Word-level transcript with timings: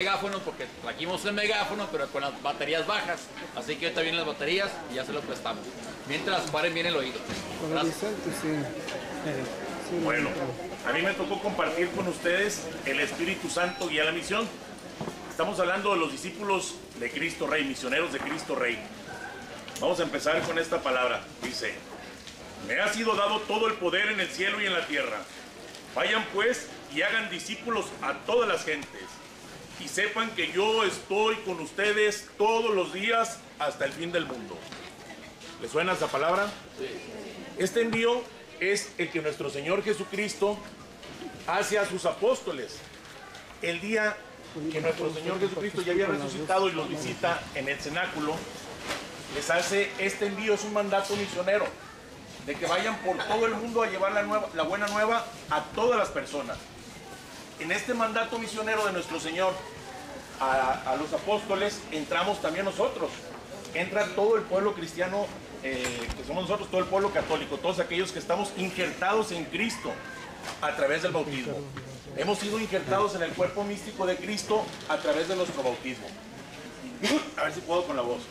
megáfono 0.00 0.38
porque 0.44 0.64
trajimos 0.80 1.24
el 1.24 1.32
megáfono 1.32 1.88
pero 1.90 2.06
con 2.06 2.22
las 2.22 2.40
baterías 2.40 2.86
bajas 2.86 3.22
así 3.56 3.74
que 3.74 3.86
ahorita 3.86 4.02
vienen 4.02 4.18
las 4.20 4.28
baterías 4.28 4.70
y 4.92 4.94
ya 4.94 5.04
se 5.04 5.12
lo 5.12 5.20
prestamos 5.22 5.64
mientras 6.06 6.48
paren 6.52 6.72
bien 6.72 6.86
el 6.86 6.94
oído 6.94 7.18
Con 7.60 7.72
Gracias. 7.72 7.96
Vicente, 7.96 8.30
sí. 8.40 8.48
Sí, 9.90 10.04
Bueno, 10.04 10.30
no. 10.30 10.88
a 10.88 10.92
mí 10.92 11.02
me 11.02 11.14
tocó 11.14 11.40
compartir 11.42 11.90
con 11.90 12.06
ustedes 12.06 12.62
el 12.86 13.00
Espíritu 13.00 13.50
Santo 13.50 13.90
y 13.90 13.98
a 13.98 14.04
la 14.04 14.12
misión. 14.12 14.48
Estamos 15.30 15.58
hablando 15.58 15.90
de 15.94 15.96
los 15.98 16.12
discípulos 16.12 16.76
de 17.00 17.10
Cristo 17.10 17.48
Rey, 17.48 17.64
misioneros 17.64 18.12
de 18.12 18.20
Cristo 18.20 18.54
Rey. 18.54 18.78
Vamos 19.80 19.98
a 19.98 20.04
empezar 20.04 20.40
con 20.42 20.60
esta 20.60 20.80
palabra. 20.80 21.22
Dice, 21.42 21.74
me 22.68 22.78
ha 22.78 22.86
sido 22.92 23.16
dado 23.16 23.40
todo 23.40 23.66
el 23.66 23.74
poder 23.74 24.10
en 24.12 24.20
el 24.20 24.28
cielo 24.28 24.62
y 24.62 24.66
en 24.66 24.74
la 24.74 24.86
tierra. 24.86 25.18
Vayan 25.96 26.24
pues 26.32 26.68
y 26.94 27.02
hagan 27.02 27.28
discípulos 27.30 27.86
a 28.00 28.14
todas 28.18 28.48
las 28.48 28.64
gentes. 28.64 29.17
Y 29.80 29.88
sepan 29.88 30.30
que 30.30 30.50
yo 30.52 30.84
estoy 30.84 31.36
con 31.36 31.60
ustedes 31.60 32.26
todos 32.36 32.74
los 32.74 32.92
días 32.92 33.38
hasta 33.58 33.84
el 33.84 33.92
fin 33.92 34.10
del 34.12 34.26
mundo. 34.26 34.56
¿Le 35.62 35.68
suena 35.68 35.92
esa 35.92 36.08
palabra? 36.08 36.46
Este 37.58 37.82
envío 37.82 38.22
es 38.60 38.90
el 38.98 39.10
que 39.10 39.20
nuestro 39.22 39.50
Señor 39.50 39.82
Jesucristo 39.84 40.58
hace 41.46 41.78
a 41.78 41.86
sus 41.86 42.04
apóstoles. 42.06 42.76
El 43.62 43.80
día 43.80 44.16
que 44.72 44.80
nuestro 44.80 45.12
Señor 45.14 45.38
Jesucristo 45.40 45.82
ya 45.82 45.92
había 45.92 46.06
resucitado 46.06 46.68
y 46.68 46.72
los 46.72 46.88
visita 46.88 47.40
en 47.54 47.68
el 47.68 47.78
cenáculo, 47.78 48.34
les 49.34 49.48
hace 49.50 49.90
este 49.98 50.26
envío, 50.26 50.54
es 50.54 50.64
un 50.64 50.72
mandato 50.72 51.14
misionero, 51.16 51.66
de 52.46 52.54
que 52.54 52.66
vayan 52.66 52.96
por 53.00 53.16
todo 53.18 53.46
el 53.46 53.54
mundo 53.54 53.82
a 53.82 53.86
llevar 53.88 54.12
la, 54.12 54.22
nueva- 54.22 54.48
la 54.54 54.62
buena 54.62 54.86
nueva 54.88 55.24
a 55.50 55.62
todas 55.74 55.98
las 55.98 56.08
personas. 56.08 56.56
En 57.60 57.70
este 57.72 57.92
mandato 57.94 58.38
misionero 58.38 58.86
de 58.86 58.92
nuestro 58.92 59.18
Señor 59.20 59.52
a, 60.40 60.96
los 60.98 61.12
apóstoles 61.12 61.80
entramos 61.92 62.40
también 62.40 62.64
nosotros. 62.64 63.10
Entra 63.74 64.06
todo 64.14 64.36
el 64.36 64.42
pueblo 64.42 64.74
cristiano, 64.74 65.26
eh, 65.62 65.84
que 66.16 66.24
somos 66.24 66.44
nosotros, 66.44 66.70
todo 66.70 66.80
el 66.80 66.86
pueblo 66.86 67.10
católico, 67.12 67.58
todos 67.58 67.80
aquellos 67.80 68.12
que 68.12 68.18
estamos 68.18 68.52
injertados 68.56 69.32
en 69.32 69.44
Cristo 69.44 69.92
a 70.62 70.74
través 70.76 71.02
del 71.02 71.12
bautismo. 71.12 71.58
Hemos 72.16 72.38
sido 72.38 72.58
injertados 72.58 73.14
en 73.14 73.22
el 73.22 73.30
cuerpo 73.32 73.64
místico 73.64 74.06
de 74.06 74.16
Cristo 74.16 74.64
a 74.88 74.96
través 74.96 75.28
de 75.28 75.36
nuestro 75.36 75.62
bautismo. 75.62 76.06
A 77.36 77.44
ver 77.44 77.52
si 77.52 77.60
puedo 77.60 77.84
con 77.84 77.96
la 77.96 78.02
voz. 78.02 78.22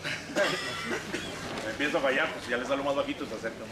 Empiezo 1.70 2.00
a 2.00 2.02
fallar, 2.02 2.32
pues 2.34 2.48
ya 2.48 2.58
les 2.58 2.70
hablo 2.70 2.84
más 2.84 2.96
bajito 2.96 3.26
se 3.26 3.36
acercan. 3.36 3.68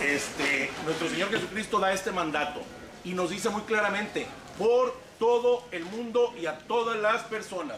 Este, 0.00 0.70
nuestro 0.84 1.08
Señor 1.08 1.30
Jesucristo 1.30 1.78
da 1.78 1.92
este 1.92 2.10
mandato 2.10 2.62
y 3.04 3.12
nos 3.12 3.30
dice 3.30 3.50
muy 3.50 3.62
claramente, 3.62 4.26
por 4.58 4.96
todo 5.22 5.62
el 5.70 5.84
mundo 5.84 6.34
y 6.36 6.46
a 6.46 6.58
todas 6.58 6.98
las 6.98 7.22
personas. 7.22 7.76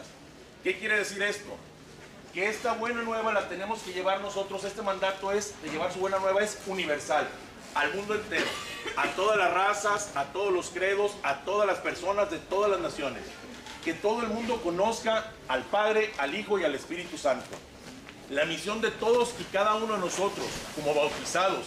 ¿Qué 0.63 0.79
quiere 0.79 0.97
decir 0.97 1.21
esto? 1.21 1.55
Que 2.33 2.49
esta 2.49 2.73
buena 2.73 3.03
nueva 3.03 3.31
la 3.33 3.47
tenemos 3.47 3.83
que 3.83 3.93
llevar 3.93 4.19
nosotros, 4.21 4.63
este 4.63 4.81
mandato 4.81 5.31
es, 5.31 5.53
de 5.61 5.69
llevar 5.69 5.93
su 5.93 5.99
buena 5.99 6.17
nueva 6.17 6.41
es 6.41 6.57
universal, 6.65 7.27
al 7.75 7.93
mundo 7.93 8.15
entero, 8.15 8.47
a 8.97 9.09
todas 9.09 9.37
las 9.37 9.53
razas, 9.53 10.09
a 10.15 10.23
todos 10.33 10.51
los 10.51 10.71
credos, 10.71 11.11
a 11.21 11.41
todas 11.41 11.67
las 11.67 11.77
personas 11.77 12.31
de 12.31 12.39
todas 12.39 12.71
las 12.71 12.79
naciones. 12.79 13.21
Que 13.83 13.93
todo 13.93 14.23
el 14.23 14.29
mundo 14.29 14.59
conozca 14.63 15.31
al 15.47 15.61
Padre, 15.65 16.11
al 16.17 16.33
Hijo 16.33 16.57
y 16.57 16.63
al 16.63 16.73
Espíritu 16.73 17.15
Santo. 17.15 17.55
La 18.31 18.45
misión 18.45 18.81
de 18.81 18.89
todos 18.89 19.35
y 19.39 19.43
cada 19.53 19.75
uno 19.75 19.93
de 19.93 19.99
nosotros, 19.99 20.47
como 20.73 20.95
bautizados, 20.95 21.65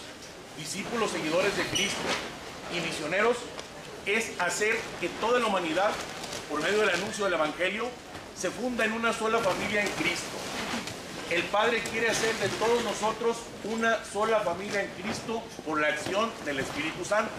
discípulos 0.57 1.11
seguidores 1.11 1.55
de 1.55 1.63
Cristo 1.67 2.01
y 2.75 2.81
misioneros, 2.81 3.37
es 4.05 4.31
hacer 4.39 4.77
que 4.99 5.09
toda 5.21 5.39
la 5.39 5.47
humanidad, 5.47 5.91
por 6.49 6.61
medio 6.61 6.79
del 6.79 6.89
anuncio 6.89 7.25
del 7.25 7.33
Evangelio, 7.33 7.89
se 8.39 8.49
funda 8.49 8.85
en 8.85 8.93
una 8.93 9.13
sola 9.13 9.39
familia 9.39 9.81
en 9.81 9.89
Cristo. 9.89 10.37
El 11.29 11.43
Padre 11.43 11.81
quiere 11.91 12.09
hacer 12.09 12.33
de 12.35 12.49
todos 12.49 12.83
nosotros 12.83 13.37
una 13.65 14.03
sola 14.05 14.39
familia 14.39 14.81
en 14.81 14.89
Cristo 15.01 15.43
por 15.65 15.79
la 15.79 15.89
acción 15.89 16.31
del 16.45 16.59
Espíritu 16.59 17.05
Santo. 17.05 17.31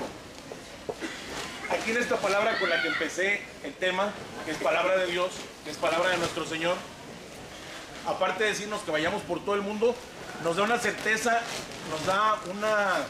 Aquí 1.71 1.91
en 1.91 1.97
esta 1.97 2.17
palabra 2.17 2.59
con 2.59 2.69
la 2.69 2.83
que 2.83 2.89
empecé 2.89 3.43
el 3.65 3.75
tema, 3.75 4.13
que 4.45 4.53
es 4.53 4.59
palabra 4.59 4.97
de 4.97 5.07
Dios, 5.07 5.31
que 5.65 5.71
es 5.71 5.77
palabra 5.77 6.11
de 6.11 6.19
nuestro 6.19 6.47
Señor, 6.47 6.77
aparte 8.07 8.45
de 8.45 8.51
decirnos 8.51 8.81
que 8.83 8.91
vayamos 8.91 9.23
por 9.23 9.45
todo 9.45 9.55
el 9.55 9.63
mundo, 9.63 9.95
nos 10.45 10.57
da 10.57 10.63
una 10.63 10.79
certeza, 10.79 11.41
nos 11.91 12.07
da 12.07 12.39
una, 12.51 13.07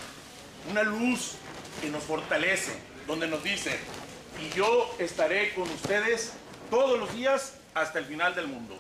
una 0.70 0.82
luz 0.82 1.32
que 1.80 1.91
nos 1.91 2.04
fortalece, 2.04 2.72
donde 3.10 3.26
nos 3.26 3.43
dice, 3.43 3.76
y 4.41 4.56
yo 4.56 4.88
estaré 5.00 5.53
con 5.54 5.69
ustedes 5.69 6.34
todos 6.71 6.97
los 6.97 7.12
días 7.12 7.54
hasta 7.75 7.98
el 7.98 8.04
final 8.04 8.37
del 8.37 8.47
mundo. 8.47 8.78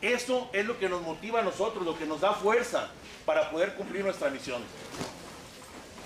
Eso 0.00 0.48
es 0.52 0.64
lo 0.64 0.78
que 0.78 0.88
nos 0.88 1.02
motiva 1.02 1.40
a 1.40 1.42
nosotros, 1.42 1.84
lo 1.84 1.98
que 1.98 2.06
nos 2.06 2.20
da 2.20 2.32
fuerza 2.32 2.88
para 3.24 3.50
poder 3.50 3.74
cumplir 3.74 4.04
nuestra 4.04 4.30
misión. 4.30 4.62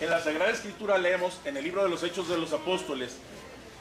En 0.00 0.09
la 0.09 0.22
Sagrada 0.22 0.50
Escritura 0.50 0.97
leemos 0.97 1.38
en 1.44 1.59
el 1.59 1.65
libro 1.65 1.82
de 1.82 1.91
los 1.91 2.03
Hechos 2.03 2.31
de 2.31 2.38
los 2.38 2.54
Apóstoles, 2.54 3.19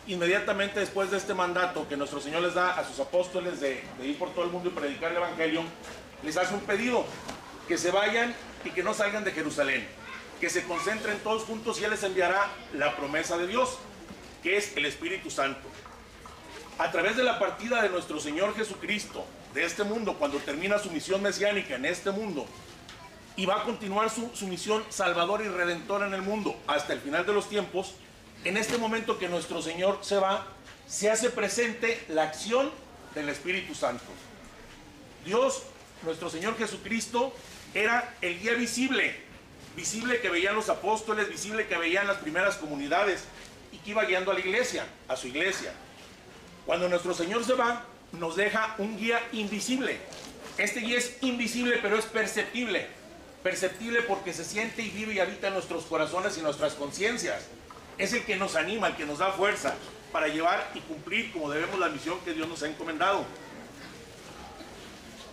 inmediatamente 0.08 0.82
después 0.82 1.10
de 1.10 1.16
este 1.16 1.34
mandato 1.34 1.88
que 1.88 1.96
nuestro 1.96 2.20
Señor 2.20 2.42
les 2.42 2.56
da 2.56 2.78
a 2.78 2.86
sus 2.86 3.00
apóstoles 3.00 3.62
de, 3.62 3.82
de 3.98 4.08
ir 4.08 4.20
por 4.20 4.32
todo 4.32 4.44
el 4.44 4.52
mundo 4.52 4.68
y 4.68 4.74
predicar 4.74 5.12
el 5.12 5.18
Evangelio, 5.18 5.64
les 6.22 6.36
hace 6.36 6.54
un 6.54 6.62
pedido, 6.62 7.06
que 7.70 7.78
se 7.78 7.92
vayan 7.92 8.36
y 8.66 8.72
que 8.72 8.84
no 8.84 8.94
salgan 8.94 9.24
de 9.24 9.32
Jerusalén, 9.32 9.88
que 10.40 10.50
se 10.50 10.64
concentren 10.64 11.20
todos 11.20 11.44
juntos 11.44 11.80
y 11.80 11.84
Él 11.84 11.92
les 11.92 12.04
enviará 12.04 12.50
la 12.74 12.96
promesa 12.96 13.38
de 13.38 13.48
Dios, 13.48 13.78
que 14.42 14.58
es 14.58 14.76
el 14.78 14.86
Espíritu 14.86 15.30
Santo. 15.30 15.68
A 16.78 16.92
través 16.92 17.18
de 17.18 17.24
la 17.24 17.40
partida 17.40 17.82
de 17.82 17.90
nuestro 17.90 18.20
Señor 18.20 18.56
Jesucristo 18.56 19.26
de 19.54 19.66
este 19.66 19.84
mundo, 19.84 20.16
cuando 20.18 20.38
termina 20.38 20.80
su 20.80 20.92
misión 20.92 21.22
mesiánica 21.22 21.76
en 21.76 21.86
este 21.86 22.12
mundo, 22.12 22.46
y 23.36 23.46
va 23.46 23.62
a 23.62 23.64
continuar 23.64 24.10
su, 24.10 24.30
su 24.34 24.48
misión 24.48 24.84
salvadora 24.90 25.44
y 25.44 25.50
redentora 25.50 26.08
en 26.08 26.14
el 26.14 26.22
mundo 26.22 26.56
hasta 26.68 26.94
el 26.94 27.00
final 27.00 27.26
de 27.26 27.34
los 27.34 27.50
tiempos, 27.50 27.96
en 28.44 28.56
este 28.56 28.78
momento 28.78 29.20
que 29.20 29.28
nuestro 29.28 29.62
Señor 29.62 30.00
se 30.02 30.18
va, 30.18 30.48
se 30.88 31.10
hace 31.10 31.30
presente 31.30 32.04
la 32.08 32.24
acción 32.24 32.72
del 33.14 33.30
Espíritu 33.30 33.76
Santo. 33.76 34.06
Dios, 35.26 35.64
nuestro 36.04 36.30
Señor 36.30 36.58
Jesucristo, 36.58 37.34
era 37.74 38.16
el 38.22 38.40
guía 38.40 38.54
visible, 38.54 39.29
visible 39.80 40.20
que 40.20 40.30
veían 40.30 40.56
los 40.56 40.68
apóstoles, 40.68 41.30
visible 41.30 41.66
que 41.66 41.78
veían 41.78 42.06
las 42.06 42.18
primeras 42.18 42.58
comunidades 42.58 43.24
y 43.72 43.78
que 43.78 43.92
iba 43.92 44.04
guiando 44.04 44.32
a 44.32 44.34
la 44.34 44.42
iglesia, 44.42 44.86
a 45.08 45.16
su 45.16 45.28
iglesia. 45.28 45.72
Cuando 46.66 46.90
nuestro 46.90 47.14
Señor 47.14 47.46
se 47.46 47.54
va, 47.54 47.86
nos 48.12 48.36
deja 48.36 48.76
un 48.78 48.98
guía 48.98 49.26
invisible. 49.32 49.98
Este 50.58 50.82
guía 50.82 50.98
es 50.98 51.16
invisible, 51.22 51.80
pero 51.82 51.98
es 51.98 52.06
perceptible. 52.06 52.88
Perceptible 53.42 54.02
porque 54.02 54.34
se 54.34 54.44
siente 54.44 54.82
y 54.82 54.90
vive 54.90 55.14
y 55.14 55.20
habita 55.20 55.48
en 55.48 55.54
nuestros 55.54 55.86
corazones 55.86 56.38
y 56.38 56.42
nuestras 56.42 56.74
conciencias. 56.74 57.46
Es 57.98 58.12
el 58.12 58.26
que 58.26 58.36
nos 58.36 58.58
anima, 58.58 58.88
el 58.88 58.98
que 58.98 59.06
nos 59.06 59.20
da 59.20 59.32
fuerza 59.32 59.76
para 60.12 60.28
llevar 60.28 60.72
y 60.76 60.82
cumplir 60.82 61.32
como 61.32 61.50
debemos 61.50 61.80
la 61.80 61.88
misión 61.88 62.20
que 62.26 62.34
Dios 62.34 62.50
nos 62.50 62.62
ha 62.64 62.68
encomendado. 62.68 63.24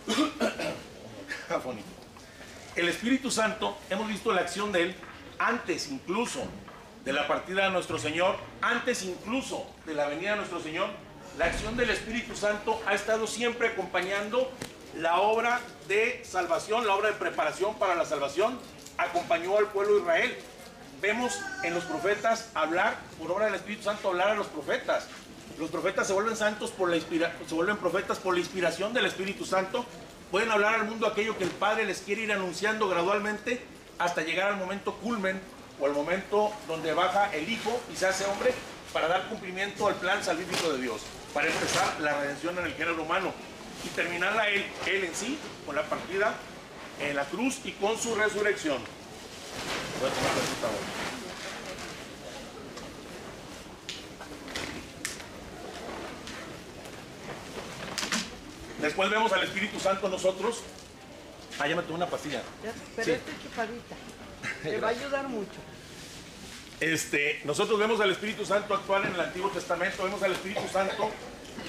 El 2.76 2.90
Espíritu 2.90 3.30
Santo, 3.30 3.78
hemos 3.88 4.06
visto 4.06 4.34
la 4.34 4.42
acción 4.42 4.70
de 4.70 4.82
Él 4.82 4.94
antes 5.38 5.88
incluso 5.88 6.44
de 7.06 7.12
la 7.14 7.26
partida 7.26 7.64
de 7.64 7.70
nuestro 7.70 7.98
Señor, 7.98 8.36
antes 8.60 9.02
incluso 9.02 9.66
de 9.86 9.94
la 9.94 10.06
venida 10.08 10.32
de 10.32 10.36
nuestro 10.36 10.60
Señor, 10.60 10.90
la 11.38 11.46
acción 11.46 11.78
del 11.78 11.88
Espíritu 11.88 12.36
Santo 12.36 12.78
ha 12.86 12.92
estado 12.92 13.26
siempre 13.26 13.68
acompañando 13.68 14.50
la 14.94 15.20
obra 15.20 15.60
de 15.88 16.22
salvación, 16.22 16.86
la 16.86 16.94
obra 16.94 17.08
de 17.08 17.14
preparación 17.14 17.76
para 17.76 17.94
la 17.94 18.04
salvación, 18.04 18.58
acompañó 18.98 19.56
al 19.56 19.68
pueblo 19.68 19.94
de 19.94 20.00
Israel. 20.00 20.38
Vemos 21.00 21.40
en 21.62 21.72
los 21.72 21.84
profetas 21.84 22.50
hablar, 22.54 22.98
por 23.18 23.30
obra 23.32 23.46
del 23.46 23.54
Espíritu 23.54 23.84
Santo, 23.84 24.08
hablar 24.08 24.28
a 24.28 24.34
los 24.34 24.48
profetas. 24.48 25.06
Los 25.58 25.70
profetas 25.70 26.06
se 26.06 26.12
vuelven 26.12 26.36
santos 26.36 26.72
por 26.72 26.90
la 26.90 26.98
se 27.00 27.54
vuelven 27.54 27.78
profetas 27.78 28.18
por 28.18 28.34
la 28.34 28.40
inspiración 28.40 28.92
del 28.92 29.06
Espíritu 29.06 29.46
Santo. 29.46 29.86
Pueden 30.30 30.50
hablar 30.50 30.74
al 30.74 30.84
mundo 30.86 31.06
aquello 31.06 31.38
que 31.38 31.44
el 31.44 31.50
Padre 31.50 31.84
les 31.84 32.00
quiere 32.00 32.22
ir 32.22 32.32
anunciando 32.32 32.88
gradualmente 32.88 33.62
hasta 33.98 34.22
llegar 34.22 34.48
al 34.48 34.56
momento 34.56 34.94
culmen 34.94 35.40
o 35.80 35.86
al 35.86 35.92
momento 35.92 36.52
donde 36.66 36.92
baja 36.94 37.32
el 37.32 37.48
Hijo 37.48 37.80
y 37.92 37.96
se 37.96 38.06
hace 38.06 38.24
hombre 38.24 38.52
para 38.92 39.08
dar 39.08 39.28
cumplimiento 39.28 39.86
al 39.86 39.94
plan 39.94 40.22
salvífico 40.24 40.72
de 40.72 40.82
Dios, 40.82 41.02
para 41.32 41.46
empezar 41.46 42.00
la 42.00 42.18
redención 42.20 42.58
en 42.58 42.66
el 42.66 42.74
género 42.74 43.02
humano 43.02 43.32
y 43.84 43.88
terminarla 43.90 44.48
él, 44.48 44.64
él 44.86 45.04
en 45.04 45.14
sí, 45.14 45.38
con 45.64 45.76
la 45.76 45.82
partida 45.82 46.34
en 47.00 47.14
la 47.14 47.24
cruz 47.24 47.60
y 47.64 47.72
con 47.72 47.96
su 47.98 48.14
resurrección. 48.14 48.78
Voy 50.00 50.10
a 50.10 50.12
tomar 50.12 50.32
la 50.34 51.15
Después 58.86 59.10
vemos 59.10 59.32
al 59.32 59.42
Espíritu 59.42 59.80
Santo 59.80 60.08
nosotros. 60.08 60.62
Ah, 61.58 61.66
ya 61.66 61.74
me 61.76 61.82
tomé 61.82 61.94
una 61.94 62.06
pastilla. 62.06 62.42
Ya, 62.62 62.72
Pero 62.94 63.04
Sí. 63.04 63.10
esta 63.12 63.32
chupadita 63.42 63.94
te 64.62 64.80
va 64.80 64.88
a 64.88 64.90
ayudar 64.90 65.28
mucho. 65.28 65.58
Este, 66.80 67.40
nosotros 67.44 67.78
vemos 67.78 68.00
al 68.00 68.10
Espíritu 68.10 68.44
Santo 68.44 68.74
actual 68.74 69.06
en 69.06 69.14
el 69.14 69.20
Antiguo 69.20 69.48
Testamento, 69.50 70.04
vemos 70.04 70.22
al 70.22 70.32
Espíritu 70.32 70.60
Santo 70.70 71.10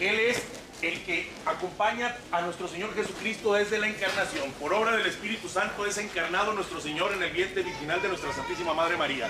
Él 0.01 0.19
es 0.19 0.43
el 0.81 1.01
que 1.05 1.31
acompaña 1.45 2.15
a 2.31 2.41
nuestro 2.41 2.67
Señor 2.67 2.93
Jesucristo 2.93 3.53
desde 3.53 3.79
la 3.79 3.87
encarnación. 3.87 4.51
Por 4.59 4.73
obra 4.73 4.95
del 4.97 5.07
Espíritu 5.07 5.47
Santo 5.49 5.85
es 5.85 5.97
encarnado 5.97 6.53
nuestro 6.53 6.79
Señor 6.81 7.13
en 7.13 7.23
el 7.23 7.31
vientre 7.31 7.63
virginal 7.63 8.01
de 8.01 8.09
nuestra 8.09 8.31
Santísima 8.33 8.73
Madre 8.73 8.95
María. 8.97 9.27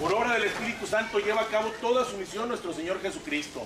Por 0.00 0.12
obra 0.14 0.32
del 0.32 0.44
Espíritu 0.44 0.86
Santo 0.86 1.18
lleva 1.18 1.42
a 1.42 1.46
cabo 1.46 1.68
toda 1.80 2.04
su 2.04 2.16
misión 2.16 2.48
nuestro 2.48 2.72
Señor 2.72 3.00
Jesucristo. 3.02 3.64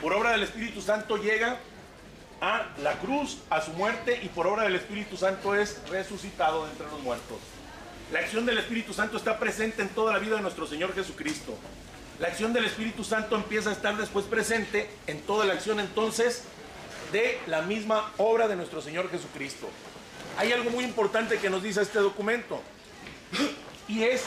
Por 0.00 0.12
obra 0.14 0.32
del 0.32 0.42
Espíritu 0.42 0.80
Santo 0.80 1.18
llega 1.18 1.60
a 2.44 2.66
la 2.82 2.98
cruz, 2.98 3.38
a 3.48 3.62
su 3.62 3.70
muerte 3.70 4.20
y 4.22 4.28
por 4.28 4.46
obra 4.46 4.64
del 4.64 4.76
Espíritu 4.76 5.16
Santo 5.16 5.54
es 5.54 5.80
resucitado 5.88 6.66
de 6.66 6.72
entre 6.72 6.86
los 6.88 7.00
muertos. 7.00 7.38
La 8.12 8.18
acción 8.18 8.44
del 8.44 8.58
Espíritu 8.58 8.92
Santo 8.92 9.16
está 9.16 9.38
presente 9.38 9.80
en 9.80 9.88
toda 9.88 10.12
la 10.12 10.18
vida 10.18 10.36
de 10.36 10.42
nuestro 10.42 10.66
Señor 10.66 10.94
Jesucristo. 10.94 11.56
La 12.20 12.28
acción 12.28 12.52
del 12.52 12.66
Espíritu 12.66 13.02
Santo 13.02 13.34
empieza 13.34 13.70
a 13.70 13.72
estar 13.72 13.96
después 13.96 14.26
presente 14.26 14.90
en 15.06 15.22
toda 15.22 15.46
la 15.46 15.54
acción 15.54 15.80
entonces 15.80 16.42
de 17.12 17.40
la 17.46 17.62
misma 17.62 18.12
obra 18.18 18.46
de 18.46 18.56
nuestro 18.56 18.82
Señor 18.82 19.10
Jesucristo. 19.10 19.70
Hay 20.36 20.52
algo 20.52 20.68
muy 20.68 20.84
importante 20.84 21.38
que 21.38 21.48
nos 21.48 21.62
dice 21.62 21.80
este 21.80 21.98
documento 22.00 22.60
y 23.88 24.02
es 24.02 24.24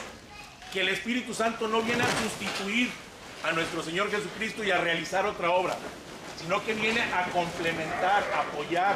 que 0.73 0.81
el 0.81 0.89
Espíritu 0.89 1.35
Santo 1.35 1.67
no 1.67 1.83
viene 1.83 2.01
a 2.01 2.21
sustituir 2.23 2.89
a 3.43 3.51
nuestro 3.51 3.83
Señor 3.83 4.09
Jesucristo 4.09 4.63
y 4.63 4.71
a 4.71 4.79
realizar 4.79 5.27
otra 5.27 5.51
obra, 5.51 5.77
sino 6.39 6.63
que 6.63 6.73
viene 6.73 7.01
a 7.01 7.29
complementar, 7.31 8.23
a 8.35 8.41
apoyar 8.41 8.95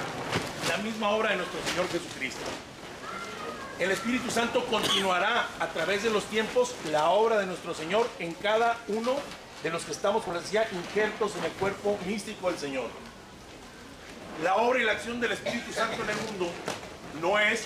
la 0.70 0.78
misma 0.78 1.10
obra 1.10 1.32
de 1.32 1.38
nuestro 1.38 1.60
Señor 1.64 1.90
Jesucristo. 1.90 2.46
El 3.80 3.90
Espíritu 3.92 4.30
Santo 4.30 4.64
continuará 4.68 5.48
a 5.60 5.68
través 5.68 6.04
de 6.04 6.12
los 6.12 6.26
tiempos 6.26 6.76
la 6.92 7.10
obra 7.10 7.40
de 7.40 7.48
nuestro 7.48 7.74
Señor 7.74 8.08
en 8.20 8.34
cada 8.36 8.78
uno 8.88 9.16
de 9.64 9.70
los 9.72 9.84
que 9.84 9.92
estamos, 9.92 10.24
por 10.24 10.40
decía, 10.40 10.68
injertos 10.72 11.36
en 11.36 11.46
el 11.46 11.52
cuerpo 11.54 11.98
místico 12.06 12.50
del 12.52 12.60
Señor. 12.60 12.88
La 14.44 14.56
obra 14.56 14.80
y 14.80 14.84
la 14.84 14.94
acción 14.94 15.20
del 15.20 15.32
Espíritu 15.32 15.74
Santo 15.74 16.04
en 16.04 16.10
el 16.10 16.16
mundo 16.18 16.52
no 17.22 17.40
es, 17.40 17.66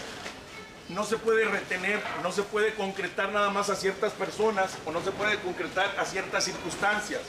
no 0.89 1.03
se 1.03 1.17
puede 1.17 1.45
retener, 1.45 2.01
no 2.23 2.31
se 2.31 2.43
puede 2.43 2.73
concretar 2.75 3.31
nada 3.31 3.49
más 3.49 3.69
a 3.69 3.75
ciertas 3.75 4.13
personas 4.13 4.71
o 4.85 4.91
no 4.91 5.03
se 5.03 5.11
puede 5.11 5.37
concretar 5.39 5.95
a 5.97 6.05
ciertas 6.05 6.45
circunstancias. 6.45 7.21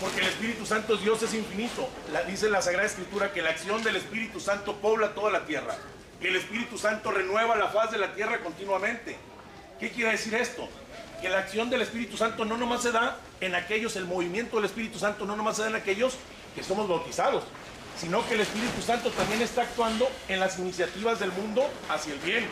Porque 0.00 0.20
el 0.20 0.26
Espíritu 0.26 0.66
Santo, 0.66 0.96
Dios 0.96 1.22
es 1.22 1.34
infinito. 1.34 1.88
La, 2.12 2.22
dice 2.22 2.50
la 2.50 2.60
Sagrada 2.62 2.86
Escritura 2.86 3.32
que 3.32 3.42
la 3.42 3.50
acción 3.50 3.82
del 3.82 3.96
Espíritu 3.96 4.40
Santo 4.40 4.76
pobla 4.76 5.14
toda 5.14 5.30
la 5.30 5.46
tierra 5.46 5.76
que 6.20 6.28
el 6.28 6.36
Espíritu 6.36 6.78
Santo 6.78 7.10
renueva 7.10 7.56
la 7.56 7.68
faz 7.68 7.90
de 7.90 7.98
la 7.98 8.14
tierra 8.14 8.40
continuamente. 8.40 9.16
¿Qué 9.78 9.90
quiere 9.90 10.12
decir 10.12 10.34
esto? 10.34 10.68
Que 11.20 11.28
la 11.28 11.38
acción 11.38 11.68
del 11.70 11.82
Espíritu 11.82 12.16
Santo 12.16 12.44
no 12.44 12.56
nomás 12.56 12.82
se 12.82 12.92
da 12.92 13.18
en 13.40 13.54
aquellos, 13.54 13.96
el 13.96 14.06
movimiento 14.06 14.56
del 14.56 14.66
Espíritu 14.66 14.98
Santo 14.98 15.26
no 15.26 15.36
nomás 15.36 15.56
se 15.56 15.62
da 15.62 15.68
en 15.68 15.76
aquellos 15.76 16.14
que 16.54 16.62
somos 16.62 16.88
bautizados, 16.88 17.44
sino 17.98 18.26
que 18.26 18.34
el 18.34 18.40
Espíritu 18.40 18.80
Santo 18.80 19.10
también 19.10 19.42
está 19.42 19.62
actuando 19.62 20.08
en 20.28 20.40
las 20.40 20.58
iniciativas 20.58 21.20
del 21.20 21.32
mundo 21.32 21.68
hacia 21.88 22.14
el 22.14 22.18
bien. 22.20 22.46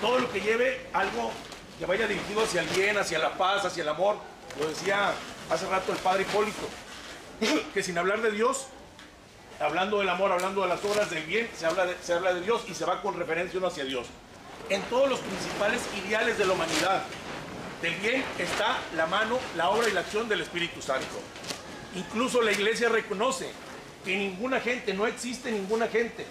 Todo 0.00 0.20
lo 0.20 0.30
que 0.30 0.40
lleve 0.40 0.86
algo 0.92 1.32
que 1.78 1.86
vaya 1.86 2.06
dirigido 2.06 2.42
hacia 2.42 2.60
el 2.60 2.68
bien, 2.68 2.98
hacia 2.98 3.18
la 3.18 3.36
paz, 3.36 3.64
hacia 3.64 3.82
el 3.82 3.88
amor. 3.88 4.16
Lo 4.60 4.68
decía 4.68 5.12
hace 5.50 5.66
rato 5.66 5.92
el 5.92 5.98
Padre 5.98 6.22
Hipólito, 6.22 6.68
que 7.74 7.82
sin 7.82 7.98
hablar 7.98 8.22
de 8.22 8.30
Dios 8.30 8.66
hablando 9.60 9.98
del 9.98 10.08
amor, 10.08 10.32
hablando 10.32 10.62
de 10.62 10.68
las 10.68 10.84
obras 10.84 11.10
del 11.10 11.24
bien, 11.24 11.48
se 11.56 11.66
habla 11.66 11.86
de, 11.86 11.96
se 12.02 12.14
habla 12.14 12.32
de 12.34 12.42
Dios 12.42 12.62
y 12.68 12.74
se 12.74 12.84
va 12.84 13.02
con 13.02 13.18
referencia 13.18 13.58
uno 13.58 13.68
hacia 13.68 13.84
Dios. 13.84 14.06
En 14.70 14.82
todos 14.82 15.08
los 15.08 15.20
principales 15.20 15.82
ideales 16.04 16.38
de 16.38 16.46
la 16.46 16.52
humanidad, 16.52 17.02
del 17.82 17.94
bien 17.96 18.24
está 18.38 18.78
la 18.96 19.06
mano, 19.06 19.38
la 19.56 19.70
obra 19.70 19.88
y 19.88 19.92
la 19.92 20.00
acción 20.00 20.28
del 20.28 20.42
Espíritu 20.42 20.82
Santo. 20.82 21.06
Incluso 21.94 22.42
la 22.42 22.52
iglesia 22.52 22.88
reconoce 22.88 23.50
que 24.04 24.16
ninguna 24.16 24.60
gente, 24.60 24.94
no 24.94 25.06
existe 25.06 25.50
ninguna 25.50 25.88
gente, 25.88 26.26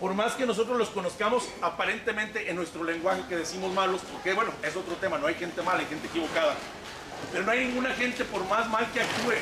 por 0.00 0.14
más 0.14 0.34
que 0.34 0.46
nosotros 0.46 0.76
los 0.76 0.90
conozcamos 0.90 1.48
aparentemente 1.62 2.50
en 2.50 2.56
nuestro 2.56 2.84
lenguaje 2.84 3.22
que 3.28 3.36
decimos 3.36 3.72
malos, 3.72 4.02
porque 4.12 4.32
bueno, 4.34 4.52
es 4.62 4.76
otro 4.76 4.94
tema, 4.96 5.18
no 5.18 5.26
hay 5.26 5.34
gente 5.34 5.62
mala, 5.62 5.80
hay 5.80 5.86
gente 5.86 6.06
equivocada, 6.06 6.54
pero 7.32 7.44
no 7.44 7.50
hay 7.50 7.66
ninguna 7.66 7.94
gente 7.94 8.24
por 8.24 8.44
más 8.46 8.68
mal 8.68 8.86
que 8.92 9.00
actúe 9.00 9.34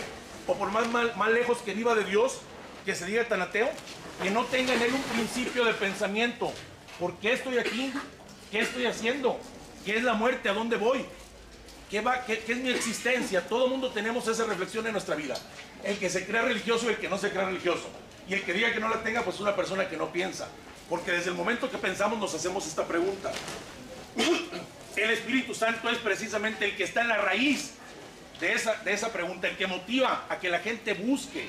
o 0.46 0.54
por 0.54 0.70
más 0.70 1.30
lejos 1.30 1.58
que 1.58 1.74
viva 1.74 1.94
de 1.94 2.04
Dios, 2.04 2.40
que 2.84 2.94
se 2.94 3.04
diga 3.06 3.24
tan 3.24 3.42
ateo, 3.42 3.68
que 4.22 4.30
no 4.30 4.44
tenga 4.44 4.74
en 4.74 4.82
él 4.82 4.92
un 4.92 5.02
principio 5.02 5.64
de 5.64 5.74
pensamiento. 5.74 6.52
¿Por 6.98 7.16
qué 7.18 7.32
estoy 7.32 7.58
aquí? 7.58 7.92
¿Qué 8.50 8.60
estoy 8.60 8.86
haciendo? 8.86 9.38
¿Qué 9.84 9.96
es 9.96 10.04
la 10.04 10.14
muerte? 10.14 10.48
¿A 10.48 10.52
dónde 10.52 10.76
voy? 10.76 11.04
¿Qué, 11.90 12.00
va, 12.00 12.24
qué, 12.24 12.42
es 12.46 12.56
mi 12.58 12.70
existencia? 12.70 13.46
Todo 13.46 13.68
mundo 13.68 13.90
tenemos 13.90 14.26
esa 14.28 14.44
reflexión 14.44 14.86
en 14.86 14.92
nuestra 14.92 15.14
vida. 15.14 15.36
El 15.84 15.98
que 15.98 16.08
se 16.08 16.26
crea 16.26 16.42
religioso 16.42 16.86
y 16.86 16.90
el 16.90 16.96
que 16.96 17.08
no 17.08 17.18
se 17.18 17.30
crea 17.30 17.44
religioso. 17.44 17.88
Y 18.28 18.34
el 18.34 18.42
que 18.42 18.52
diga 18.52 18.72
que 18.72 18.80
no 18.80 18.88
la 18.88 19.02
tenga, 19.02 19.22
pues 19.22 19.36
es 19.36 19.42
una 19.42 19.54
persona 19.54 19.88
que 19.88 19.96
no 19.96 20.10
piensa. 20.12 20.48
Porque 20.88 21.12
desde 21.12 21.30
el 21.30 21.36
momento 21.36 21.70
que 21.70 21.78
pensamos 21.78 22.18
nos 22.18 22.34
hacemos 22.34 22.66
esta 22.66 22.86
pregunta. 22.86 23.32
El 24.96 25.10
Espíritu 25.10 25.54
Santo 25.54 25.90
es 25.90 25.98
precisamente 25.98 26.64
el 26.64 26.74
que 26.74 26.84
está 26.84 27.02
en 27.02 27.08
la 27.08 27.18
raíz 27.18 27.72
de 28.40 28.52
esa, 28.52 28.74
de 28.84 28.92
esa 28.92 29.12
pregunta, 29.12 29.48
el 29.48 29.56
que 29.56 29.66
motiva 29.66 30.26
a 30.28 30.38
que 30.38 30.50
la 30.50 30.58
gente 30.58 30.94
busque, 30.94 31.48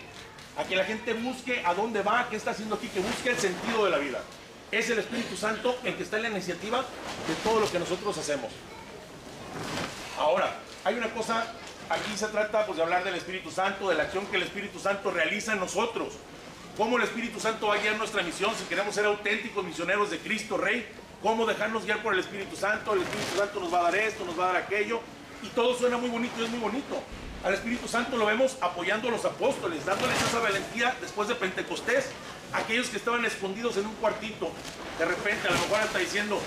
a 0.58 0.64
que 0.64 0.76
la 0.76 0.86
gente 0.86 1.14
busque 1.14 1.62
a 1.66 1.74
dónde 1.74 2.02
va, 2.02 2.28
qué 2.30 2.36
está 2.36 2.52
haciendo 2.52 2.76
aquí, 2.76 2.88
que 2.88 3.00
busque 3.00 3.30
el 3.30 3.38
sentido 3.38 3.86
de 3.86 3.92
la 3.92 3.98
vida. 3.98 4.22
Es 4.72 4.90
el 4.90 5.00
Espíritu 5.00 5.38
Santo 5.38 5.78
el 5.84 5.96
que 5.96 6.04
está 6.04 6.18
en 6.18 6.24
la 6.24 6.30
iniciativa 6.30 6.80
de 6.80 7.36
todo 7.44 7.62
lo 7.62 7.72
que 7.72 7.80
nosotros 7.80 8.18
hacemos. 8.18 8.52
Ahora, 10.18 10.56
hay 10.84 10.96
una 10.96 11.10
cosa, 11.14 11.54
aquí 11.90 12.16
se 12.16 12.28
trata 12.28 12.66
pues, 12.66 12.78
de 12.78 12.84
hablar 12.84 13.04
del 13.04 13.16
Espíritu 13.16 13.52
Santo, 13.52 13.90
de 13.90 13.96
la 13.96 14.04
acción 14.04 14.26
que 14.28 14.38
el 14.38 14.44
Espíritu 14.44 14.80
Santo 14.80 15.12
realiza 15.12 15.54
en 15.54 15.60
nosotros. 15.60 16.14
Cómo 16.76 16.98
el 16.98 17.04
Espíritu 17.04 17.40
Santo 17.40 17.68
va 17.68 17.76
a 17.76 17.78
guiar 17.80 17.98
nuestra 17.98 18.22
misión 18.24 18.54
si 18.56 18.64
queremos 18.66 18.94
ser 18.94 19.06
auténticos 19.06 19.64
misioneros 19.66 20.12
de 20.12 20.20
Cristo 20.20 20.58
Rey. 20.58 20.88
Cómo 21.22 21.46
dejarnos 21.46 21.86
guiar 21.86 22.04
por 22.04 22.14
el 22.14 22.20
Espíritu 22.20 22.56
Santo. 22.56 22.94
El 22.94 23.02
Espíritu 23.02 23.38
Santo 23.38 23.60
nos 23.60 23.74
va 23.74 23.80
a 23.80 23.84
dar 23.84 23.96
esto, 23.96 24.26
nos 24.26 24.40
va 24.40 24.50
a 24.50 24.54
dar 24.54 24.64
aquello. 24.64 25.02
Y 25.44 25.48
todo 25.50 25.78
suena 25.78 25.98
muy 25.98 26.10
bonito 26.10 26.34
y 26.40 26.46
es 26.46 26.50
muy 26.50 26.60
bonito. 26.60 27.02
Al 27.44 27.54
Espíritu 27.54 27.88
Santo 27.88 28.18
lo 28.18 28.26
vemos 28.26 28.58
apoyando 28.62 29.10
a 29.10 29.12
los 29.12 29.24
apóstoles, 29.24 29.86
dándoles 29.86 30.22
esa 30.22 30.40
valentía 30.40 30.96
después 31.00 31.28
de 31.28 31.36
Pentecostés. 31.36 32.10
Aquellos 32.54 32.90
que 32.90 32.98
estaban 32.98 33.24
escondidos 33.26 33.78
en 33.78 33.86
un 33.86 33.96
cuartito, 33.96 34.52
de 34.98 35.06
repente 35.06 35.48
a 35.48 35.52
lo 35.52 35.60
mejor 35.60 35.82
está 35.82 36.00
diciendo, 36.00 36.42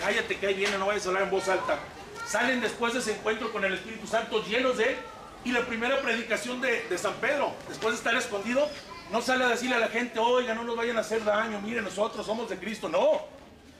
cállate 0.00 0.38
que 0.38 0.46
ahí 0.46 0.54
viene, 0.54 0.78
no 0.78 0.86
vayas 0.86 1.04
a 1.06 1.08
hablar 1.08 1.24
en 1.24 1.30
voz 1.30 1.48
alta. 1.48 1.78
Salen 2.26 2.60
después 2.60 2.92
de 2.92 3.00
ese 3.00 3.14
encuentro 3.14 3.50
con 3.50 3.64
el 3.64 3.74
Espíritu 3.74 4.06
Santo 4.06 4.44
llenos 4.44 4.76
de 4.78 4.90
él. 4.90 4.96
Y 5.44 5.52
la 5.52 5.66
primera 5.66 6.00
predicación 6.00 6.60
de, 6.60 6.86
San 6.98 7.14
Pedro, 7.14 7.54
después 7.66 7.94
de 7.94 7.98
estar 7.98 8.14
escondido, 8.14 8.68
no 9.10 9.22
sale 9.22 9.44
a 9.44 9.48
decirle 9.48 9.76
a 9.76 9.78
la 9.78 9.88
gente, 9.88 10.18
oiga, 10.18 10.54
no 10.54 10.64
nos 10.64 10.76
vayan 10.76 10.98
a 10.98 11.00
hacer 11.00 11.24
daño, 11.24 11.60
miren, 11.60 11.84
nosotros 11.84 12.26
somos 12.26 12.48
de 12.50 12.58
Cristo. 12.58 12.88
No, 12.88 13.22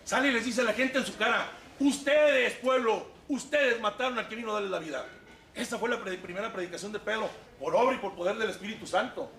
sale 0.05 0.29
y 0.29 0.33
les 0.33 0.47
dice 0.47 0.63
a 0.63 0.65
la 0.65 0.73
gente 0.73 0.99
en 0.99 1.07
su 1.07 1.17
cara, 1.17 1.51
ustedes, 1.79 2.55
pueblo, 2.55 3.07
ustedes 3.31 3.81
mataron 3.81 4.19
al 4.19 4.29
que 4.29 4.37
vino 4.37 4.51
a 4.51 4.55
darles 4.55 4.71
la 4.71 4.79
vida. 4.79 5.07
Esa 5.55 5.79
fue 5.79 5.89
la 5.89 6.01
primera 6.01 6.53
predicación 6.53 6.93
de 6.93 6.99
Pedro, 6.99 7.31
por 7.59 7.75
obra 7.75 7.95
y 7.95 7.99
por 7.99 8.15
poder 8.15 8.37
del 8.37 8.51
Espíritu 8.51 8.87
Santo. 8.87 9.31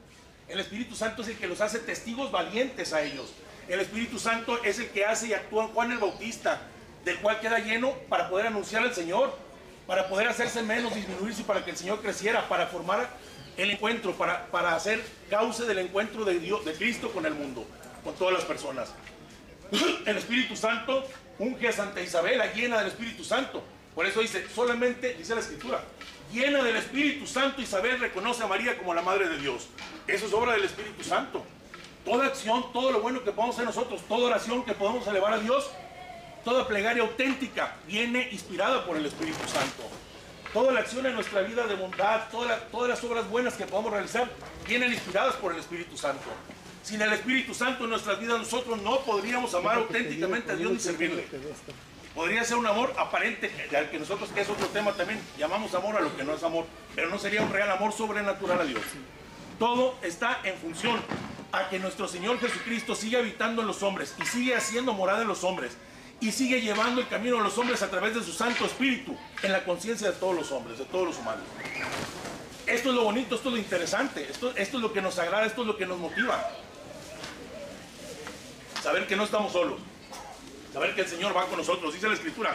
El 0.48 0.60
Espíritu 0.60 0.95
Santo 0.95 1.21
es 1.21 1.29
el 1.29 1.38
que 1.38 1.48
los 1.48 1.62
hace 1.62 1.79
testigos 1.79 2.31
valientes 2.31 2.93
a 2.93 3.01
ellos. 3.01 3.33
El 3.67 3.79
Espíritu 3.79 4.19
Santo 4.19 4.62
es 4.63 4.79
el 4.79 4.89
que 4.89 5.05
hace 5.05 5.27
y 5.27 5.33
actúa 5.33 5.67
Juan 5.67 5.91
el 5.91 5.98
Bautista, 5.98 6.62
del 7.05 7.17
cual 7.19 7.39
queda 7.39 7.60
lleno 7.60 7.93
para 8.10 8.29
poder 8.29 8.48
anunciar 8.48 8.83
al 8.83 8.93
Señor, 8.93 9.33
para 9.88 10.07
poder 10.07 10.27
hacerse 10.27 10.62
menos, 10.62 10.93
disminuirse, 10.95 11.43
para 11.43 11.63
que 11.63 11.71
el 11.71 11.77
Señor 11.77 12.01
creciera, 12.01 12.48
para 12.48 12.67
formar 12.67 13.10
el 13.57 13.71
encuentro, 13.71 14.13
para, 14.13 14.48
para 14.48 14.75
hacer 14.75 15.03
cauce 15.29 15.65
del 15.65 15.79
encuentro 15.79 16.25
de, 16.25 16.39
Dios, 16.39 16.63
de 16.65 16.74
Cristo 16.74 17.12
con 17.12 17.25
el 17.25 17.33
mundo, 17.33 17.65
con 18.03 18.15
todas 18.15 18.33
las 18.33 18.43
personas. 18.43 18.93
El 20.05 20.17
Espíritu 20.17 20.55
Santo 20.55 21.05
unge 21.39 21.67
a 21.69 21.71
Santa 21.71 22.01
Isabel, 22.01 22.41
llena 22.53 22.77
del 22.79 22.88
Espíritu 22.88 23.24
Santo. 23.24 23.63
Por 23.95 24.05
eso 24.05 24.21
dice, 24.21 24.48
solamente, 24.53 25.15
dice 25.15 25.36
la 25.36 25.41
Escritura, 25.41 25.83
llena 26.31 26.63
del 26.63 26.77
Espíritu 26.77 27.27
Santo, 27.27 27.62
Isabel 27.62 28.00
reconoce 28.00 28.43
a 28.43 28.48
María 28.48 28.77
como 28.77 28.93
la 28.93 29.01
Madre 29.01 29.27
de 29.27 29.38
Dios. 29.38 29.67
Eso 30.07 30.27
es 30.27 30.33
obra 30.33 30.53
del 30.53 30.63
Espíritu 30.63 31.03
Santo. 31.03 31.43
Toda 32.05 32.25
acción, 32.25 32.71
todo 32.74 32.91
lo 32.91 33.01
bueno 33.01 33.24
que 33.24 33.31
podemos 33.31 33.55
hacer 33.55 33.65
nosotros, 33.65 34.01
toda 34.07 34.27
oración 34.27 34.63
que 34.63 34.74
podemos 34.74 35.05
elevar 35.07 35.33
a 35.33 35.39
Dios, 35.39 35.69
toda 36.43 36.67
plegaria 36.67 37.03
auténtica 37.03 37.75
viene 37.86 38.29
inspirada 38.31 38.86
por 38.86 38.98
el 38.98 39.05
Espíritu 39.05 39.48
Santo. 39.48 39.83
Toda 40.53 40.74
la 40.74 40.81
acción 40.81 41.05
en 41.05 41.13
nuestra 41.13 41.41
vida 41.41 41.67
de 41.67 41.75
bondad, 41.75 42.29
todas 42.31 42.89
las 42.89 43.03
obras 43.03 43.29
buenas 43.29 43.53
que 43.53 43.65
podamos 43.65 43.91
realizar, 43.91 44.29
vienen 44.67 44.91
inspiradas 44.91 45.36
por 45.36 45.53
el 45.53 45.60
Espíritu 45.60 45.98
Santo. 45.98 46.27
Sin 46.83 47.01
el 47.01 47.13
Espíritu 47.13 47.53
Santo 47.53 47.83
en 47.83 47.91
nuestras 47.91 48.19
vidas 48.19 48.39
nosotros 48.39 48.81
no 48.81 49.01
podríamos 49.01 49.53
amar 49.53 49.75
auténticamente 49.77 50.51
a 50.51 50.55
Dios 50.55 50.71
ni 50.71 50.79
servirle. 50.79 51.27
Podría 52.15 52.44
ser 52.44 52.58
un 52.58 52.68
amor 52.68 52.94
aparente, 52.98 53.50
al 53.75 53.89
que 53.89 53.98
nosotros, 53.98 54.30
es 54.36 54.50
otro 54.50 54.68
tema 54.68 54.91
también, 54.94 55.22
llamamos 55.38 55.74
amor 55.75 55.96
a 55.96 56.01
lo 56.01 56.15
que 56.15 56.24
no 56.24 56.34
es 56.34 56.44
amor, 56.44 56.65
pero 56.94 57.10
no 57.10 57.18
sería 57.18 57.41
un 57.41 57.51
real 57.51 57.72
amor 57.72 57.94
sobrenatural 57.94 58.60
a 58.60 58.65
Dios. 58.65 58.84
Todo 59.58 59.96
está 60.01 60.39
en 60.44 60.58
función 60.58 61.00
a 61.53 61.70
que 61.70 61.80
nuestro 61.80 62.08
Señor 62.08 62.39
Jesucristo 62.39 62.96
sigue 62.96 63.18
habitando 63.18 63.62
en 63.62 63.68
los 63.68 63.82
hombres 63.84 64.15
y 64.22 64.25
sigue 64.25 64.56
haciendo 64.56 64.94
morada 64.94 65.22
en 65.22 65.27
los 65.27 65.44
hombres 65.44 65.77
y 66.20 66.32
sigue 66.32 66.62
llevando 66.62 67.01
el 67.01 67.08
camino 67.08 67.38
de 67.38 67.44
los 67.44 67.58
hombres 67.58 67.82
a 67.82 67.89
través 67.89 68.13
de 68.13 68.24
su 68.24 68.34
Santo 68.34 68.65
Espíritu 68.65 69.18
en 69.41 69.51
la 69.51 69.63
conciencia 69.63 70.12
de 70.12 70.18
todos 70.18 70.36
los 70.36 70.51
hombres, 70.51 70.80
de 70.80 70.86
todos 70.86 71.08
los 71.08 71.18
humanos. 71.18 71.44
Esto 72.68 72.89
es 72.89 72.96
lo 72.96 73.03
bonito, 73.03 73.36
esto 73.36 73.50
es 73.50 73.53
lo 73.53 73.60
interesante, 73.60 74.30
esto 74.30 74.53
es 74.56 74.74
lo 74.74 74.94
que 74.94 75.01
nos 75.01 75.18
agrada, 75.18 75.46
esto 75.46 75.62
es 75.62 75.68
lo 75.68 75.77
que 75.77 75.86
nos 75.86 75.98
motiva. 75.98 76.51
Saber 78.84 79.08
que 79.08 79.15
no 79.15 79.24
estamos 79.24 79.51
solos, 79.51 79.80
saber 80.74 80.96
que 80.96 81.01
el 81.01 81.08
Señor 81.08 81.36
va 81.36 81.46
con 81.48 81.58
nosotros, 81.58 81.94
dice 81.94 82.08
la 82.08 82.13
Escritura. 82.13 82.54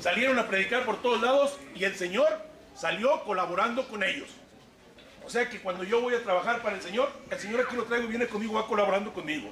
Salieron 0.00 0.38
a 0.38 0.48
predicar 0.48 0.84
por 0.84 1.00
todos 1.00 1.20
lados 1.20 1.58
y 1.74 1.84
el 1.84 1.94
Señor 1.96 2.28
salió 2.74 3.22
colaborando 3.24 3.86
con 3.88 4.02
ellos. 4.02 4.28
O 5.24 5.30
sea 5.30 5.48
que 5.48 5.60
cuando 5.60 5.84
yo 5.84 6.00
voy 6.00 6.14
a 6.14 6.22
trabajar 6.22 6.62
para 6.62 6.76
el 6.76 6.82
Señor, 6.82 7.10
el 7.30 7.38
Señor 7.38 7.60
aquí 7.60 7.76
lo 7.76 7.84
traigo 7.84 8.06
y 8.06 8.08
viene 8.08 8.26
conmigo, 8.26 8.54
va 8.54 8.66
colaborando 8.66 9.12
conmigo. 9.12 9.50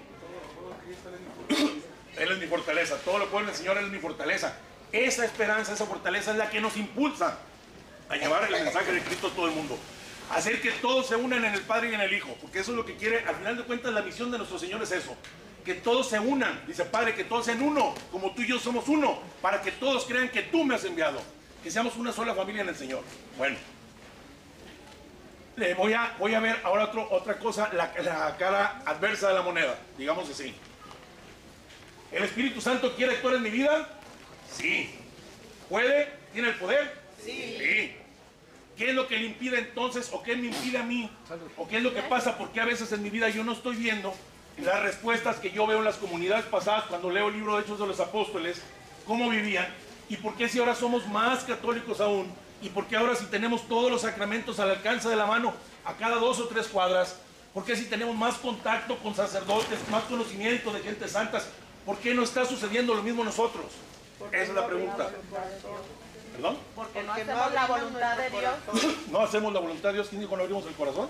Él 2.16 2.32
es 2.32 2.38
mi 2.38 2.46
fortaleza, 2.46 2.96
todo 3.04 3.18
lo 3.18 3.28
puede 3.28 3.48
el 3.48 3.54
Señor, 3.54 3.78
Él 3.78 3.86
es 3.86 3.90
mi 3.90 3.98
fortaleza. 3.98 4.56
Esa 4.92 5.24
esperanza, 5.24 5.72
esa 5.72 5.86
fortaleza 5.86 6.32
es 6.32 6.36
la 6.36 6.50
que 6.50 6.60
nos 6.60 6.76
impulsa 6.76 7.38
a 8.08 8.16
llevar 8.16 8.52
el 8.52 8.64
mensaje 8.64 8.92
de 8.92 9.00
Cristo 9.00 9.28
a 9.28 9.30
todo 9.30 9.46
el 9.46 9.54
mundo. 9.54 9.78
Hacer 10.30 10.60
que 10.60 10.72
todos 10.72 11.06
se 11.06 11.16
unan 11.16 11.44
en 11.44 11.54
el 11.54 11.62
Padre 11.62 11.90
y 11.90 11.94
en 11.94 12.00
el 12.00 12.12
Hijo, 12.12 12.36
porque 12.40 12.60
eso 12.60 12.72
es 12.72 12.76
lo 12.76 12.84
que 12.84 12.96
quiere, 12.96 13.20
al 13.26 13.36
final 13.36 13.56
de 13.56 13.64
cuentas 13.64 13.92
la 13.92 14.02
misión 14.02 14.30
de 14.30 14.38
nuestro 14.38 14.58
Señor 14.58 14.82
es 14.82 14.92
eso, 14.92 15.16
que 15.64 15.74
todos 15.74 16.08
se 16.08 16.18
unan, 16.18 16.60
dice 16.66 16.84
Padre, 16.84 17.14
que 17.14 17.24
todos 17.24 17.44
sean 17.46 17.62
uno, 17.62 17.94
como 18.10 18.32
tú 18.32 18.42
y 18.42 18.46
yo 18.48 18.58
somos 18.58 18.88
uno, 18.88 19.18
para 19.42 19.60
que 19.62 19.70
todos 19.72 20.04
crean 20.06 20.28
que 20.28 20.42
tú 20.42 20.64
me 20.64 20.74
has 20.74 20.84
enviado, 20.84 21.20
que 21.62 21.70
seamos 21.70 21.96
una 21.96 22.12
sola 22.12 22.34
familia 22.34 22.62
en 22.62 22.68
el 22.70 22.76
Señor. 22.76 23.02
Bueno, 23.36 23.56
le 25.56 25.74
voy 25.74 25.92
a, 25.92 26.14
voy 26.18 26.34
a 26.34 26.40
ver 26.40 26.58
ahora 26.64 26.84
otro- 26.84 27.08
otra 27.10 27.38
cosa, 27.38 27.70
la, 27.74 27.92
la 28.02 28.36
cara 28.38 28.82
adversa 28.86 29.28
de 29.28 29.34
la 29.34 29.42
moneda, 29.42 29.78
digamos 29.98 30.28
así. 30.30 30.54
¿El 32.12 32.24
Espíritu 32.24 32.60
Santo 32.60 32.94
quiere 32.96 33.12
actuar 33.14 33.34
en 33.34 33.42
mi 33.42 33.50
vida? 33.50 33.88
Sí. 34.52 34.90
¿Puede? 35.68 36.08
¿Tiene 36.32 36.48
el 36.48 36.54
poder? 36.56 36.98
Sí. 37.24 37.94
¿Qué 38.76 38.88
es 38.88 38.94
lo 38.94 39.06
que 39.06 39.18
le 39.18 39.26
impide 39.26 39.58
entonces 39.58 40.08
o 40.12 40.22
qué 40.22 40.34
me 40.36 40.46
impide 40.48 40.78
a 40.78 40.82
mí? 40.82 41.10
¿O 41.58 41.68
qué 41.68 41.76
es 41.76 41.82
lo 41.82 41.92
que 41.92 42.02
pasa? 42.02 42.38
Porque 42.38 42.60
a 42.60 42.64
veces 42.64 42.90
en 42.92 43.02
mi 43.02 43.10
vida 43.10 43.28
yo 43.28 43.44
no 43.44 43.52
estoy 43.52 43.76
viendo 43.76 44.14
las 44.62 44.82
respuestas 44.82 45.36
que 45.36 45.50
yo 45.50 45.66
veo 45.66 45.78
en 45.78 45.84
las 45.84 45.96
comunidades 45.96 46.44
pasadas 46.46 46.84
cuando 46.84 47.10
leo 47.10 47.28
el 47.28 47.34
libro 47.34 47.56
de 47.56 47.62
Hechos 47.62 47.78
de 47.78 47.86
los 47.86 48.00
Apóstoles, 48.00 48.60
cómo 49.06 49.30
vivían 49.30 49.66
y 50.08 50.16
por 50.16 50.34
qué 50.34 50.48
si 50.48 50.58
ahora 50.58 50.74
somos 50.74 51.06
más 51.08 51.44
católicos 51.44 52.00
aún 52.00 52.32
y 52.62 52.68
por 52.68 52.86
qué 52.86 52.96
ahora 52.96 53.14
si 53.14 53.24
tenemos 53.26 53.66
todos 53.68 53.90
los 53.90 54.02
sacramentos 54.02 54.58
al 54.60 54.70
alcance 54.70 55.08
de 55.08 55.16
la 55.16 55.26
mano 55.26 55.54
a 55.84 55.94
cada 55.94 56.16
dos 56.16 56.38
o 56.40 56.48
tres 56.48 56.68
cuadras, 56.68 57.16
por 57.54 57.64
qué 57.64 57.76
si 57.76 57.86
tenemos 57.86 58.14
más 58.16 58.34
contacto 58.36 58.96
con 58.98 59.14
sacerdotes, 59.14 59.78
más 59.90 60.04
conocimiento 60.04 60.72
de 60.72 60.80
gente 60.80 61.08
santas, 61.08 61.48
¿por 61.86 61.96
qué 61.98 62.14
no 62.14 62.22
está 62.22 62.44
sucediendo 62.44 62.94
lo 62.94 63.02
mismo 63.02 63.24
nosotros? 63.24 63.66
Esa 64.30 64.42
es 64.42 64.54
la 64.54 64.66
pregunta. 64.66 65.10
¿Perdón? 66.32 66.58
Porque 66.76 67.02
no 67.02 67.12
hacemos 67.12 67.52
la 67.52 67.66
voluntad 67.66 68.16
de 68.16 68.30
Dios. 68.30 68.54
No 69.10 69.20
hacemos 69.20 69.52
la 69.52 69.60
voluntad 69.60 69.88
de 69.88 69.94
Dios. 69.94 70.08
¿Quién 70.08 70.20
dijo 70.20 70.36
no 70.36 70.42
abrimos 70.42 70.66
el 70.66 70.74
corazón? 70.74 71.08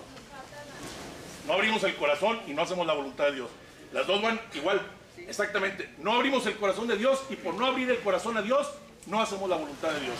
No 1.51 1.57
abrimos 1.57 1.83
el 1.83 1.97
corazón 1.97 2.39
y 2.47 2.53
no 2.53 2.63
hacemos 2.63 2.87
la 2.87 2.93
voluntad 2.93 3.25
de 3.25 3.33
Dios. 3.33 3.51
Las 3.93 4.07
dos 4.07 4.23
van 4.23 4.41
igual. 4.55 4.81
Exactamente. 5.17 5.93
No 5.99 6.13
abrimos 6.13 6.47
el 6.47 6.57
corazón 6.57 6.87
de 6.87 6.97
Dios 6.97 7.25
y 7.29 7.35
por 7.35 7.55
no 7.55 7.67
abrir 7.67 7.91
el 7.91 7.99
corazón 7.99 8.37
a 8.37 8.43
Dios, 8.43 8.71
no 9.07 9.21
hacemos 9.21 9.51
la 9.51 9.57
voluntad 9.57 9.91
de 9.91 9.99
Dios. 9.99 10.15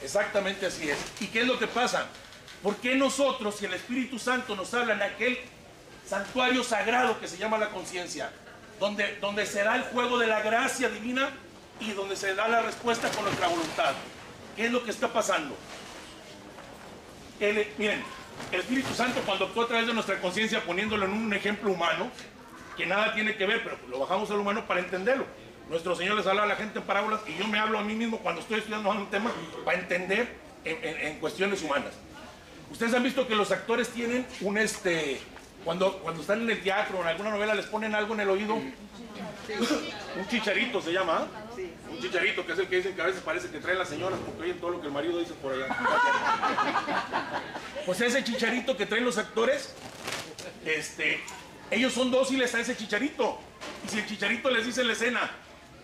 Exactamente 0.00 0.66
así 0.66 0.88
es. 0.88 0.96
¿Y 1.18 1.26
qué 1.26 1.40
es 1.40 1.46
lo 1.48 1.58
que 1.58 1.66
pasa? 1.66 2.06
¿Por 2.62 2.76
qué 2.76 2.94
nosotros, 2.94 3.56
si 3.56 3.64
el 3.64 3.74
Espíritu 3.74 4.16
Santo 4.20 4.54
nos 4.54 4.72
habla 4.74 4.94
en 4.94 5.02
aquel 5.02 5.40
santuario 6.06 6.62
sagrado 6.62 7.18
que 7.18 7.26
se 7.26 7.36
llama 7.36 7.58
la 7.58 7.70
conciencia, 7.70 8.30
donde, 8.78 9.16
donde 9.16 9.44
se 9.44 9.64
da 9.64 9.74
el 9.74 9.82
juego 9.82 10.18
de 10.18 10.28
la 10.28 10.40
gracia 10.40 10.88
divina 10.88 11.30
y 11.80 11.90
donde 11.94 12.14
se 12.14 12.36
da 12.36 12.46
la 12.46 12.62
respuesta 12.62 13.10
con 13.10 13.24
nuestra 13.24 13.48
voluntad? 13.48 13.92
¿Qué 14.54 14.66
es 14.66 14.70
lo 14.70 14.84
que 14.84 14.92
está 14.92 15.12
pasando? 15.12 15.56
Miren, 17.40 18.04
el 18.52 18.60
Espíritu 18.60 18.94
Santo 18.94 19.20
cuando 19.26 19.46
actúa 19.46 19.64
a 19.64 19.68
través 19.68 19.86
de 19.86 19.94
nuestra 19.94 20.20
conciencia 20.20 20.62
poniéndolo 20.64 21.04
en 21.06 21.12
un 21.12 21.32
ejemplo 21.34 21.70
humano, 21.70 22.10
que 22.76 22.86
nada 22.86 23.12
tiene 23.14 23.36
que 23.36 23.44
ver, 23.46 23.62
pero 23.64 23.76
lo 23.88 23.98
bajamos 24.00 24.30
al 24.30 24.38
humano 24.38 24.66
para 24.66 24.80
entenderlo. 24.80 25.26
Nuestro 25.68 25.94
Señor 25.94 26.16
les 26.16 26.26
habla 26.26 26.44
a 26.44 26.46
la 26.46 26.56
gente 26.56 26.78
en 26.78 26.84
parábolas 26.84 27.20
y 27.26 27.36
yo 27.38 27.46
me 27.46 27.58
hablo 27.58 27.78
a 27.78 27.82
mí 27.82 27.94
mismo 27.94 28.18
cuando 28.18 28.40
estoy 28.40 28.58
estudiando 28.60 28.88
un 28.90 29.06
tema 29.10 29.30
para 29.64 29.78
entender 29.78 30.28
en, 30.64 30.76
en- 30.82 31.06
en 31.08 31.18
cuestiones 31.18 31.62
humanas. 31.62 31.92
Ustedes 32.70 32.94
han 32.94 33.02
visto 33.02 33.26
que 33.26 33.34
los 33.34 33.50
actores 33.50 33.88
tienen 33.88 34.26
un 34.40 34.56
este, 34.58 35.20
cuando, 35.64 35.98
cuando 35.98 36.20
están 36.22 36.40
en 36.42 36.50
el 36.50 36.62
teatro 36.62 36.98
o 36.98 37.02
en 37.02 37.08
alguna 37.08 37.30
novela 37.30 37.54
les 37.54 37.66
ponen 37.66 37.94
algo 37.94 38.14
en 38.14 38.20
el 38.20 38.30
oído, 38.30 38.54
un 40.16 40.28
chicharito 40.28 40.80
se 40.80 40.92
llama, 40.92 41.26
Un 41.90 41.98
chicharito, 42.00 42.46
que 42.46 42.52
es 42.52 42.58
el 42.58 42.68
que 42.68 42.76
dicen 42.76 42.94
que 42.94 43.02
a 43.02 43.06
veces 43.06 43.20
parece 43.22 43.48
que 43.50 43.58
traen 43.58 43.78
las 43.78 43.88
señoras 43.88 44.18
porque 44.24 44.42
oyen 44.42 44.60
todo 44.60 44.70
lo 44.70 44.80
que 44.80 44.86
el 44.86 44.92
marido 44.92 45.18
dice 45.18 45.34
por 45.34 45.52
allá. 45.52 45.66
Pues 47.86 48.00
ese 48.02 48.22
chicharito 48.22 48.76
que 48.76 48.84
traen 48.84 49.04
los 49.04 49.16
actores, 49.16 49.72
este, 50.66 51.20
ellos 51.70 51.92
son 51.94 52.10
dóciles 52.10 52.54
a 52.54 52.60
ese 52.60 52.76
chicharito. 52.76 53.38
Y 53.86 53.88
si 53.90 53.98
el 54.00 54.06
chicharito 54.06 54.50
les 54.50 54.66
dice 54.66 54.84
la 54.84 54.92
escena, 54.92 55.30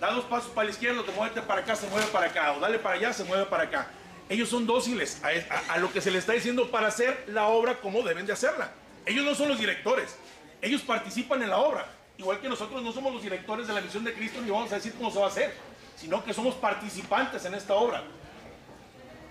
da 0.00 0.10
dos 0.10 0.24
pasos 0.26 0.50
para 0.50 0.66
la 0.66 0.70
izquierda, 0.72 1.02
te 1.02 1.12
muévete 1.12 1.40
para 1.40 1.62
acá, 1.62 1.74
se 1.74 1.86
mueve 1.88 2.06
para 2.08 2.26
acá, 2.26 2.52
o 2.52 2.60
dale 2.60 2.78
para 2.78 2.96
allá, 2.96 3.12
se 3.14 3.24
mueve 3.24 3.46
para 3.46 3.62
acá. 3.64 3.88
Ellos 4.28 4.50
son 4.50 4.66
dóciles 4.66 5.18
a- 5.24 5.72
a 5.74 5.78
lo 5.78 5.90
que 5.92 6.02
se 6.02 6.10
les 6.10 6.20
está 6.20 6.32
diciendo 6.34 6.70
para 6.70 6.88
hacer 6.88 7.24
la 7.28 7.46
obra 7.46 7.80
como 7.80 8.02
deben 8.02 8.26
de 8.26 8.34
hacerla. 8.34 8.70
Ellos 9.06 9.24
no 9.24 9.34
son 9.34 9.48
los 9.48 9.58
directores, 9.58 10.14
ellos 10.60 10.82
participan 10.82 11.42
en 11.42 11.48
la 11.50 11.56
obra. 11.56 11.86
Igual 12.18 12.40
que 12.40 12.48
nosotros 12.48 12.82
no 12.82 12.92
somos 12.92 13.12
los 13.12 13.22
directores 13.22 13.66
de 13.66 13.72
la 13.74 13.80
misión 13.80 14.04
de 14.04 14.12
Cristo 14.14 14.40
ni 14.40 14.50
vamos 14.50 14.70
a 14.72 14.76
decir 14.76 14.94
cómo 14.94 15.10
se 15.10 15.18
va 15.18 15.26
a 15.26 15.28
hacer, 15.28 15.52
sino 15.96 16.22
que 16.24 16.32
somos 16.32 16.54
participantes 16.54 17.44
en 17.44 17.54
esta 17.54 17.74
obra. 17.74 18.04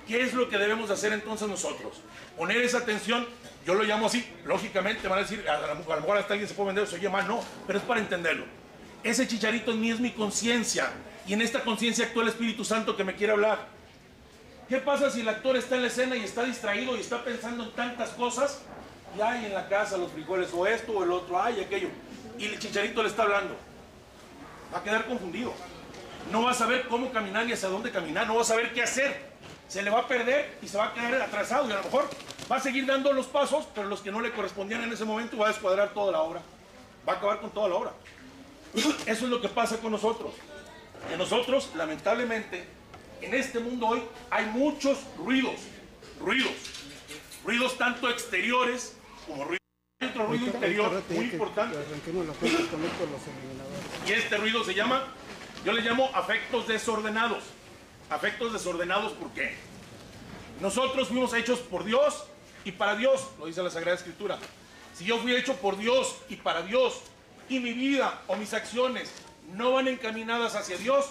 ¿Qué 0.07 0.21
es 0.21 0.33
lo 0.33 0.49
que 0.49 0.57
debemos 0.57 0.89
de 0.89 0.95
hacer 0.95 1.13
entonces 1.13 1.47
nosotros? 1.47 2.01
Poner 2.37 2.57
esa 2.57 2.79
atención, 2.79 3.25
yo 3.65 3.73
lo 3.73 3.83
llamo 3.83 4.07
así, 4.07 4.27
lógicamente 4.43 5.07
van 5.07 5.19
a 5.19 5.21
decir, 5.21 5.47
a, 5.49 5.59
lo- 5.59 5.65
a 5.67 5.95
lo 5.95 6.01
mejor 6.01 6.17
hasta 6.17 6.33
alguien 6.33 6.49
se 6.49 6.55
puede 6.55 6.67
vender, 6.67 6.87
se 6.87 6.95
oye 6.95 7.07
mal, 7.07 7.25
no, 7.25 7.39
pero 7.65 7.79
es 7.79 7.85
para 7.85 8.01
entenderlo. 8.01 8.45
Ese 9.01 9.27
chicharito 9.27 9.71
en 9.71 9.79
mí 9.79 9.91
es 9.91 9.99
mi 10.01 10.11
conciencia, 10.11 10.91
y 11.25 11.31
en 11.33 11.41
esta 11.41 11.61
conciencia 11.63 12.05
actúa 12.05 12.23
el 12.23 12.29
Espíritu 12.29 12.65
Santo 12.65 12.97
que 12.97 13.05
me 13.05 13.15
quiere 13.15 13.31
hablar. 13.31 13.65
¿Qué 14.67 14.77
pasa 14.79 15.09
si 15.09 15.21
el 15.21 15.29
actor 15.29 15.55
está 15.55 15.75
en 15.75 15.83
la 15.83 15.87
escena 15.87 16.17
y 16.17 16.23
está 16.23 16.43
distraído 16.43 16.97
y 16.97 16.99
está 16.99 17.23
pensando 17.23 17.63
en 17.63 17.71
tantas 17.71 18.09
cosas? 18.09 18.61
Y 19.17 19.21
hay 19.21 19.45
en 19.45 19.53
la 19.53 19.69
casa 19.69 19.95
los 19.97 20.11
frijoles, 20.11 20.49
o 20.53 20.67
esto, 20.67 20.91
o 20.93 21.03
el 21.03 21.11
otro, 21.11 21.41
ay, 21.41 21.61
aquello. 21.61 21.89
Y 22.37 22.45
el 22.45 22.59
chicharito 22.59 23.03
le 23.03 23.09
está 23.09 23.23
hablando. 23.23 23.55
Va 24.73 24.79
a 24.79 24.83
quedar 24.83 25.05
confundido. 25.05 25.53
No 26.31 26.43
va 26.43 26.51
a 26.51 26.53
saber 26.53 26.87
cómo 26.87 27.11
caminar 27.11 27.45
ni 27.45 27.53
hacia 27.53 27.69
dónde 27.69 27.91
caminar, 27.91 28.27
no 28.27 28.35
va 28.35 28.41
a 28.41 28.45
saber 28.45 28.73
qué 28.73 28.81
hacer. 28.81 29.33
Se 29.67 29.81
le 29.81 29.89
va 29.89 29.99
a 29.99 30.07
perder 30.07 30.57
y 30.61 30.67
se 30.67 30.77
va 30.77 30.85
a 30.85 30.93
quedar 30.93 31.21
atrasado 31.21 31.67
y 31.67 31.71
a 31.71 31.77
lo 31.77 31.83
mejor 31.83 32.09
va 32.51 32.57
a 32.57 32.59
seguir 32.59 32.85
dando 32.85 33.11
los 33.11 33.27
pasos, 33.27 33.67
pero 33.73 33.87
los 33.87 34.01
que 34.01 34.11
no 34.11 34.21
le 34.21 34.31
correspondían 34.31 34.83
en 34.83 34.93
ese 34.93 35.05
momento 35.05 35.37
va 35.37 35.47
a 35.47 35.49
descuadrar 35.49 35.93
toda 35.93 36.11
la 36.11 36.21
obra. 36.21 36.41
Va 37.07 37.13
a 37.13 37.15
acabar 37.17 37.39
con 37.41 37.49
toda 37.51 37.69
la 37.69 37.75
obra. 37.75 37.91
Eso 38.73 38.95
es 39.05 39.21
lo 39.21 39.41
que 39.41 39.49
pasa 39.49 39.77
con 39.77 39.91
nosotros. 39.91 40.33
Que 41.09 41.17
nosotros, 41.17 41.69
lamentablemente, 41.75 42.65
en 43.21 43.33
este 43.33 43.59
mundo 43.59 43.87
hoy 43.87 44.03
hay 44.29 44.45
muchos 44.47 44.99
ruidos, 45.17 45.55
ruidos, 46.19 46.53
ruidos 47.45 47.77
tanto 47.77 48.09
exteriores 48.09 48.95
como 49.27 49.43
ruidos. 49.43 49.62
Otro 50.13 50.27
ruido 50.27 50.45
interior 50.45 51.03
muy 51.09 51.25
importante. 51.25 51.75
con 51.75 52.83
esto, 52.83 53.07
los. 53.11 54.09
Y 54.09 54.13
este 54.13 54.37
ruido 54.37 54.63
se 54.63 54.75
llama, 54.75 55.05
yo 55.65 55.71
le 55.71 55.81
llamo 55.81 56.09
afectos 56.13 56.67
desordenados. 56.67 57.43
Afectos 58.11 58.53
desordenados, 58.53 59.13
¿por 59.13 59.31
qué? 59.31 59.55
Nosotros 60.61 61.07
fuimos 61.07 61.33
hechos 61.33 61.59
por 61.59 61.83
Dios 61.83 62.25
y 62.63 62.73
para 62.73 62.95
Dios, 62.95 63.27
lo 63.39 63.47
dice 63.47 63.63
la 63.63 63.71
Sagrada 63.71 63.97
Escritura. 63.97 64.37
Si 64.93 65.03
yo 65.05 65.17
fui 65.17 65.35
hecho 65.35 65.55
por 65.55 65.77
Dios 65.77 66.17
y 66.29 66.35
para 66.35 66.61
Dios, 66.61 67.01
y 67.49 67.59
mi 67.59 67.73
vida 67.73 68.21
o 68.27 68.35
mis 68.35 68.53
acciones 68.53 69.11
no 69.53 69.73
van 69.73 69.87
encaminadas 69.87 70.55
hacia 70.55 70.77
Dios, 70.77 71.07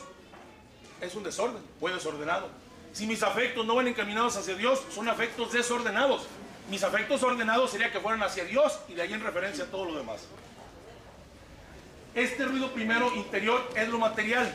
es 1.01 1.15
un 1.17 1.25
desorden, 1.25 1.63
fue 1.81 1.93
desordenado. 1.93 2.49
Si 2.93 3.07
mis 3.07 3.23
afectos 3.23 3.67
no 3.67 3.75
van 3.75 3.89
encaminados 3.89 4.37
hacia 4.37 4.55
Dios, 4.55 4.81
son 4.95 5.09
afectos 5.09 5.53
desordenados. 5.53 6.27
Mis 6.69 6.83
afectos 6.85 7.23
ordenados 7.23 7.71
sería 7.71 7.91
que 7.91 8.01
fueran 8.01 8.23
hacia 8.23 8.45
Dios 8.45 8.79
y 8.89 8.95
de 8.95 9.03
ahí 9.03 9.13
en 9.13 9.23
referencia 9.23 9.65
a 9.65 9.67
todo 9.67 9.85
lo 9.85 9.97
demás. 9.97 10.23
Este 12.15 12.45
ruido 12.45 12.73
primero 12.73 13.15
interior 13.15 13.69
es 13.75 13.89
lo 13.89 13.99
material, 13.99 14.55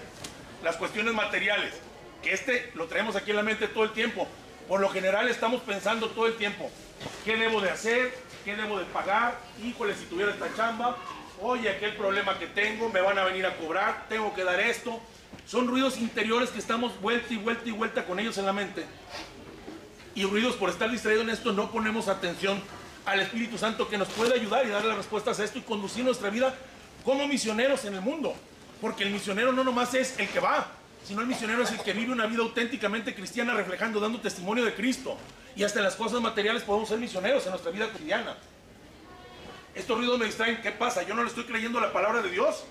las 0.63 0.75
cuestiones 0.75 1.13
materiales, 1.13 1.73
que 2.21 2.33
este 2.33 2.71
lo 2.75 2.85
traemos 2.85 3.15
aquí 3.15 3.31
en 3.31 3.37
la 3.37 3.43
mente 3.43 3.67
todo 3.67 3.83
el 3.83 3.91
tiempo. 3.91 4.27
Por 4.67 4.79
lo 4.79 4.89
general 4.89 5.27
estamos 5.29 5.61
pensando 5.61 6.09
todo 6.09 6.27
el 6.27 6.35
tiempo, 6.35 6.69
¿qué 7.25 7.37
debo 7.37 7.61
de 7.61 7.71
hacer? 7.71 8.13
¿Qué 8.45 8.55
debo 8.55 8.79
de 8.79 8.85
pagar? 8.85 9.37
Híjole, 9.63 9.95
si 9.95 10.05
tuviera 10.05 10.31
esta 10.31 10.53
chamba, 10.55 10.97
oye, 11.41 11.69
aquel 11.69 11.95
problema 11.95 12.37
que 12.37 12.47
tengo, 12.47 12.89
me 12.89 13.01
van 13.01 13.17
a 13.17 13.23
venir 13.23 13.45
a 13.45 13.55
cobrar, 13.57 14.05
tengo 14.07 14.33
que 14.33 14.43
dar 14.43 14.59
esto. 14.59 15.01
Son 15.45 15.67
ruidos 15.67 15.97
interiores 15.97 16.49
que 16.49 16.59
estamos 16.59 16.99
vuelta 17.01 17.33
y 17.33 17.37
vuelta 17.37 17.67
y 17.67 17.71
vuelta 17.71 18.05
con 18.05 18.19
ellos 18.19 18.37
en 18.37 18.45
la 18.45 18.53
mente. 18.53 18.85
Y 20.17 20.23
ruidos 20.23 20.55
por 20.55 20.71
estar 20.71 20.89
distraídos 20.89 21.25
en 21.25 21.29
esto, 21.29 21.53
no 21.53 21.69
ponemos 21.69 22.07
atención 22.07 22.59
al 23.05 23.19
Espíritu 23.19 23.55
Santo 23.59 23.87
que 23.87 23.99
nos 23.99 24.07
puede 24.07 24.33
ayudar 24.33 24.65
y 24.65 24.69
dar 24.69 24.83
las 24.83 24.97
respuestas 24.97 25.39
a 25.39 25.43
esto 25.43 25.59
y 25.59 25.61
conducir 25.61 26.03
nuestra 26.03 26.31
vida 26.31 26.55
como 27.05 27.27
misioneros 27.27 27.85
en 27.85 27.93
el 27.93 28.01
mundo. 28.01 28.33
Porque 28.81 29.03
el 29.03 29.11
misionero 29.11 29.51
no 29.51 29.63
nomás 29.63 29.93
es 29.93 30.17
el 30.17 30.27
que 30.27 30.39
va, 30.39 30.71
sino 31.07 31.21
el 31.21 31.27
misionero 31.27 31.61
es 31.61 31.71
el 31.71 31.79
que 31.81 31.93
vive 31.93 32.11
una 32.11 32.25
vida 32.25 32.41
auténticamente 32.41 33.13
cristiana, 33.13 33.53
reflejando, 33.53 33.99
dando 33.99 34.19
testimonio 34.19 34.65
de 34.65 34.73
Cristo. 34.73 35.15
Y 35.55 35.63
hasta 35.63 35.81
en 35.81 35.85
las 35.85 35.95
cosas 35.95 36.19
materiales 36.19 36.63
podemos 36.63 36.89
ser 36.89 36.97
misioneros 36.97 37.45
en 37.45 37.51
nuestra 37.51 37.69
vida 37.69 37.87
cotidiana. 37.91 38.35
Estos 39.75 39.99
ruidos 39.99 40.17
me 40.17 40.25
distraen. 40.25 40.63
¿Qué 40.63 40.71
pasa? 40.71 41.03
Yo 41.03 41.13
no 41.13 41.21
le 41.21 41.29
estoy 41.29 41.43
creyendo 41.43 41.77
a 41.77 41.83
la 41.83 41.93
palabra 41.93 42.23
de 42.23 42.31
Dios. 42.31 42.63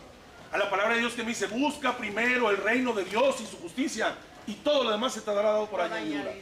A 0.51 0.59
la 0.59 0.69
palabra 0.69 0.95
de 0.95 0.99
Dios 0.99 1.13
que 1.13 1.23
me 1.23 1.29
dice, 1.29 1.47
busca 1.47 1.97
primero 1.97 2.51
el 2.51 2.57
reino 2.57 2.93
de 2.93 3.05
Dios 3.05 3.37
y 3.41 3.47
su 3.47 3.57
justicia. 3.59 4.17
Y 4.49 4.55
todo 4.55 4.83
lo 4.83 4.91
demás 4.91 5.15
se 5.15 5.21
te 5.21 5.33
dará 5.33 5.51
dado 5.51 5.67
por 5.67 5.79
Por 5.79 5.93
añadidura. 5.93 6.33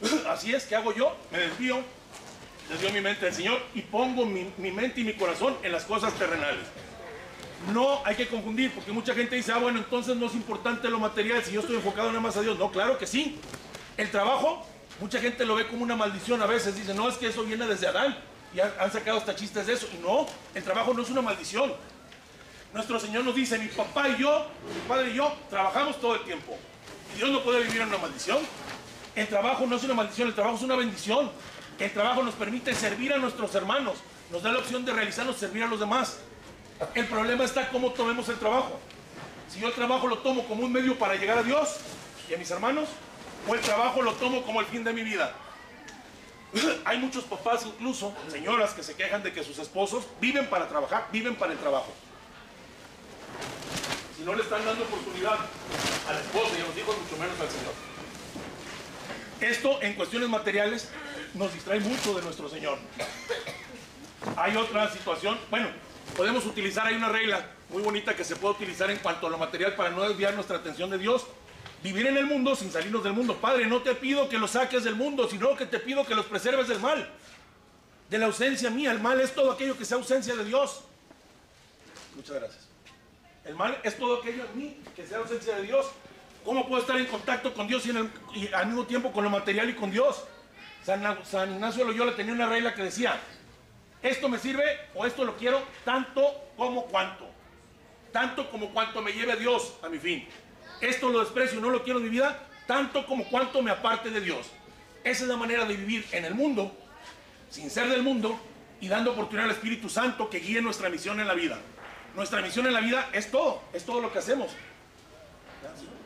Así 0.28 0.54
es, 0.54 0.64
¿qué 0.64 0.76
hago 0.76 0.92
yo? 0.92 1.16
Me 1.30 1.38
desvío, 1.38 1.78
desvío 2.68 2.92
mi 2.92 3.00
mente 3.00 3.26
del 3.26 3.34
Señor 3.34 3.60
y 3.74 3.82
pongo 3.82 4.24
mi, 4.24 4.52
mi 4.58 4.70
mente 4.70 5.00
y 5.00 5.04
mi 5.04 5.14
corazón 5.14 5.56
en 5.62 5.72
las 5.72 5.84
cosas 5.84 6.12
terrenales. 6.14 6.64
No 7.72 8.00
hay 8.04 8.14
que 8.14 8.28
confundir, 8.28 8.72
porque 8.72 8.92
mucha 8.92 9.14
gente 9.14 9.34
dice, 9.34 9.52
ah, 9.52 9.58
bueno, 9.58 9.78
entonces 9.78 10.16
no 10.16 10.26
es 10.26 10.34
importante 10.34 10.88
lo 10.88 11.00
material 11.00 11.42
si 11.44 11.52
yo 11.52 11.60
estoy 11.60 11.76
enfocado 11.76 12.08
nada 12.08 12.20
más 12.20 12.36
a 12.36 12.40
Dios. 12.40 12.58
No, 12.58 12.70
claro 12.70 12.96
que 12.98 13.06
sí. 13.06 13.40
El 13.96 14.10
trabajo, 14.10 14.64
mucha 15.00 15.18
gente 15.18 15.44
lo 15.44 15.56
ve 15.56 15.66
como 15.66 15.82
una 15.82 15.96
maldición 15.96 16.40
a 16.40 16.46
veces. 16.46 16.76
Dice, 16.76 16.94
no, 16.94 17.08
es 17.08 17.16
que 17.16 17.26
eso 17.26 17.42
viene 17.42 17.66
desde 17.66 17.88
Adán. 17.88 18.16
Y 18.54 18.60
han, 18.60 18.72
han 18.78 18.92
sacado 18.92 19.18
hasta 19.18 19.34
chistes 19.34 19.66
de 19.66 19.72
eso. 19.72 19.88
Y 19.92 19.98
no, 19.98 20.26
el 20.54 20.62
trabajo 20.62 20.94
no 20.94 21.02
es 21.02 21.10
una 21.10 21.20
maldición. 21.20 21.72
Nuestro 22.72 23.00
Señor 23.00 23.24
nos 23.24 23.34
dice, 23.34 23.58
mi 23.58 23.66
papá 23.66 24.08
y 24.08 24.18
yo, 24.18 24.46
mi 24.72 24.88
padre 24.88 25.10
y 25.10 25.14
yo, 25.14 25.34
trabajamos 25.50 26.00
todo 26.00 26.14
el 26.14 26.22
tiempo. 26.22 26.56
Y 27.14 27.18
Dios 27.18 27.30
no 27.30 27.42
puede 27.42 27.64
vivir 27.64 27.80
en 27.80 27.88
una 27.88 27.98
maldición. 27.98 28.38
El 29.18 29.26
trabajo 29.26 29.66
no 29.66 29.74
es 29.74 29.82
una 29.82 29.94
maldición, 29.94 30.28
el 30.28 30.34
trabajo 30.34 30.58
es 30.58 30.62
una 30.62 30.76
bendición. 30.76 31.28
El 31.80 31.92
trabajo 31.92 32.22
nos 32.22 32.34
permite 32.34 32.72
servir 32.72 33.12
a 33.12 33.18
nuestros 33.18 33.52
hermanos, 33.56 33.98
nos 34.30 34.44
da 34.44 34.52
la 34.52 34.60
opción 34.60 34.84
de 34.84 34.92
realizarnos, 34.92 35.36
servir 35.36 35.64
a 35.64 35.66
los 35.66 35.80
demás. 35.80 36.20
El 36.94 37.04
problema 37.06 37.42
está 37.42 37.68
cómo 37.70 37.90
tomemos 37.90 38.28
el 38.28 38.38
trabajo. 38.38 38.78
Si 39.52 39.58
yo 39.58 39.66
el 39.66 39.74
trabajo 39.74 40.06
lo 40.06 40.18
tomo 40.18 40.44
como 40.46 40.64
un 40.64 40.72
medio 40.72 40.96
para 40.96 41.16
llegar 41.16 41.36
a 41.36 41.42
Dios 41.42 41.78
y 42.30 42.34
a 42.34 42.38
mis 42.38 42.48
hermanos, 42.52 42.88
o 43.48 43.54
el 43.56 43.60
trabajo 43.60 44.02
lo 44.02 44.12
tomo 44.12 44.44
como 44.44 44.60
el 44.60 44.66
fin 44.66 44.84
de 44.84 44.92
mi 44.92 45.02
vida. 45.02 45.34
Hay 46.84 46.98
muchos 46.98 47.24
papás, 47.24 47.66
incluso 47.66 48.14
señoras, 48.30 48.72
que 48.72 48.84
se 48.84 48.94
quejan 48.94 49.24
de 49.24 49.32
que 49.32 49.42
sus 49.42 49.58
esposos 49.58 50.04
viven 50.20 50.46
para 50.46 50.68
trabajar, 50.68 51.08
viven 51.10 51.34
para 51.34 51.52
el 51.54 51.58
trabajo. 51.58 51.92
Si 54.16 54.22
no 54.22 54.32
le 54.36 54.44
están 54.44 54.64
dando 54.64 54.84
oportunidad 54.84 55.38
a 56.08 56.12
la 56.12 56.20
esposa 56.20 56.56
y 56.56 56.60
a 56.60 56.66
los 56.66 56.78
hijos, 56.78 56.96
mucho 56.96 57.16
menos 57.16 57.40
al 57.40 57.50
Señor. 57.50 57.97
Esto 59.40 59.80
en 59.82 59.94
cuestiones 59.94 60.28
materiales 60.28 60.88
nos 61.34 61.52
distrae 61.52 61.78
mucho 61.80 62.14
de 62.14 62.22
nuestro 62.22 62.48
Señor. 62.48 62.78
Hay 64.36 64.56
otra 64.56 64.90
situación, 64.90 65.38
bueno, 65.50 65.68
podemos 66.16 66.44
utilizar, 66.44 66.86
hay 66.86 66.96
una 66.96 67.08
regla 67.08 67.46
muy 67.70 67.82
bonita 67.82 68.16
que 68.16 68.24
se 68.24 68.34
puede 68.34 68.54
utilizar 68.54 68.90
en 68.90 68.98
cuanto 68.98 69.28
a 69.28 69.30
lo 69.30 69.38
material 69.38 69.76
para 69.76 69.90
no 69.90 70.02
desviar 70.02 70.34
nuestra 70.34 70.56
atención 70.56 70.90
de 70.90 70.98
Dios. 70.98 71.24
Vivir 71.84 72.08
en 72.08 72.16
el 72.16 72.26
mundo 72.26 72.56
sin 72.56 72.72
salirnos 72.72 73.04
del 73.04 73.12
mundo. 73.12 73.36
Padre, 73.36 73.66
no 73.66 73.80
te 73.82 73.94
pido 73.94 74.28
que 74.28 74.38
los 74.38 74.50
saques 74.50 74.82
del 74.82 74.96
mundo, 74.96 75.28
sino 75.28 75.56
que 75.56 75.66
te 75.66 75.78
pido 75.78 76.04
que 76.04 76.16
los 76.16 76.26
preserves 76.26 76.66
del 76.66 76.80
mal. 76.80 77.08
De 78.10 78.18
la 78.18 78.26
ausencia 78.26 78.70
mía. 78.70 78.90
El 78.90 78.98
mal 78.98 79.20
es 79.20 79.32
todo 79.32 79.52
aquello 79.52 79.78
que 79.78 79.84
sea 79.84 79.98
ausencia 79.98 80.34
de 80.34 80.44
Dios. 80.44 80.80
Muchas 82.16 82.34
gracias. 82.34 82.66
El 83.44 83.54
mal 83.54 83.78
es 83.84 83.96
todo 83.96 84.20
aquello 84.20 84.44
en 84.44 84.58
mí 84.58 84.76
que 84.96 85.06
sea 85.06 85.18
ausencia 85.18 85.54
de 85.54 85.62
Dios. 85.62 85.86
¿Cómo 86.44 86.66
puedo 86.66 86.80
estar 86.80 86.96
en 86.96 87.06
contacto 87.06 87.52
con 87.52 87.66
Dios 87.68 87.84
y, 87.86 87.90
en 87.90 87.96
el- 87.98 88.10
y 88.34 88.52
al 88.52 88.66
mismo 88.66 88.84
tiempo 88.86 89.12
con 89.12 89.24
lo 89.24 89.30
material 89.30 89.68
y 89.70 89.74
con 89.74 89.90
Dios? 89.90 90.24
San, 90.84 91.02
San 91.24 91.52
Ignacio 91.52 91.84
de 91.84 91.92
Loyola 91.92 92.16
tenía 92.16 92.32
una 92.32 92.46
regla 92.48 92.74
que 92.74 92.82
decía, 92.82 93.18
esto 94.02 94.28
me 94.28 94.38
sirve 94.38 94.64
o 94.94 95.04
esto 95.04 95.24
lo 95.24 95.36
quiero 95.36 95.62
tanto 95.84 96.22
como 96.56 96.86
cuanto. 96.86 97.28
Tanto 98.12 98.50
como 98.50 98.70
cuanto 98.70 99.02
me 99.02 99.12
lleve 99.12 99.36
Dios 99.36 99.74
a 99.82 99.88
mi 99.88 99.98
fin. 99.98 100.26
Esto 100.80 101.10
lo 101.10 101.20
desprecio 101.20 101.58
y 101.58 101.62
no 101.62 101.70
lo 101.70 101.82
quiero 101.82 101.98
en 101.98 102.04
mi 102.04 102.10
vida 102.10 102.44
tanto 102.66 103.06
como 103.06 103.24
cuanto 103.28 103.60
me 103.62 103.70
aparte 103.70 104.10
de 104.10 104.20
Dios. 104.20 104.46
Esa 105.04 105.22
es 105.24 105.28
la 105.28 105.36
manera 105.36 105.64
de 105.64 105.74
vivir 105.74 106.06
en 106.12 106.24
el 106.26 106.34
mundo, 106.34 106.70
sin 107.50 107.70
ser 107.70 107.88
del 107.88 108.02
mundo 108.02 108.38
y 108.80 108.88
dando 108.88 109.12
oportunidad 109.12 109.46
al 109.46 109.52
Espíritu 109.56 109.88
Santo 109.88 110.28
que 110.28 110.38
guíe 110.38 110.60
nuestra 110.60 110.88
misión 110.90 111.18
en 111.18 111.26
la 111.26 111.34
vida. 111.34 111.58
Nuestra 112.14 112.40
misión 112.42 112.66
en 112.66 112.74
la 112.74 112.80
vida 112.80 113.08
es 113.12 113.30
todo, 113.30 113.62
es 113.72 113.84
todo 113.84 114.00
lo 114.00 114.12
que 114.12 114.18
hacemos. 114.18 114.50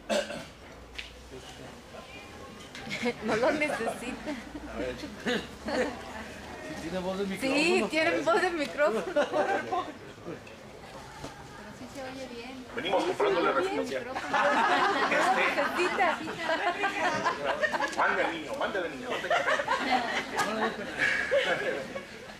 No 3.24 3.36
lo 3.36 3.50
necesita. 3.52 4.32
Tiene 6.82 6.98
voz 7.00 7.18
de 7.18 7.24
Sí, 7.26 7.32
micrófono. 7.48 7.88
tienen 7.88 8.24
voz 8.24 8.42
de 8.42 8.50
micrófono. 8.50 9.04
Pero 9.04 9.24
sí 11.78 11.86
se 11.94 12.02
oye 12.02 12.26
bien. 12.34 12.64
Venimos 12.76 13.04
Bien, 13.04 13.18
refrigeración. 13.18 13.86
micrófono. 13.86 14.36
Necesita. 15.10 16.18
Mande 17.98 18.24
al 18.24 18.32
niño, 18.32 18.52
mande 18.58 18.78
al 18.78 18.90
niño. 18.90 19.08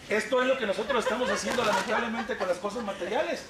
Esto 0.08 0.42
es 0.42 0.48
lo 0.48 0.58
que 0.58 0.66
nosotros 0.66 1.04
estamos 1.04 1.30
haciendo 1.30 1.64
lamentablemente 1.64 2.36
con 2.36 2.48
las 2.48 2.58
cosas 2.58 2.82
materiales. 2.84 3.44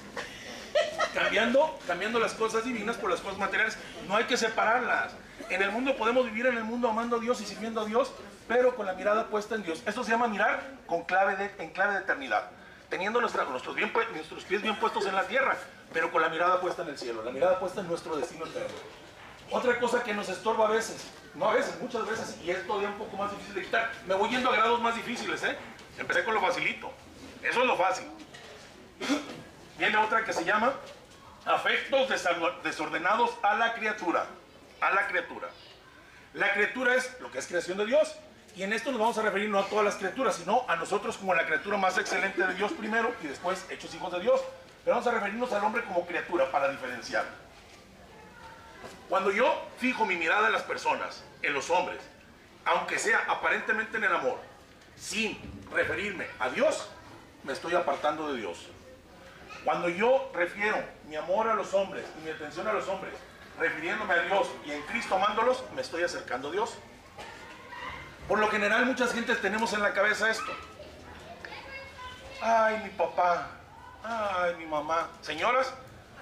Cambiando, 1.13 1.79
cambiando 1.85 2.19
las 2.19 2.33
cosas 2.33 2.63
divinas 2.65 2.97
por 2.97 3.09
las 3.09 3.19
cosas 3.19 3.37
materiales. 3.37 3.77
No 4.07 4.15
hay 4.15 4.25
que 4.25 4.37
separarlas. 4.37 5.13
En 5.49 5.61
el 5.61 5.71
mundo 5.71 5.95
podemos 5.95 6.25
vivir 6.25 6.45
en 6.47 6.57
el 6.57 6.63
mundo 6.63 6.89
amando 6.89 7.17
a 7.17 7.19
Dios 7.19 7.39
y 7.41 7.45
sirviendo 7.45 7.81
a 7.81 7.85
Dios, 7.85 8.11
pero 8.47 8.75
con 8.75 8.85
la 8.85 8.93
mirada 8.93 9.27
puesta 9.27 9.55
en 9.55 9.63
Dios. 9.63 9.83
Esto 9.85 10.03
se 10.03 10.11
llama 10.11 10.27
mirar 10.27 10.61
con 10.87 11.03
clave 11.03 11.35
de, 11.35 11.63
en 11.63 11.69
clave 11.71 11.93
de 11.93 11.99
eternidad. 11.99 12.49
Teniendo 12.89 13.19
nuestros, 13.21 13.47
nuestros 13.49 13.75
pies 14.45 14.61
bien 14.61 14.75
puestos 14.77 15.05
en 15.05 15.15
la 15.15 15.23
tierra, 15.23 15.57
pero 15.91 16.11
con 16.11 16.21
la 16.21 16.29
mirada 16.29 16.61
puesta 16.61 16.83
en 16.83 16.89
el 16.89 16.97
cielo, 16.97 17.23
la 17.23 17.31
mirada 17.31 17.59
puesta 17.59 17.81
en 17.81 17.87
nuestro 17.87 18.15
destino 18.15 18.45
eterno. 18.45 18.67
Otra 19.49 19.79
cosa 19.79 20.03
que 20.03 20.13
nos 20.13 20.29
estorba 20.29 20.67
a 20.67 20.71
veces, 20.71 21.07
no 21.35 21.49
a 21.49 21.53
veces, 21.53 21.79
muchas 21.79 22.07
veces, 22.07 22.37
y 22.43 22.51
es 22.51 22.65
todavía 22.65 22.89
un 22.89 22.97
poco 22.97 23.17
más 23.17 23.31
difícil 23.31 23.55
de 23.55 23.61
quitar. 23.63 23.91
Me 24.07 24.15
voy 24.15 24.29
yendo 24.29 24.49
a 24.49 24.55
grados 24.55 24.81
más 24.81 24.95
difíciles, 24.95 25.43
¿eh? 25.43 25.57
Empecé 25.97 26.23
con 26.23 26.33
lo 26.33 26.41
facilito. 26.41 26.91
Eso 27.43 27.61
es 27.61 27.67
lo 27.67 27.77
fácil. 27.77 28.05
Viene 29.77 29.97
otra 29.97 30.23
que 30.23 30.33
se 30.33 30.45
llama 30.45 30.73
afectos 31.45 32.09
desordenados 32.63 33.31
a 33.41 33.55
la 33.55 33.73
criatura. 33.73 34.25
A 34.81 34.91
la 34.91 35.07
criatura. 35.07 35.49
La 36.33 36.53
criatura 36.53 36.95
es 36.95 37.19
lo 37.19 37.31
que 37.31 37.39
es 37.39 37.47
creación 37.47 37.77
de 37.77 37.85
Dios. 37.85 38.15
Y 38.55 38.63
en 38.63 38.73
esto 38.73 38.91
nos 38.91 38.99
vamos 38.99 39.17
a 39.17 39.23
referir 39.23 39.49
no 39.49 39.59
a 39.59 39.65
todas 39.65 39.83
las 39.83 39.95
criaturas, 39.95 40.35
sino 40.35 40.63
a 40.67 40.75
nosotros 40.75 41.17
como 41.17 41.33
la 41.33 41.45
criatura 41.45 41.77
más 41.77 41.97
excelente 41.97 42.45
de 42.45 42.53
Dios 42.53 42.71
primero 42.73 43.13
y 43.23 43.27
después 43.27 43.65
hechos 43.69 43.93
hijos 43.95 44.11
de 44.11 44.19
Dios. 44.19 44.41
Pero 44.83 44.95
vamos 44.95 45.07
a 45.07 45.11
referirnos 45.11 45.51
al 45.53 45.63
hombre 45.63 45.83
como 45.83 46.05
criatura 46.05 46.51
para 46.51 46.69
diferenciar. 46.69 47.25
Cuando 49.09 49.31
yo 49.31 49.67
fijo 49.79 50.05
mi 50.05 50.15
mirada 50.15 50.47
en 50.47 50.53
las 50.53 50.63
personas, 50.63 51.23
en 51.41 51.53
los 51.53 51.69
hombres, 51.69 51.99
aunque 52.65 52.99
sea 52.99 53.25
aparentemente 53.27 53.97
en 53.97 54.03
el 54.03 54.13
amor, 54.13 54.39
sin 54.95 55.39
referirme 55.71 56.27
a 56.39 56.49
Dios, 56.49 56.89
me 57.43 57.53
estoy 57.53 57.73
apartando 57.73 58.31
de 58.31 58.39
Dios. 58.39 58.67
Cuando 59.63 59.87
yo 59.87 60.29
refiero 60.33 60.77
mi 61.07 61.15
amor 61.15 61.47
a 61.47 61.53
los 61.53 61.73
hombres 61.73 62.05
y 62.19 62.25
mi 62.25 62.31
atención 62.31 62.67
a 62.67 62.73
los 62.73 62.87
hombres, 62.87 63.13
refiriéndome 63.59 64.13
a 64.13 64.21
Dios 64.23 64.47
y 64.65 64.71
en 64.71 64.81
Cristo 64.83 65.15
amándolos, 65.15 65.63
me 65.73 65.81
estoy 65.81 66.03
acercando 66.03 66.49
a 66.49 66.51
Dios. 66.51 66.77
Por 68.27 68.39
lo 68.39 68.49
general, 68.49 68.85
muchas 68.85 69.13
gentes 69.13 69.41
tenemos 69.41 69.73
en 69.73 69.81
la 69.81 69.93
cabeza 69.93 70.29
esto. 70.29 70.51
Ay, 72.41 72.81
mi 72.83 72.89
papá. 72.89 73.51
Ay, 74.03 74.55
mi 74.57 74.65
mamá. 74.65 75.09
Señoras, 75.21 75.73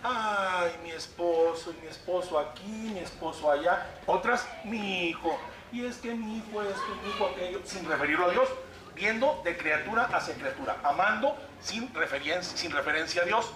ay, 0.04 0.71
mi 0.84 0.91
esposo 0.91 1.71
y 1.71 1.82
mi 1.82 1.88
esposo 1.88 2.38
aquí, 2.38 2.91
mi 2.93 2.99
esposo 2.99 3.51
allá. 3.51 3.88
Otras, 4.06 4.47
mi 4.63 5.10
hijo. 5.10 5.39
Y 5.71 5.86
es 5.86 5.97
que 5.97 6.13
mi 6.13 6.38
hijo 6.38 6.62
esto, 6.62 6.95
mi 7.04 7.10
hijo 7.10 7.25
aquello, 7.27 7.62
sin 7.63 7.88
referirlo 7.88 8.27
a 8.27 8.32
Dios, 8.32 8.49
viendo 8.95 9.41
de 9.43 9.58
criatura 9.58 10.04
hacia 10.13 10.34
criatura, 10.36 10.77
amando 10.84 11.38
sin 11.62 11.93
referencia, 11.93 12.58
sin 12.58 12.71
referencia 12.71 13.23
a 13.23 13.25
Dios. 13.25 13.51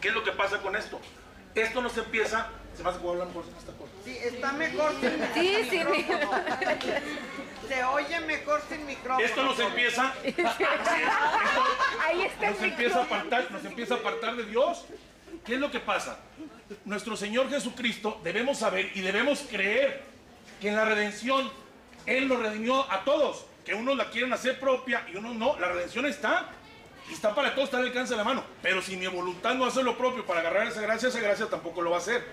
¿Qué 0.00 0.08
es 0.08 0.14
lo 0.14 0.24
que 0.24 0.32
pasa 0.32 0.58
con 0.58 0.76
esto? 0.76 1.00
Esto 1.54 1.82
nos 1.82 1.96
empieza, 1.96 2.48
se 2.76 2.82
me 2.82 2.88
hace 2.88 2.98
que 2.98 3.04
voy 3.04 3.18
a 3.18 3.22
hablar 3.22 3.28
mejor 3.28 3.44
sin 3.44 3.56
esta 3.56 3.72
cosa. 3.72 3.92
Sí, 4.04 4.16
está 4.18 4.52
mejor 4.52 4.92
sin 5.00 5.34
Sí, 5.34 5.68
sí, 5.70 5.84
micrófono. 5.84 6.42
Se 7.68 7.84
oye 7.84 8.20
mejor 8.20 8.62
sin 8.68 8.86
micrófono. 8.86 9.24
Esto 9.26 9.42
nos 9.44 9.58
empieza, 9.58 10.14
esto 10.24 10.42
Ahí 12.00 12.22
está 12.22 12.48
el 12.48 12.54
nos 12.54 12.62
empieza 12.62 12.98
a 12.98 13.02
micrófono. 13.02 13.02
apartar, 13.02 13.50
nos 13.50 13.64
empieza 13.64 13.94
a 13.94 13.96
apartar 13.98 14.36
de 14.36 14.44
Dios. 14.46 14.84
¿Qué 15.44 15.54
es 15.54 15.60
lo 15.60 15.70
que 15.70 15.80
pasa? 15.80 16.18
Nuestro 16.84 17.16
Señor 17.16 17.50
Jesucristo 17.50 18.20
debemos 18.24 18.58
saber 18.58 18.90
y 18.94 19.00
debemos 19.00 19.40
creer 19.50 20.02
que 20.60 20.68
en 20.68 20.76
la 20.76 20.84
redención 20.84 21.50
Él 22.06 22.28
nos 22.28 22.38
redimió 22.40 22.90
a 22.90 23.04
todos, 23.04 23.46
que 23.64 23.74
unos 23.74 23.96
la 23.96 24.10
quieren 24.10 24.32
hacer 24.32 24.58
propia 24.58 25.06
y 25.12 25.16
unos 25.16 25.34
no. 25.36 25.58
La 25.58 25.68
redención 25.68 26.06
está 26.06 26.50
y 27.08 27.14
está 27.14 27.34
para 27.34 27.54
todos, 27.54 27.66
está 27.66 27.78
al 27.78 27.86
alcance 27.86 28.12
de 28.12 28.18
la 28.18 28.24
mano. 28.24 28.44
Pero 28.62 28.82
si 28.82 28.96
mi 28.96 29.06
voluntad 29.06 29.54
no 29.54 29.64
hace 29.64 29.82
lo 29.82 29.96
propio 29.96 30.24
para 30.26 30.40
agarrar 30.40 30.66
esa 30.66 30.80
gracia, 30.80 31.08
esa 31.08 31.20
gracia 31.20 31.46
tampoco 31.46 31.82
lo 31.82 31.90
va 31.90 31.96
a 31.96 32.00
hacer. 32.00 32.24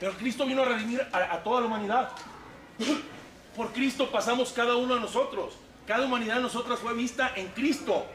Pero 0.00 0.12
Cristo 0.12 0.46
vino 0.46 0.62
a 0.62 0.66
redimir 0.66 1.00
a, 1.12 1.38
toda 1.38 1.60
la 1.60 1.66
humanidad. 1.66 2.10
Por 3.56 3.72
Cristo 3.72 4.10
pasamos 4.10 4.52
cada 4.52 4.76
uno 4.76 4.94
de 4.94 5.00
nosotros. 5.00 5.54
Cada 5.86 6.04
humanidad 6.04 6.36
de 6.36 6.42
nosotras 6.42 6.78
fue 6.78 6.94
vista 6.94 7.32
en 7.34 7.48
Cristo. 7.48 8.06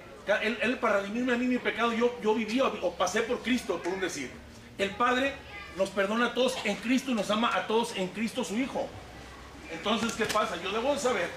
Él, 0.41 0.77
para 0.79 1.01
redimirme 1.01 1.33
a 1.33 1.37
mí 1.37 1.47
mi 1.47 1.57
pecado, 1.57 1.91
yo, 1.91 2.17
yo 2.21 2.33
viví 2.33 2.61
o, 2.61 2.67
o 2.81 2.93
pasé 2.93 3.23
por 3.23 3.39
Cristo, 3.39 3.81
por 3.83 3.93
un 3.93 3.99
decir. 3.99 4.31
El 4.77 4.91
Padre 4.91 5.33
nos 5.77 5.89
perdona 5.89 6.27
a 6.27 6.33
todos 6.33 6.55
en 6.63 6.75
Cristo 6.77 7.11
y 7.11 7.13
nos 7.13 7.29
ama 7.29 7.53
a 7.53 7.67
todos 7.67 7.95
en 7.97 8.07
Cristo 8.09 8.43
su 8.43 8.57
Hijo. 8.57 8.87
Entonces, 9.71 10.13
¿qué 10.13 10.25
pasa? 10.25 10.55
Yo 10.63 10.71
debo 10.71 10.93
de 10.93 10.99
saber 10.99 11.29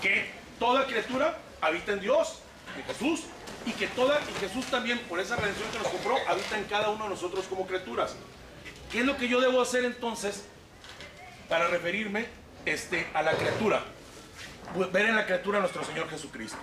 que 0.00 0.30
toda 0.58 0.86
criatura 0.86 1.38
habita 1.60 1.92
en 1.92 2.00
Dios, 2.00 2.40
en 2.76 2.84
Jesús, 2.84 3.24
y 3.66 3.72
que 3.72 3.88
toda, 3.88 4.20
y 4.20 4.40
Jesús 4.40 4.66
también, 4.66 4.98
por 5.00 5.18
esa 5.18 5.36
redención 5.36 5.68
que 5.70 5.78
nos 5.78 5.88
compró, 5.88 6.16
habita 6.28 6.58
en 6.58 6.64
cada 6.64 6.88
uno 6.90 7.04
de 7.04 7.10
nosotros 7.10 7.46
como 7.46 7.66
criaturas. 7.66 8.14
¿Qué 8.90 9.00
es 9.00 9.06
lo 9.06 9.16
que 9.16 9.28
yo 9.28 9.40
debo 9.40 9.60
hacer 9.60 9.84
entonces 9.84 10.44
para 11.48 11.66
referirme 11.68 12.26
este, 12.64 13.08
a 13.12 13.22
la 13.22 13.32
criatura? 13.32 13.82
Ver 14.92 15.06
en 15.06 15.16
la 15.16 15.26
criatura 15.26 15.58
a 15.58 15.60
nuestro 15.60 15.84
Señor 15.84 16.08
Jesucristo. 16.08 16.58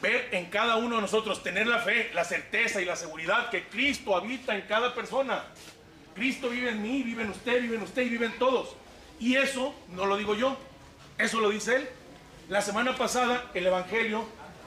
Ver 0.00 0.28
en 0.32 0.46
cada 0.46 0.76
uno 0.76 0.96
de 0.96 1.02
nosotros, 1.02 1.42
tener 1.42 1.66
la 1.66 1.80
fe, 1.80 2.10
la 2.14 2.24
certeza 2.24 2.80
y 2.80 2.84
la 2.84 2.96
seguridad 2.96 3.50
que 3.50 3.68
Cristo 3.68 4.16
habita 4.16 4.54
en 4.54 4.62
cada 4.62 4.94
persona. 4.94 5.44
Cristo 6.14 6.48
vive 6.48 6.70
en 6.70 6.82
mí, 6.82 7.02
vive 7.02 7.22
en 7.22 7.30
usted, 7.30 7.60
vive 7.60 7.76
en 7.76 7.82
usted 7.82 8.02
y 8.02 8.08
vive 8.08 8.26
en 8.26 8.38
todos. 8.38 8.74
Y 9.20 9.36
eso 9.36 9.74
no 9.88 10.06
lo 10.06 10.16
digo 10.16 10.34
yo, 10.34 10.56
eso 11.18 11.40
lo 11.40 11.50
dice 11.50 11.76
Él. 11.76 11.88
La 12.48 12.62
semana 12.62 12.94
pasada, 12.94 13.50
el 13.54 13.66
Evangelio, 13.66 14.24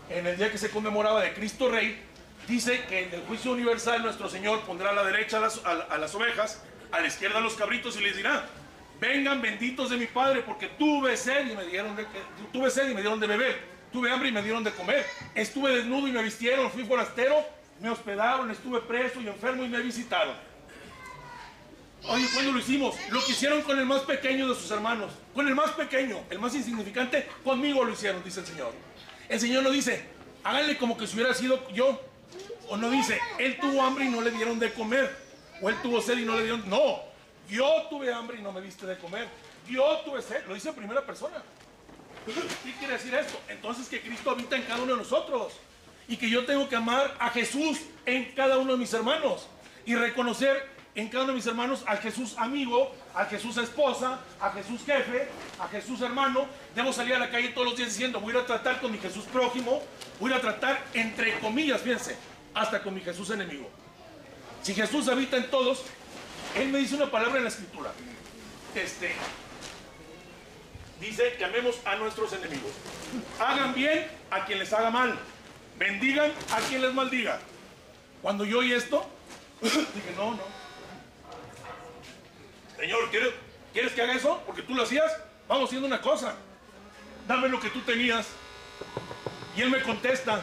en 0.10 0.28
el 0.28 0.36
día 0.36 0.52
que 0.52 0.58
se 0.58 0.70
conmemoraba 0.70 1.22
de 1.22 1.34
Cristo 1.34 1.70
Rey, 1.70 1.98
dice 2.46 2.84
que 2.90 3.06
en 3.06 3.14
el 3.14 3.22
juicio 3.22 3.54
universal 3.54 4.04
nuestro 4.04 4.30
Señor 4.30 4.64
pondrá 4.64 4.90
a 4.90 4.94
la 4.94 5.06
derecha 5.06 5.38
a 5.38 5.98
las, 5.98 6.14
ovejas, 6.14 6.62
a 6.92 7.00
la 7.00 7.08
izquierda 7.08 7.38
a 7.38 7.42
los 7.42 7.54
cabritos 7.54 7.96
y 7.96 8.02
les 8.02 8.18
dirá, 8.18 8.44
vengan 9.00 9.42
benditos 9.42 9.90
de 9.90 9.96
mi 9.96 10.08
Padre, 10.08 10.42
porque 10.42 10.68
tuve 10.68 11.16
sed 11.16 11.50
y 11.50 11.56
me 11.56 11.64
dieron 11.68 11.96
de, 11.96 12.06
tuve 12.52 12.70
sed 12.70 12.90
y 12.90 12.94
me 12.94 13.00
dieron 13.00 13.18
de 13.18 13.28
beber, 13.28 13.58
tuve 13.94 14.12
hambre 14.12 14.28
y 14.28 14.34
me 14.34 14.44
dieron 14.44 14.66
de 14.66 14.72
comer, 14.72 15.06
estuve 15.34 15.78
desnudo 15.78 16.06
y 16.10 16.12
me 16.12 16.22
vistieron, 16.22 16.70
fui 16.70 16.84
forastero, 16.84 17.46
me 17.80 17.90
hospedaron, 17.90 18.52
estuve 18.52 18.82
preso 18.82 19.22
y 19.22 19.30
enfermo 19.30 19.64
y 19.64 19.70
me 19.70 19.80
visitaron. 19.80 20.36
Oye, 22.08 22.28
¿cuándo 22.34 22.54
lo 22.54 22.60
hicimos? 22.60 22.96
Lo 23.10 23.24
que 23.24 23.32
hicieron 23.32 23.62
con 23.62 23.78
el 23.78 23.86
más 23.86 24.02
pequeño 24.02 24.50
de 24.50 24.56
sus 24.56 24.72
hermanos. 24.72 25.12
Con 25.34 25.48
el 25.48 25.56
más 25.56 25.72
pequeño, 25.72 26.24
el 26.30 26.40
más 26.40 26.56
insignificante, 26.56 27.28
conmigo 27.44 27.84
lo 27.84 27.92
hicieron, 27.92 28.24
dice 28.24 28.40
el 28.40 28.46
Señor. 28.46 28.74
El 29.28 29.40
Señor 29.40 29.64
no 29.64 29.70
dice, 29.70 30.06
háganle 30.44 30.78
como 30.78 30.98
que 30.98 31.06
si 31.08 31.16
hubiera 31.16 31.34
sido 31.34 31.68
yo. 31.72 32.02
O 32.70 32.78
no 32.78 32.90
dice, 32.90 33.20
él 33.38 33.58
tuvo 33.60 33.82
hambre 33.84 34.06
y 34.06 34.10
no 34.10 34.22
le 34.22 34.32
dieron 34.32 34.60
de 34.60 34.72
comer. 34.74 35.16
O 35.62 35.70
él 35.70 35.76
tuvo 35.82 36.02
sed 36.02 36.18
y 36.18 36.26
no 36.26 36.36
le 36.36 36.44
dieron. 36.44 36.70
No, 36.70 37.02
yo 37.50 37.88
tuve 37.90 38.14
hambre 38.14 38.38
y 38.40 38.42
no 38.42 38.52
me 38.52 38.62
diste 38.62 38.86
de 38.86 38.98
comer. 38.98 39.28
Yo 39.68 40.02
tuve 40.06 40.22
sed. 40.22 40.46
Lo 40.48 40.54
dice 40.54 40.70
en 40.70 40.76
primera 40.76 41.06
persona. 41.06 41.44
¿Qué 42.64 42.74
quiere 42.74 42.94
decir 42.94 43.14
esto? 43.14 43.40
Entonces 43.50 43.88
que 43.88 44.02
Cristo 44.02 44.30
habita 44.30 44.56
en 44.56 44.64
cada 44.64 44.82
uno 44.82 44.94
de 44.94 45.00
nosotros. 45.00 45.54
Y 46.08 46.18
que 46.18 46.30
yo 46.30 46.46
tengo 46.46 46.70
que 46.70 46.76
amar 46.76 47.16
a 47.20 47.30
Jesús 47.30 47.80
en 48.06 48.34
cada 48.34 48.58
uno 48.58 48.74
de 48.74 48.78
mis 48.78 48.94
hermanos. 48.94 49.48
Y 49.86 49.96
reconocer 49.96 50.79
en 51.00 51.08
cada 51.08 51.24
uno 51.24 51.32
de 51.32 51.38
mis 51.38 51.48
hermanos 51.48 51.84
al 51.88 52.00
Jesús 52.00 52.36
amigo, 52.38 52.94
al 53.16 53.28
Jesús 53.28 53.56
esposa, 53.58 54.20
a 54.42 54.52
Jesús 54.52 54.82
jefe, 54.86 55.30
a 55.58 55.68
Jesús 55.70 56.02
hermano. 56.02 56.46
Debo 56.76 56.92
salir 56.92 57.16
a 57.16 57.20
la 57.20 57.30
calle 57.30 57.50
todos 57.50 57.68
los 57.68 57.78
días 57.78 57.90
diciendo, 57.90 58.20
voy 58.20 58.36
a 58.36 58.46
tratar 58.46 58.82
con 58.82 58.92
mi 58.92 58.98
Jesús 58.98 59.24
prójimo, 59.26 59.82
voy 60.20 60.34
a 60.34 60.42
tratar 60.42 60.84
entre 60.94 61.40
comillas, 61.40 61.82
fíjense, 61.82 62.18
hasta 62.54 62.84
con 62.84 62.94
mi 62.94 63.00
Jesús 63.00 63.30
enemigo. 63.30 63.70
Si 64.62 64.74
Jesús 64.74 65.08
habita 65.08 65.38
en 65.38 65.50
todos, 65.50 65.84
Él 66.58 66.68
me 66.68 66.80
dice 66.80 66.96
una 66.96 67.10
palabra 67.10 67.38
en 67.38 67.44
la 67.44 67.50
escritura. 67.50 67.92
Este, 68.76 69.14
dice 71.00 71.36
que 71.38 71.46
amemos 71.46 71.78
a 71.86 71.96
nuestros 71.96 72.34
enemigos. 72.34 72.72
Hagan 73.40 73.74
bien 73.74 74.06
a 74.32 74.44
quien 74.46 74.60
les 74.60 74.74
haga 74.74 74.90
mal. 74.90 75.18
Bendigan 75.78 76.30
a 76.52 76.60
quien 76.68 76.82
les 76.82 76.94
maldiga. 76.94 77.40
Cuando 78.22 78.44
yo 78.44 78.60
oí 78.60 78.74
esto, 78.74 79.10
dije, 79.62 80.14
no, 80.18 80.32
no. 80.32 80.59
Señor, 82.80 83.10
¿quieres, 83.12 83.34
¿quieres 83.74 83.92
que 83.92 84.02
haga 84.02 84.14
eso? 84.14 84.42
Porque 84.46 84.62
tú 84.62 84.74
lo 84.74 84.84
hacías. 84.84 85.12
Vamos 85.50 85.66
haciendo 85.66 85.88
una 85.88 86.02
cosa. 86.02 86.36
Dame 87.28 87.50
lo 87.50 87.60
que 87.60 87.70
tú 87.70 87.82
tenías. 87.82 88.28
Y 89.58 89.62
él 89.62 89.70
me 89.70 89.82
contesta, 89.82 90.42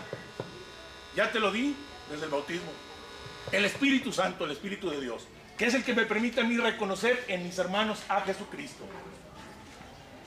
ya 1.15 1.33
te 1.33 1.41
lo 1.41 1.51
di 1.51 1.75
desde 2.11 2.27
el 2.27 2.31
bautismo. 2.31 2.71
El 3.53 3.65
Espíritu 3.65 4.13
Santo, 4.13 4.45
el 4.45 4.51
Espíritu 4.51 4.91
de 4.91 5.01
Dios, 5.01 5.27
que 5.57 5.67
es 5.67 5.75
el 5.75 5.83
que 5.83 5.95
me 5.95 6.05
permite 6.05 6.43
a 6.43 6.45
mí 6.45 6.59
reconocer 6.59 7.25
en 7.29 7.45
mis 7.45 7.57
hermanos 7.59 8.03
a 8.09 8.21
Jesucristo. 8.21 8.85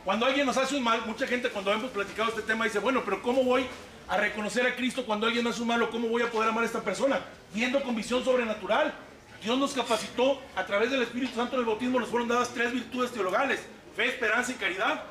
Cuando 0.03 0.25
alguien 0.25 0.47
nos 0.47 0.57
hace 0.57 0.77
un 0.77 0.83
mal, 0.83 1.05
mucha 1.05 1.27
gente 1.27 1.49
cuando 1.49 1.71
hemos 1.71 1.91
platicado 1.91 2.29
este 2.29 2.41
tema 2.41 2.65
dice, 2.65 2.79
bueno, 2.79 3.03
pero 3.05 3.21
¿cómo 3.21 3.43
voy 3.43 3.67
a 4.07 4.17
reconocer 4.17 4.65
a 4.65 4.75
Cristo 4.75 5.05
cuando 5.05 5.27
alguien 5.27 5.45
hace 5.45 5.61
un 5.61 5.67
mal 5.67 5.83
o 5.83 5.91
cómo 5.91 6.07
voy 6.07 6.23
a 6.23 6.31
poder 6.31 6.49
amar 6.49 6.63
a 6.63 6.67
esta 6.67 6.81
persona? 6.81 7.19
Viendo 7.53 7.83
con 7.83 7.95
visión 7.95 8.23
sobrenatural. 8.23 8.95
Dios 9.43 9.57
nos 9.57 9.73
capacitó 9.73 10.41
a 10.55 10.65
través 10.65 10.91
del 10.91 11.01
Espíritu 11.01 11.35
Santo 11.35 11.55
en 11.55 11.61
el 11.61 11.65
bautismo, 11.65 11.99
nos 11.99 12.09
fueron 12.09 12.27
dadas 12.27 12.49
tres 12.53 12.73
virtudes 12.73 13.11
teologales, 13.11 13.61
fe, 13.95 14.07
esperanza 14.07 14.51
y 14.51 14.55
caridad. 14.55 15.03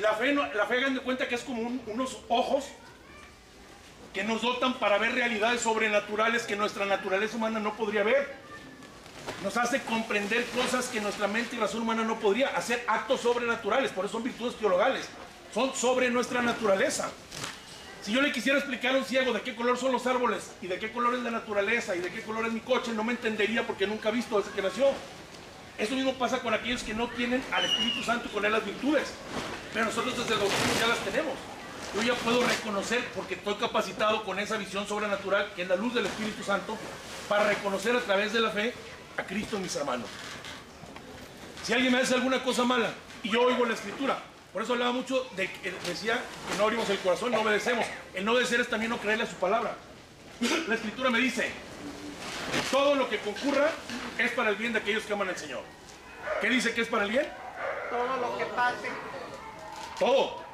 La 0.00 0.14
fe, 0.14 0.34
la 0.34 0.66
fe 0.66 0.78
hagan 0.78 0.94
de 0.94 1.00
cuenta 1.00 1.28
que 1.28 1.34
es 1.36 1.42
como 1.42 1.62
un- 1.62 1.82
unos 1.86 2.18
ojos 2.28 2.64
que 4.12 4.24
nos 4.24 4.42
dotan 4.42 4.74
para 4.74 4.98
ver 4.98 5.12
realidades 5.14 5.60
sobrenaturales 5.60 6.42
que 6.42 6.56
nuestra 6.56 6.84
naturaleza 6.86 7.36
humana 7.36 7.60
no 7.60 7.74
podría 7.76 8.02
ver. 8.02 8.34
Nos 9.44 9.56
hace 9.56 9.80
comprender 9.82 10.44
cosas 10.46 10.86
que 10.86 11.00
nuestra 11.00 11.28
mente 11.28 11.56
y 11.56 11.58
razón 11.58 11.82
humana 11.82 12.02
no 12.02 12.18
podría, 12.18 12.48
hacer 12.48 12.84
actos 12.88 13.20
sobrenaturales, 13.20 13.92
por 13.92 14.04
eso 14.04 14.12
son 14.14 14.24
virtudes 14.24 14.56
teologales, 14.56 15.08
son 15.54 15.72
sobre 15.74 16.10
nuestra 16.10 16.42
naturaleza. 16.42 17.10
Si 18.02 18.10
yo 18.12 18.20
le 18.20 18.32
quisiera 18.32 18.58
explicar 18.58 18.96
a 18.96 18.98
un 18.98 19.04
ciego 19.04 19.32
de 19.32 19.42
qué 19.42 19.54
color 19.54 19.78
son 19.78 19.92
los 19.92 20.08
árboles 20.08 20.50
y 20.60 20.66
de 20.66 20.80
qué 20.80 20.90
color 20.90 21.14
es 21.14 21.22
la 21.22 21.30
naturaleza 21.30 21.94
y 21.94 22.00
de 22.00 22.10
qué 22.10 22.20
color 22.22 22.44
es 22.46 22.52
mi 22.52 22.58
coche, 22.58 22.92
no 22.92 23.04
me 23.04 23.12
entendería 23.12 23.64
porque 23.64 23.86
nunca 23.86 24.08
ha 24.08 24.12
visto 24.12 24.38
desde 24.38 24.50
que 24.50 24.60
nació. 24.60 24.86
Eso 25.78 25.94
mismo 25.94 26.14
pasa 26.14 26.40
con 26.40 26.52
aquellos 26.52 26.82
que 26.82 26.94
no 26.94 27.08
tienen 27.10 27.42
al 27.52 27.64
Espíritu 27.64 28.02
Santo 28.02 28.28
con 28.30 28.44
él 28.44 28.50
las 28.50 28.64
virtudes. 28.64 29.12
Pero 29.72 29.86
nosotros 29.86 30.18
desde 30.18 30.34
el 30.34 30.40
bautismo 30.40 30.72
ya 30.80 30.86
las 30.88 30.98
tenemos. 30.98 31.34
Yo 31.94 32.02
ya 32.02 32.14
puedo 32.14 32.44
reconocer, 32.44 33.04
porque 33.14 33.34
estoy 33.34 33.54
capacitado 33.54 34.24
con 34.24 34.38
esa 34.40 34.56
visión 34.56 34.86
sobrenatural, 34.86 35.52
que 35.54 35.62
es 35.62 35.68
la 35.68 35.76
luz 35.76 35.94
del 35.94 36.06
Espíritu 36.06 36.42
Santo, 36.42 36.76
para 37.28 37.46
reconocer 37.46 37.94
a 37.94 38.00
través 38.00 38.32
de 38.32 38.40
la 38.40 38.50
fe 38.50 38.74
a 39.16 39.22
Cristo 39.22 39.56
en 39.56 39.62
mis 39.62 39.76
hermanos. 39.76 40.08
Si 41.62 41.72
alguien 41.72 41.92
me 41.92 42.00
hace 42.00 42.14
alguna 42.14 42.42
cosa 42.42 42.64
mala 42.64 42.90
y 43.22 43.30
yo 43.30 43.42
oigo 43.42 43.64
la 43.64 43.74
escritura, 43.74 44.18
por 44.52 44.62
eso 44.62 44.74
hablaba 44.74 44.92
mucho 44.92 45.26
de 45.34 45.50
que 45.50 45.70
decía 45.86 46.20
que 46.50 46.58
no 46.58 46.64
abrimos 46.64 46.88
el 46.90 46.98
corazón, 46.98 47.32
no 47.32 47.40
obedecemos. 47.40 47.86
El 48.12 48.24
no 48.24 48.32
obedecer 48.32 48.60
es 48.60 48.68
también 48.68 48.90
no 48.90 48.98
creerle 48.98 49.24
a 49.24 49.26
su 49.26 49.36
palabra. 49.36 49.74
La 50.68 50.74
escritura 50.74 51.08
me 51.08 51.18
dice, 51.18 51.50
todo 52.70 52.94
lo 52.94 53.08
que 53.08 53.18
concurra 53.18 53.70
es 54.18 54.30
para 54.32 54.50
el 54.50 54.56
bien 54.56 54.74
de 54.74 54.80
aquellos 54.80 55.04
que 55.04 55.12
aman 55.14 55.30
al 55.30 55.38
Señor. 55.38 55.62
¿Qué 56.42 56.50
dice 56.50 56.74
que 56.74 56.82
es 56.82 56.88
para 56.88 57.04
el 57.04 57.10
bien? 57.10 57.26
Todo 57.88 58.16
lo 58.18 58.36
que 58.36 58.44
pase. 58.46 58.88
Todo. 59.98 60.44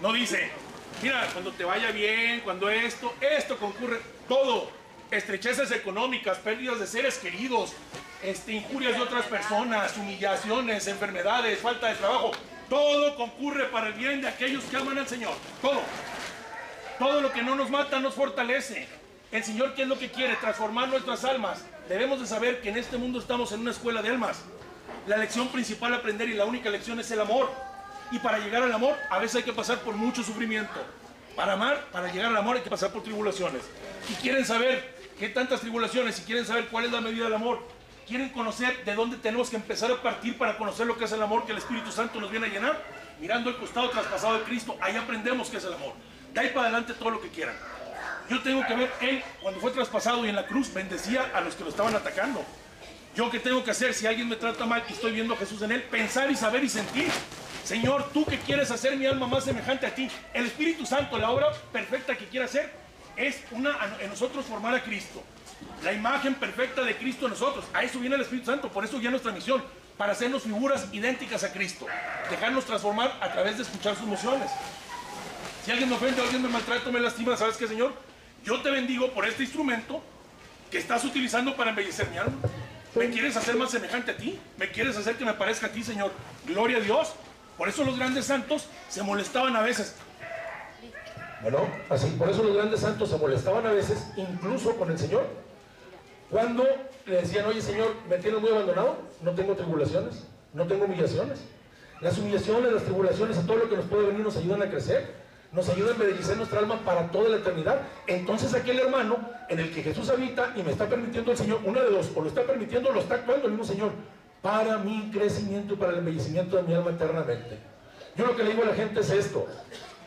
No 0.00 0.12
dice, 0.12 0.50
mira, 1.02 1.26
cuando 1.32 1.50
te 1.52 1.64
vaya 1.64 1.90
bien, 1.90 2.40
cuando 2.40 2.70
esto, 2.70 3.14
esto 3.20 3.58
concurre, 3.58 4.00
todo. 4.28 4.70
Estrechezas 5.10 5.72
económicas, 5.72 6.38
pérdidas 6.38 6.78
de 6.78 6.86
seres 6.86 7.18
queridos, 7.18 7.72
este, 8.22 8.52
injurias 8.52 8.94
de 8.94 9.02
otras 9.02 9.26
personas, 9.26 9.96
humillaciones, 9.96 10.86
enfermedades, 10.86 11.58
falta 11.58 11.88
de 11.88 11.96
trabajo. 11.96 12.30
Todo 12.68 13.16
concurre 13.16 13.64
para 13.66 13.88
el 13.88 13.94
bien 13.94 14.20
de 14.20 14.28
aquellos 14.28 14.64
que 14.64 14.76
aman 14.76 14.98
al 14.98 15.08
Señor. 15.08 15.34
Todo. 15.60 15.82
Todo 16.98 17.20
lo 17.20 17.32
que 17.32 17.42
no 17.42 17.54
nos 17.54 17.70
mata 17.70 18.00
nos 18.00 18.14
fortalece. 18.14 18.88
El 19.32 19.42
Señor, 19.42 19.74
¿qué 19.74 19.82
es 19.82 19.88
lo 19.88 19.98
que 19.98 20.10
quiere? 20.10 20.36
Transformar 20.36 20.88
nuestras 20.88 21.24
almas. 21.24 21.64
Debemos 21.88 22.20
de 22.20 22.26
saber 22.26 22.60
que 22.60 22.70
en 22.70 22.76
este 22.76 22.96
mundo 22.96 23.18
estamos 23.18 23.52
en 23.52 23.60
una 23.60 23.72
escuela 23.72 24.00
de 24.00 24.10
almas. 24.10 24.42
La 25.06 25.16
lección 25.16 25.48
principal 25.48 25.92
a 25.92 25.96
aprender 25.96 26.28
y 26.28 26.34
la 26.34 26.44
única 26.44 26.70
lección 26.70 26.98
es 27.00 27.10
el 27.10 27.20
amor. 27.20 27.50
Y 28.10 28.18
para 28.20 28.38
llegar 28.38 28.62
al 28.62 28.72
amor, 28.72 28.96
a 29.10 29.18
veces 29.18 29.36
hay 29.36 29.42
que 29.42 29.52
pasar 29.52 29.78
por 29.78 29.94
mucho 29.94 30.22
sufrimiento. 30.22 30.72
Para 31.34 31.54
amar, 31.54 31.84
para 31.90 32.12
llegar 32.12 32.26
al 32.26 32.36
amor 32.36 32.56
hay 32.56 32.62
que 32.62 32.70
pasar 32.70 32.92
por 32.92 33.02
tribulaciones. 33.02 33.62
Y 34.08 34.14
quieren 34.14 34.46
saber 34.46 34.94
qué 35.18 35.28
tantas 35.28 35.60
tribulaciones, 35.60 36.18
y 36.20 36.22
quieren 36.22 36.46
saber 36.46 36.68
cuál 36.68 36.84
es 36.84 36.92
la 36.92 37.00
medida 37.00 37.24
del 37.24 37.34
amor, 37.34 37.60
quieren 38.06 38.28
conocer 38.30 38.84
de 38.84 38.94
dónde 38.94 39.16
tenemos 39.16 39.50
que 39.50 39.56
empezar 39.56 39.90
a 39.90 40.02
partir 40.02 40.36
para 40.38 40.56
conocer 40.56 40.86
lo 40.86 40.96
que 40.96 41.04
es 41.04 41.12
el 41.12 41.22
amor 41.22 41.44
que 41.46 41.52
el 41.52 41.58
Espíritu 41.58 41.90
Santo 41.90 42.20
nos 42.20 42.30
viene 42.30 42.46
a 42.46 42.50
llenar, 42.50 42.82
mirando 43.20 43.50
el 43.50 43.56
costado 43.56 43.90
traspasado 43.90 44.38
de 44.38 44.44
Cristo, 44.44 44.76
ahí 44.80 44.96
aprendemos 44.96 45.48
qué 45.48 45.56
es 45.56 45.64
el 45.64 45.74
amor. 45.74 45.94
De 46.32 46.40
ahí 46.40 46.48
para 46.48 46.62
adelante 46.62 46.94
todo 46.94 47.10
lo 47.10 47.20
que 47.20 47.28
quieran. 47.28 47.54
Yo 48.28 48.42
tengo 48.42 48.66
que 48.66 48.74
ver, 48.74 48.92
Él 49.00 49.22
cuando 49.42 49.60
fue 49.60 49.70
traspasado 49.70 50.24
y 50.24 50.28
en 50.28 50.36
la 50.36 50.46
cruz 50.46 50.72
bendecía 50.72 51.30
a 51.34 51.40
los 51.40 51.54
que 51.54 51.64
lo 51.64 51.70
estaban 51.70 51.94
atacando. 51.94 52.44
Yo 53.14 53.30
qué 53.30 53.38
tengo 53.38 53.62
que 53.62 53.70
hacer 53.70 53.94
si 53.94 54.06
alguien 54.06 54.28
me 54.28 54.36
trata 54.36 54.66
mal 54.66 54.82
y 54.88 54.92
estoy 54.92 55.12
viendo 55.12 55.34
a 55.34 55.36
Jesús 55.36 55.62
en 55.62 55.72
él, 55.72 55.82
pensar 55.82 56.30
y 56.30 56.36
saber 56.36 56.64
y 56.64 56.68
sentir. 56.68 57.08
Señor, 57.62 58.10
tú 58.12 58.24
que 58.26 58.38
quieres 58.38 58.70
hacer 58.70 58.96
mi 58.96 59.06
alma 59.06 59.26
más 59.26 59.44
semejante 59.44 59.86
a 59.86 59.94
ti, 59.94 60.08
el 60.32 60.46
Espíritu 60.46 60.84
Santo, 60.84 61.16
la 61.18 61.30
obra 61.30 61.52
perfecta 61.72 62.16
que 62.16 62.26
quiere 62.26 62.46
hacer, 62.46 62.72
es 63.16 63.40
una 63.52 63.78
en 64.00 64.10
nosotros 64.10 64.44
formar 64.44 64.74
a 64.74 64.82
Cristo. 64.82 65.22
La 65.82 65.92
imagen 65.92 66.34
perfecta 66.34 66.82
de 66.82 66.96
Cristo 66.96 67.26
en 67.26 67.32
nosotros. 67.32 67.64
A 67.72 67.82
eso 67.82 68.00
viene 68.00 68.16
el 68.16 68.22
Espíritu 68.22 68.46
Santo, 68.46 68.70
por 68.70 68.84
eso 68.84 69.00
ya 69.00 69.10
nuestra 69.10 69.32
misión, 69.32 69.62
para 69.96 70.12
hacernos 70.12 70.42
figuras 70.42 70.88
idénticas 70.92 71.44
a 71.44 71.52
Cristo. 71.52 71.86
Dejarnos 72.30 72.64
transformar 72.64 73.16
a 73.20 73.32
través 73.32 73.56
de 73.56 73.62
escuchar 73.62 73.94
sus 73.94 74.04
emociones. 74.04 74.50
Si 75.64 75.70
alguien 75.70 75.88
me 75.88 75.96
ofende, 75.96 76.20
alguien 76.20 76.42
me 76.42 76.48
maltrata, 76.48 76.90
me 76.90 77.00
lastima, 77.00 77.36
¿sabes 77.36 77.56
qué, 77.56 77.66
Señor? 77.66 77.92
Yo 78.44 78.60
te 78.60 78.70
bendigo 78.70 79.10
por 79.12 79.26
este 79.26 79.44
instrumento 79.44 80.02
que 80.70 80.78
estás 80.78 81.04
utilizando 81.04 81.56
para 81.56 81.70
embellecer 81.70 82.08
mi 82.10 82.18
alma. 82.18 82.36
¿Me 82.94 83.10
quieres 83.10 83.36
hacer 83.36 83.56
más 83.56 83.70
semejante 83.70 84.12
a 84.12 84.16
ti? 84.16 84.38
¿Me 84.56 84.70
quieres 84.70 84.96
hacer 84.96 85.16
que 85.16 85.24
me 85.24 85.34
parezca 85.34 85.66
a 85.66 85.70
ti, 85.70 85.82
Señor? 85.82 86.12
Gloria 86.46 86.78
a 86.78 86.80
Dios. 86.80 87.12
Por 87.56 87.68
eso 87.68 87.84
los 87.84 87.98
grandes 87.98 88.26
santos 88.26 88.66
se 88.88 89.02
molestaban 89.02 89.56
a 89.56 89.62
veces. 89.62 89.96
Bueno, 91.42 91.68
así, 91.90 92.06
por 92.18 92.30
eso 92.30 92.42
los 92.42 92.56
grandes 92.56 92.80
santos 92.80 93.10
se 93.10 93.18
molestaban 93.18 93.66
a 93.66 93.72
veces, 93.72 94.06
incluso 94.16 94.76
con 94.76 94.90
el 94.90 94.98
Señor. 94.98 95.43
Cuando 96.34 96.66
le 97.06 97.20
decían, 97.20 97.46
oye 97.46 97.62
Señor, 97.62 97.94
me 98.10 98.16
tienes 98.18 98.40
muy 98.40 98.50
abandonado, 98.50 98.96
no 99.22 99.30
tengo 99.36 99.54
tribulaciones, 99.54 100.24
no 100.52 100.66
tengo 100.66 100.86
humillaciones. 100.86 101.38
Las 102.00 102.18
humillaciones, 102.18 102.72
las 102.72 102.82
tribulaciones, 102.82 103.46
todo 103.46 103.58
lo 103.58 103.70
que 103.70 103.76
nos 103.76 103.84
puede 103.84 104.08
venir 104.08 104.24
nos 104.24 104.36
ayudan 104.36 104.60
a 104.62 104.68
crecer, 104.68 105.14
nos 105.52 105.68
ayudan 105.68 105.90
a 105.90 106.04
embellecer 106.04 106.36
nuestra 106.36 106.58
alma 106.58 106.80
para 106.84 107.06
toda 107.12 107.28
la 107.28 107.36
eternidad. 107.36 107.82
Entonces 108.08 108.52
aquel 108.52 108.80
hermano 108.80 109.18
en 109.48 109.60
el 109.60 109.72
que 109.72 109.84
Jesús 109.84 110.10
habita 110.10 110.52
y 110.56 110.64
me 110.64 110.72
está 110.72 110.88
permitiendo 110.88 111.30
el 111.30 111.36
Señor, 111.36 111.60
una 111.64 111.84
de 111.84 111.90
dos, 111.90 112.10
o 112.16 112.20
lo 112.20 112.26
está 112.26 112.42
permitiendo 112.42 112.88
o 112.88 112.92
lo 112.92 112.98
está 112.98 113.14
actuando 113.14 113.46
el 113.46 113.52
mismo 113.52 113.64
Señor, 113.64 113.92
para 114.42 114.78
mi 114.78 115.12
crecimiento 115.12 115.74
y 115.74 115.76
para 115.76 115.92
el 115.92 115.98
embellecimiento 115.98 116.56
de 116.56 116.64
mi 116.64 116.74
alma 116.74 116.90
eternamente. 116.90 117.60
Yo 118.16 118.26
lo 118.26 118.34
que 118.34 118.42
le 118.42 118.50
digo 118.50 118.64
a 118.64 118.66
la 118.66 118.74
gente 118.74 118.98
es 118.98 119.10
esto, 119.10 119.46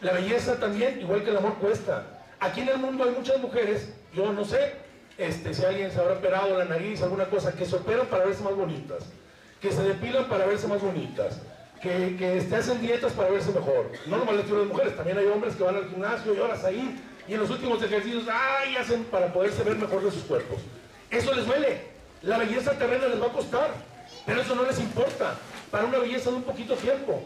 la 0.02 0.12
belleza 0.12 0.60
también, 0.60 1.00
igual 1.00 1.24
que 1.24 1.30
el 1.30 1.38
amor, 1.38 1.54
cuesta. 1.54 2.04
Aquí 2.42 2.60
en 2.60 2.68
el 2.68 2.80
mundo 2.80 3.06
hay 3.06 3.12
muchas 3.12 3.40
mujeres, 3.40 3.94
yo 4.14 4.34
no 4.34 4.44
sé 4.44 4.87
este, 5.18 5.54
si 5.54 5.66
alguien 5.66 5.92
se 5.92 6.00
habrá 6.00 6.14
operado 6.14 6.58
la 6.58 6.66
nariz, 6.66 7.02
alguna 7.02 7.26
cosa, 7.26 7.54
que 7.54 7.66
se 7.66 7.76
operan 7.76 8.08
para 8.08 8.26
verse 8.26 8.44
más 8.44 8.56
bonitas, 8.56 9.04
que 9.62 9.72
se 9.72 9.82
depilan 9.84 10.28
para 10.28 10.46
verse 10.46 10.68
más 10.68 10.82
bonitas, 10.82 11.40
que, 11.82 12.16
que 12.18 12.38
este, 12.38 12.56
hacen 12.56 12.82
dietas 12.82 13.14
para 13.14 13.30
verse 13.30 13.52
mejor. 13.52 13.92
No 14.06 14.18
nomás 14.18 14.36
les 14.36 14.46
digo 14.46 14.60
las 14.60 14.68
mujeres, 14.68 14.96
también 14.96 15.18
hay 15.18 15.26
hombres 15.26 15.56
que 15.56 15.64
van 15.64 15.76
al 15.76 15.90
gimnasio 15.90 16.34
y 16.34 16.40
horas 16.40 16.64
ahí, 16.64 17.00
y 17.28 17.34
en 17.34 17.40
los 17.40 17.50
últimos 17.50 17.82
ejercicios, 17.84 18.24
¡ay! 18.32 18.76
hacen 18.78 19.04
para 19.06 19.34
poderse 19.34 19.64
ver 19.64 19.76
mejor 19.76 20.04
de 20.04 20.12
sus 20.12 20.24
cuerpos. 20.24 20.60
Eso 21.10 21.34
les 21.34 21.46
duele. 21.46 21.82
La 22.22 22.38
belleza 22.38 22.72
terrena 22.78 23.08
les 23.08 23.22
va 23.22 23.28
a 23.28 23.34
costar, 23.34 23.72
pero 24.26 24.42
eso 24.42 24.56
no 24.56 24.64
les 24.64 24.80
importa. 24.80 25.36
Para 25.70 25.86
una 25.86 25.98
belleza 26.00 26.30
de 26.30 26.38
un 26.38 26.44
poquito 26.44 26.76
tiempo. 26.76 27.22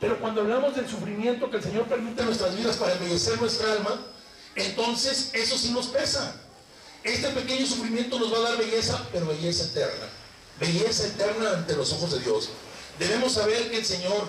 Pero 0.00 0.18
cuando 0.18 0.40
hablamos 0.40 0.74
del 0.74 0.88
sufrimiento 0.88 1.48
que 1.50 1.58
el 1.58 1.62
Señor 1.62 1.84
permite 1.84 2.20
en 2.20 2.26
nuestras 2.26 2.56
vidas 2.56 2.76
para 2.76 2.92
embellecer 2.94 3.40
nuestra 3.40 3.72
alma, 3.72 4.00
entonces 4.56 5.32
eso 5.34 5.56
sí 5.56 5.72
nos 5.72 5.86
pesa. 5.86 6.40
Este 7.04 7.28
pequeño 7.28 7.66
sufrimiento 7.66 8.18
nos 8.18 8.32
va 8.32 8.38
a 8.38 8.50
dar 8.50 8.58
belleza, 8.58 9.06
pero 9.12 9.26
belleza 9.26 9.64
eterna. 9.64 10.06
Belleza 10.58 11.06
eterna 11.06 11.50
ante 11.50 11.76
los 11.76 11.92
ojos 11.92 12.12
de 12.12 12.20
Dios. 12.20 12.48
Debemos 12.98 13.32
saber 13.32 13.70
que 13.70 13.78
el 13.78 13.84
Señor, 13.84 14.28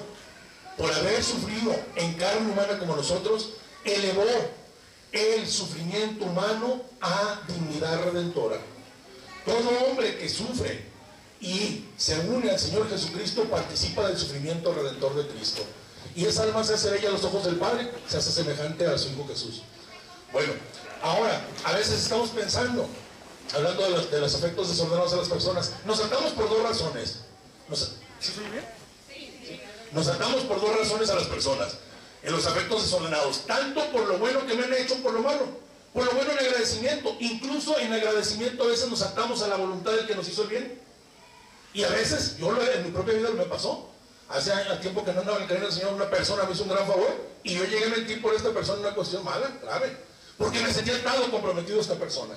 por 0.77 0.91
haber 0.91 1.23
sufrido 1.23 1.73
en 1.95 2.13
carne 2.15 2.51
humana 2.51 2.77
como 2.77 2.97
nosotros, 2.97 3.51
elevó 3.85 4.25
el 5.13 5.47
sufrimiento 5.47 6.25
humano 6.25 6.81
a 6.99 7.41
dignidad 7.47 8.03
redentora. 8.03 8.59
Todo 9.45 9.69
hombre 9.87 10.17
que 10.17 10.27
sufre 10.27 10.83
y 11.39 11.85
se 11.95 12.19
une 12.19 12.49
al 12.49 12.59
Señor 12.59 12.89
Jesucristo, 12.89 13.43
participa 13.45 14.07
del 14.07 14.17
sufrimiento 14.17 14.73
redentor 14.73 15.15
de 15.15 15.27
Cristo. 15.33 15.63
Y 16.13 16.25
esa 16.25 16.43
alma 16.43 16.63
se 16.63 16.73
hace 16.73 16.89
bella 16.89 17.09
a 17.09 17.11
los 17.11 17.23
ojos 17.23 17.45
del 17.45 17.55
Padre, 17.55 17.89
se 18.09 18.17
hace 18.17 18.31
semejante 18.31 18.85
a 18.85 18.97
su 18.97 19.09
Hijo 19.09 19.27
Jesús. 19.27 19.61
Bueno, 20.33 20.53
ahora, 21.05 21.41
a 21.63 21.73
veces 21.73 22.01
estamos 22.01 22.29
pensando, 22.29 22.87
hablando 23.53 23.83
de 23.83 23.89
los, 23.91 24.11
de 24.11 24.19
los 24.19 24.35
afectos 24.35 24.69
desordenados 24.69 25.13
a 25.13 25.17
las 25.17 25.29
personas, 25.29 25.71
nos 25.85 25.99
atamos 26.03 26.31
por 26.33 26.49
dos 26.49 26.63
razones. 26.63 27.19
Nos, 27.69 27.91
¿Sí 28.19 28.33
bien? 28.51 28.65
Sí. 29.07 29.61
Nos 29.91 30.07
atamos 30.07 30.43
por 30.43 30.59
dos 30.59 30.77
razones 30.77 31.09
a 31.09 31.15
las 31.15 31.25
personas, 31.25 31.75
en 32.23 32.31
los 32.31 32.45
afectos 32.47 32.83
desordenados, 32.83 33.45
tanto 33.45 33.85
por 33.91 34.07
lo 34.07 34.17
bueno 34.17 34.45
que 34.47 34.55
me 34.55 34.63
han 34.63 34.73
hecho, 34.73 34.95
por 35.03 35.13
lo 35.13 35.21
malo. 35.21 35.65
Por 35.93 36.03
lo 36.03 36.11
bueno 36.11 36.31
en 36.33 36.39
agradecimiento, 36.39 37.15
incluso 37.21 37.79
en 37.79 37.93
agradecimiento 37.93 38.63
a 38.63 38.67
veces 38.67 38.89
nos 38.89 39.01
atamos 39.01 39.41
a 39.43 39.47
la 39.47 39.55
voluntad 39.55 39.93
del 39.93 40.07
que 40.07 40.15
nos 40.15 40.27
hizo 40.27 40.41
el 40.41 40.49
bien. 40.49 40.81
Y 41.73 41.83
a 41.83 41.89
veces, 41.89 42.35
yo 42.37 42.51
lo, 42.51 42.61
en 42.61 42.83
mi 42.83 42.91
propia 42.91 43.13
vida 43.13 43.29
me 43.29 43.45
pasó. 43.45 43.91
Hace 44.27 44.51
años, 44.51 44.81
tiempo 44.81 45.05
que 45.05 45.13
no 45.13 45.21
andaba 45.21 45.37
en 45.37 45.43
el 45.43 45.47
camino 45.47 45.67
del 45.67 45.75
Señor, 45.75 45.93
una 45.93 46.09
persona 46.09 46.43
me 46.43 46.51
hizo 46.51 46.63
un 46.63 46.69
gran 46.69 46.85
favor 46.85 47.15
y 47.43 47.53
yo 47.53 47.63
llegué 47.63 47.85
a 47.85 47.89
mentir 47.89 48.21
por 48.21 48.33
esta 48.33 48.51
persona 48.51 48.79
en 48.79 48.85
una 48.87 48.95
cuestión 48.95 49.23
mala, 49.23 49.49
grave, 49.61 49.95
porque 50.37 50.59
me 50.61 50.73
sentía 50.73 50.95
atado, 50.95 51.29
comprometido 51.31 51.79
esta 51.79 51.95
persona. 51.95 52.35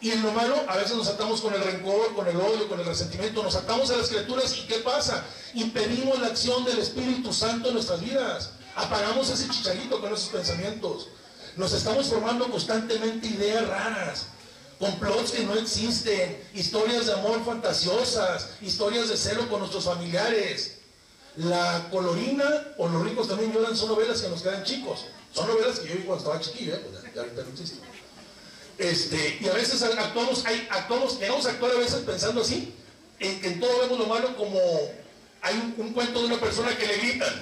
Y 0.00 0.10
en 0.10 0.22
lo 0.22 0.32
malo, 0.32 0.54
a 0.68 0.76
veces 0.76 0.96
nos 0.96 1.08
atamos 1.08 1.40
con 1.40 1.54
el 1.54 1.60
rencor, 1.60 2.14
con 2.14 2.28
el 2.28 2.36
odio, 2.36 2.68
con 2.68 2.78
el 2.78 2.86
resentimiento, 2.86 3.42
nos 3.42 3.56
atamos 3.56 3.90
a 3.90 3.96
las 3.96 4.08
criaturas 4.08 4.56
y 4.56 4.66
¿qué 4.66 4.76
pasa? 4.76 5.24
Impedimos 5.54 6.20
la 6.20 6.28
acción 6.28 6.64
del 6.64 6.78
Espíritu 6.78 7.32
Santo 7.32 7.68
en 7.68 7.74
nuestras 7.74 8.00
vidas. 8.00 8.50
Apagamos 8.76 9.28
ese 9.30 9.48
chicharito 9.48 10.00
con 10.00 10.12
esos 10.12 10.28
pensamientos. 10.28 11.08
Nos 11.56 11.72
estamos 11.72 12.06
formando 12.06 12.48
constantemente 12.48 13.26
ideas 13.26 13.66
raras 13.66 14.26
complots 14.78 15.32
que 15.32 15.44
no 15.44 15.54
existen, 15.54 16.40
historias 16.54 17.06
de 17.06 17.14
amor 17.14 17.44
fantasiosas, 17.44 18.50
historias 18.62 19.08
de 19.08 19.16
celo 19.16 19.48
con 19.48 19.60
nuestros 19.60 19.84
familiares. 19.84 20.77
La 21.38 21.88
colorina 21.90 22.74
o 22.78 22.88
los 22.88 23.04
ricos 23.04 23.28
también 23.28 23.52
lloran 23.52 23.76
son 23.76 23.90
novelas 23.90 24.20
que 24.20 24.28
nos 24.28 24.42
quedan 24.42 24.64
chicos. 24.64 25.06
Son 25.32 25.46
novelas 25.46 25.78
que 25.78 25.88
yo 25.88 25.94
vi 25.94 26.02
cuando 26.02 26.24
estaba 26.24 26.40
chiquillo, 26.40 26.74
¿eh? 26.74 26.80
pues 26.84 27.14
ya 27.14 27.20
ahorita 27.20 27.42
no 27.42 27.50
existen. 27.50 27.78
Este, 28.76 29.38
y 29.40 29.48
a 29.48 29.52
veces 29.52 29.82
actuamos, 29.82 30.44
hay, 30.44 30.66
actuamos, 30.70 31.14
queremos 31.14 31.46
actuar 31.46 31.72
a 31.72 31.78
veces 31.78 32.00
pensando 32.00 32.40
así, 32.40 32.74
en 33.20 33.40
que 33.40 33.50
todo 33.52 33.80
vemos 33.80 33.98
lo 33.98 34.06
malo 34.06 34.36
como 34.36 34.58
hay 35.42 35.54
un, 35.56 35.74
un 35.86 35.92
cuento 35.92 36.20
de 36.20 36.26
una 36.26 36.40
persona 36.40 36.76
que 36.76 36.86
le 36.86 36.96
gritan, 36.96 37.34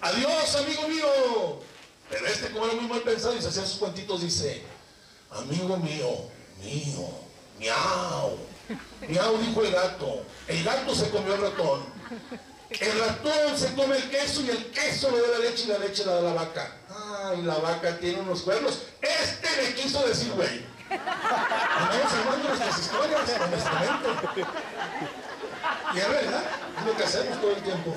adiós 0.00 0.56
amigo 0.56 0.88
mío, 0.88 1.60
pero 2.10 2.26
este 2.26 2.50
como 2.50 2.66
era 2.66 2.74
muy 2.74 2.88
mal 2.88 3.02
pensado 3.02 3.36
y 3.36 3.42
se 3.42 3.48
hacía 3.48 3.66
sus 3.66 3.78
cuentitos 3.78 4.22
dice, 4.22 4.62
amigo 5.30 5.76
mío, 5.78 6.28
mío, 6.62 7.08
miau. 7.58 8.38
Miau 9.08 9.38
dijo 9.38 9.62
el 9.62 9.72
gato. 9.72 10.22
El 10.48 10.64
gato 10.64 10.94
se 10.94 11.10
comió 11.10 11.34
el 11.34 11.40
ratón. 11.40 11.80
El 12.70 12.98
ratón 12.98 13.56
se 13.56 13.74
come 13.74 13.96
el 13.96 14.10
queso 14.10 14.42
y 14.42 14.50
el 14.50 14.66
queso 14.70 15.10
le 15.10 15.20
da 15.20 15.38
la 15.38 15.38
leche 15.38 15.64
y 15.64 15.66
la 15.68 15.78
leche 15.78 16.04
la 16.04 16.12
da 16.14 16.20
la 16.22 16.32
vaca. 16.32 16.76
Ay, 16.88 17.42
la 17.42 17.56
vaca 17.56 17.98
tiene 17.98 18.20
unos 18.20 18.42
cuernos. 18.42 18.82
Este 19.00 19.48
me 19.62 19.74
quiso 19.74 20.06
decir, 20.06 20.32
güey. 20.32 20.64
Andamos 20.90 22.12
armando 22.12 22.48
nuestras 22.48 22.78
historias 22.78 23.30
con 23.38 23.50
nuestra 23.50 23.80
mente. 23.80 24.46
Y 25.94 25.98
es 25.98 26.08
verdad, 26.08 26.42
es 26.78 26.86
lo 26.86 26.96
que 26.96 27.04
hacemos 27.04 27.40
todo 27.40 27.50
el 27.50 27.62
tiempo. 27.62 27.94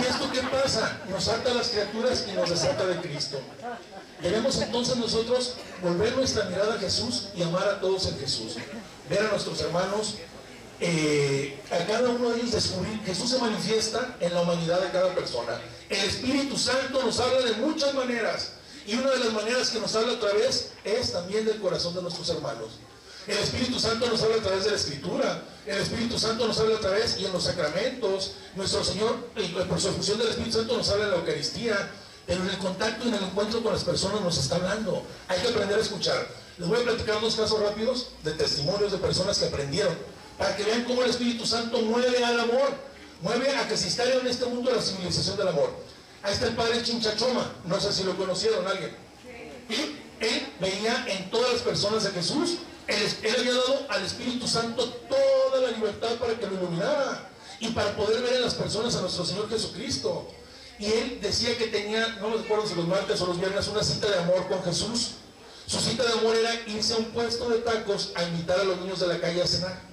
¿Y 0.00 0.06
esto 0.06 0.30
qué 0.32 0.42
pasa? 0.42 1.00
Nos 1.08 1.28
ata 1.28 1.50
a 1.50 1.54
las 1.54 1.68
criaturas 1.68 2.26
y 2.28 2.32
nos 2.32 2.50
desata 2.50 2.86
de 2.86 3.00
Cristo. 3.00 3.40
Debemos 4.20 4.60
entonces 4.60 4.96
nosotros 4.96 5.54
volver 5.82 6.16
nuestra 6.16 6.44
mirada 6.44 6.74
a 6.74 6.78
Jesús 6.78 7.28
y 7.34 7.42
amar 7.42 7.68
a 7.68 7.80
todos 7.80 8.06
en 8.06 8.18
Jesús. 8.18 8.56
Ver 9.08 9.20
a 9.20 9.30
nuestros 9.30 9.60
hermanos, 9.60 10.16
eh, 10.84 11.60
a 11.70 11.86
cada 11.86 12.08
uno 12.08 12.30
de 12.30 12.40
ellos 12.40 12.50
descubrir. 12.50 13.00
Jesús 13.06 13.30
se 13.30 13.38
manifiesta 13.38 14.16
en 14.18 14.34
la 14.34 14.40
humanidad 14.40 14.80
de 14.80 14.90
cada 14.90 15.14
persona. 15.14 15.60
El 15.88 16.00
Espíritu 16.00 16.58
Santo 16.58 17.00
nos 17.04 17.20
habla 17.20 17.40
de 17.40 17.52
muchas 17.52 17.94
maneras. 17.94 18.54
Y 18.84 18.94
una 18.94 19.12
de 19.12 19.20
las 19.20 19.32
maneras 19.32 19.70
que 19.70 19.78
nos 19.78 19.94
habla 19.94 20.14
a 20.14 20.18
través 20.18 20.70
es 20.82 21.12
también 21.12 21.44
del 21.44 21.60
corazón 21.60 21.94
de 21.94 22.02
nuestros 22.02 22.28
hermanos. 22.30 22.72
El 23.28 23.38
Espíritu 23.38 23.78
Santo 23.78 24.08
nos 24.08 24.20
habla 24.22 24.38
a 24.38 24.40
través 24.40 24.64
de 24.64 24.70
la 24.70 24.76
Escritura. 24.76 25.42
El 25.66 25.78
Espíritu 25.78 26.18
Santo 26.18 26.48
nos 26.48 26.58
habla 26.58 26.76
a 26.76 26.80
través 26.80 27.16
y 27.16 27.26
en 27.26 27.32
los 27.32 27.44
sacramentos. 27.44 28.32
Nuestro 28.56 28.82
Señor, 28.82 29.18
por 29.68 29.80
su 29.80 29.92
función 29.92 30.18
del 30.18 30.30
Espíritu 30.30 30.58
Santo, 30.58 30.76
nos 30.76 30.88
habla 30.88 31.04
en 31.04 31.10
la 31.12 31.16
Eucaristía. 31.18 31.90
Pero 32.26 32.42
en 32.42 32.50
el 32.50 32.58
contacto 32.58 33.04
y 33.04 33.08
en 33.08 33.14
el 33.14 33.22
encuentro 33.22 33.62
con 33.62 33.72
las 33.72 33.84
personas 33.84 34.20
nos 34.20 34.36
está 34.36 34.56
hablando. 34.56 35.04
Hay 35.28 35.40
que 35.40 35.48
aprender 35.48 35.78
a 35.78 35.82
escuchar. 35.82 36.26
Les 36.58 36.68
voy 36.68 36.80
a 36.80 36.82
platicar 36.82 37.20
dos 37.20 37.36
casos 37.36 37.60
rápidos 37.60 38.08
de 38.24 38.32
testimonios 38.32 38.90
de 38.90 38.98
personas 38.98 39.38
que 39.38 39.46
aprendieron. 39.46 39.96
Para 40.38 40.56
que 40.56 40.64
vean 40.64 40.84
cómo 40.84 41.02
el 41.02 41.10
Espíritu 41.10 41.46
Santo 41.46 41.80
mueve 41.82 42.24
al 42.24 42.40
amor. 42.40 42.74
Mueve 43.20 43.56
a 43.56 43.68
que 43.68 43.76
se 43.76 43.86
instale 43.86 44.16
en 44.18 44.26
este 44.26 44.46
mundo 44.46 44.72
la 44.74 44.82
civilización 44.82 45.36
del 45.36 45.48
amor. 45.48 45.70
Ahí 46.22 46.32
está 46.32 46.46
el 46.46 46.54
padre 46.54 46.82
Chinchachoma. 46.82 47.52
No 47.64 47.80
sé 47.80 47.92
si 47.92 48.04
lo 48.04 48.16
conocieron 48.16 48.66
alguien. 48.66 48.96
Él 50.20 50.46
veía 50.60 51.04
en 51.08 51.30
todas 51.30 51.52
las 51.52 51.62
personas 51.62 52.06
a 52.06 52.10
Jesús 52.10 52.58
él, 52.88 53.34
había 53.38 53.52
dado 53.52 53.86
al 53.88 54.04
Espíritu 54.04 54.46
Santo 54.46 54.84
toda 55.08 55.60
la 55.60 55.70
libertad 55.70 56.16
para 56.18 56.34
que 56.34 56.46
lo 56.46 56.54
iluminara 56.54 57.30
y 57.60 57.68
para 57.68 57.94
poder 57.96 58.22
ver 58.22 58.34
en 58.34 58.42
las 58.42 58.54
personas 58.54 58.94
a 58.96 59.02
nuestro 59.02 59.24
Señor 59.24 59.48
Jesucristo. 59.48 60.28
Y 60.78 60.86
él 60.86 61.18
decía 61.22 61.56
que 61.56 61.68
tenía, 61.68 62.06
no 62.20 62.30
me 62.30 62.40
acuerdo 62.40 62.66
si 62.66 62.74
los 62.74 62.88
martes 62.88 63.20
o 63.20 63.26
los 63.26 63.38
viernes, 63.38 63.68
una 63.68 63.84
cita 63.84 64.10
de 64.10 64.18
amor 64.18 64.48
con 64.48 64.62
Jesús. 64.64 65.12
Su 65.66 65.78
cita 65.78 66.02
de 66.02 66.12
amor 66.12 66.34
era 66.34 66.54
irse 66.66 66.94
a 66.94 66.96
un 66.96 67.04
puesto 67.06 67.48
de 67.50 67.58
tacos 67.58 68.12
a 68.16 68.24
invitar 68.24 68.58
a 68.58 68.64
los 68.64 68.80
niños 68.80 68.98
de 68.98 69.06
la 69.06 69.20
calle 69.20 69.42
a 69.42 69.46
cenar. 69.46 69.91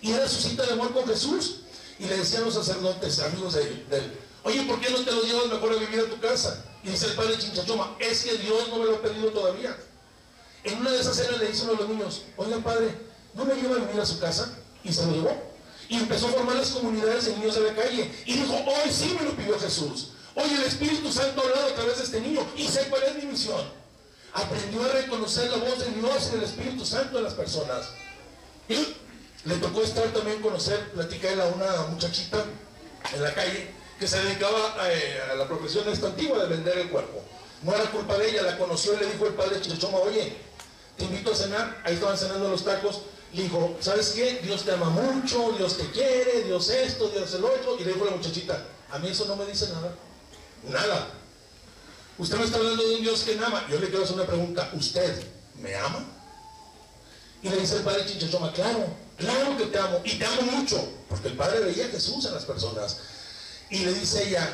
Y 0.00 0.12
era 0.12 0.28
su 0.28 0.40
cita 0.40 0.64
de 0.66 0.72
amor 0.72 0.92
con 0.92 1.06
Jesús. 1.06 1.60
Y 1.98 2.06
le 2.06 2.16
decían 2.16 2.44
los 2.44 2.54
sacerdotes, 2.54 3.20
amigos 3.20 3.54
de 3.54 3.62
él, 3.62 4.18
oye, 4.42 4.62
¿por 4.62 4.80
qué 4.80 4.90
no 4.90 4.98
te 4.98 5.12
lo 5.12 5.22
llevas 5.22 5.46
mejor 5.46 5.72
a 5.72 5.76
vivir 5.76 6.00
a 6.00 6.10
tu 6.10 6.20
casa? 6.20 6.64
Y 6.82 6.88
dice 6.88 7.06
el 7.06 7.12
padre 7.12 7.38
Chinchachoma, 7.38 7.96
es 8.00 8.24
que 8.24 8.36
Dios 8.38 8.68
no 8.68 8.78
me 8.78 8.84
lo 8.86 8.96
ha 8.96 9.02
pedido 9.02 9.30
todavía. 9.30 9.76
En 10.64 10.78
una 10.78 10.90
de 10.90 11.00
esas 11.00 11.16
cenas 11.16 11.38
le 11.38 11.48
dice 11.48 11.62
uno 11.64 11.72
de 11.72 11.78
los 11.78 11.88
niños, 11.88 12.22
oiga 12.36 12.58
padre, 12.58 12.94
¿no 13.34 13.44
me 13.44 13.54
lleva 13.54 13.76
a 13.76 13.78
vivir 13.78 14.00
a 14.00 14.06
su 14.06 14.18
casa? 14.18 14.58
Y 14.82 14.92
se 14.92 15.06
lo 15.06 15.12
llevó. 15.12 15.54
Y 15.88 15.96
empezó 15.96 16.28
a 16.28 16.32
formar 16.32 16.56
las 16.56 16.70
comunidades 16.70 17.26
de 17.26 17.36
niños 17.36 17.54
de 17.54 17.60
la 17.60 17.74
calle. 17.74 18.10
Y 18.26 18.34
dijo, 18.34 18.54
hoy 18.54 18.90
sí 18.90 19.16
me 19.18 19.24
lo 19.24 19.36
pidió 19.36 19.58
Jesús. 19.58 20.10
Hoy 20.34 20.50
el 20.52 20.62
Espíritu 20.64 21.12
Santo 21.12 21.40
ha 21.40 21.44
hablado 21.44 21.66
a 21.68 21.74
través 21.74 21.98
de 21.98 22.04
este 22.04 22.20
niño 22.20 22.44
y 22.56 22.66
sé 22.66 22.88
cuál 22.90 23.04
es 23.04 23.22
mi 23.22 23.30
misión. 23.30 23.62
Aprendió 24.32 24.82
a 24.82 24.88
reconocer 24.88 25.48
la 25.50 25.58
voz 25.58 25.78
de 25.78 25.90
Dios 25.92 26.28
y 26.28 26.34
del 26.34 26.44
Espíritu 26.44 26.84
Santo 26.84 27.18
en 27.18 27.24
las 27.24 27.34
personas. 27.34 27.86
Le 29.44 29.56
tocó 29.56 29.82
estar 29.82 30.06
también 30.08 30.40
conocer, 30.40 30.90
platica 30.92 31.30
él 31.30 31.40
a 31.40 31.46
una 31.46 31.82
muchachita 31.88 32.44
en 33.12 33.22
la 33.22 33.34
calle 33.34 33.70
que 33.98 34.08
se 34.08 34.18
dedicaba 34.22 34.76
eh, 34.90 35.20
a, 35.32 35.34
la 35.34 35.46
profesión 35.46 35.88
esta 35.88 36.06
antigua 36.06 36.38
de 36.38 36.48
vender 36.48 36.78
el 36.78 36.88
cuerpo. 36.88 37.22
No 37.62 37.74
era 37.74 37.90
culpa 37.90 38.16
de 38.16 38.30
ella, 38.30 38.42
la 38.42 38.58
conoció 38.58 38.94
y 38.94 38.98
le 38.98 39.06
dijo 39.06 39.26
el 39.26 39.34
padre 39.34 39.60
Chichoma, 39.60 39.98
oye, 39.98 40.36
te 40.96 41.04
invito 41.04 41.32
a 41.32 41.36
cenar, 41.36 41.82
ahí 41.84 41.94
estaban 41.94 42.16
cenando 42.16 42.48
los 42.48 42.64
tacos, 42.64 43.02
le 43.32 43.42
dijo, 43.42 43.76
¿sabes 43.80 44.10
qué? 44.10 44.40
Dios 44.42 44.64
te 44.64 44.72
ama 44.72 44.90
mucho, 44.90 45.52
Dios 45.58 45.76
te 45.76 45.90
quiere, 45.90 46.44
Dios 46.44 46.70
esto, 46.70 47.08
Dios 47.08 47.34
el 47.34 47.44
otro, 47.44 47.76
y 47.78 47.84
le 47.84 47.92
dijo 47.92 48.06
a 48.06 48.10
la 48.10 48.16
muchachita, 48.16 48.66
a 48.90 48.98
mí 48.98 49.08
eso 49.08 49.26
no 49.26 49.36
me 49.36 49.44
dice 49.44 49.68
nada, 49.68 49.94
nada. 50.68 51.08
Usted 52.16 52.38
me 52.38 52.44
está 52.44 52.58
hablando 52.58 52.82
de 52.82 52.94
un 52.96 53.02
Dios 53.02 53.22
que 53.24 53.38
ama, 53.44 53.66
yo 53.68 53.78
le 53.78 53.88
quiero 53.88 54.04
hacer 54.04 54.16
una 54.16 54.26
pregunta, 54.26 54.70
¿usted 54.74 55.22
me 55.56 55.74
ama? 55.74 56.04
Y 57.42 57.48
le 57.48 57.56
dice 57.56 57.76
el 57.76 57.82
padre 57.82 58.06
Chichoma, 58.06 58.52
claro, 58.52 59.03
claro 59.16 59.56
que 59.56 59.66
te 59.66 59.78
amo, 59.78 60.00
y 60.04 60.14
te 60.14 60.24
amo 60.24 60.42
mucho, 60.42 60.88
porque 61.08 61.28
el 61.28 61.36
padre 61.36 61.60
veía 61.60 61.86
a 61.86 61.88
Jesús 61.88 62.24
en 62.26 62.34
las 62.34 62.44
personas. 62.44 62.98
Y 63.70 63.80
le 63.80 63.94
dice 63.94 64.28
ella, 64.28 64.48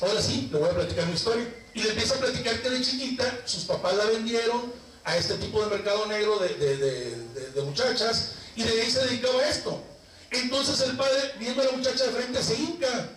ahora 0.00 0.20
sí, 0.20 0.48
le 0.52 0.58
voy 0.58 0.68
a 0.68 0.74
platicar 0.74 1.06
mi 1.06 1.14
historia. 1.14 1.46
Y 1.74 1.82
le 1.82 1.90
empieza 1.90 2.14
a 2.14 2.18
platicar 2.18 2.60
que 2.60 2.70
de 2.70 2.80
chiquita 2.80 3.40
sus 3.44 3.64
papás 3.64 3.94
la 3.96 4.04
vendieron 4.04 4.72
a 5.04 5.16
este 5.16 5.34
tipo 5.34 5.62
de 5.62 5.70
mercado 5.70 6.06
negro 6.06 6.38
de, 6.38 6.54
de, 6.54 7.50
de, 7.50 7.62
muchachas 7.62 8.32
y 8.56 8.62
de 8.62 8.82
ahí 8.82 8.90
se 8.90 9.04
dedicaba 9.04 9.40
a 9.40 9.48
esto. 9.48 9.82
Entonces 10.30 10.80
el 10.80 10.96
padre, 10.96 11.34
viendo 11.38 11.62
a 11.62 11.66
la 11.66 11.72
muchacha 11.72 12.04
de 12.04 12.10
frente, 12.12 12.42
se 12.42 12.54
hinca 12.54 13.10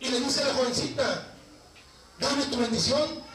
y 0.00 0.08
le 0.08 0.20
dice 0.20 0.42
a 0.42 0.48
la 0.48 0.54
jovencita, 0.54 1.26
dame 2.18 2.44
tu 2.46 2.56
bendición. 2.56 3.30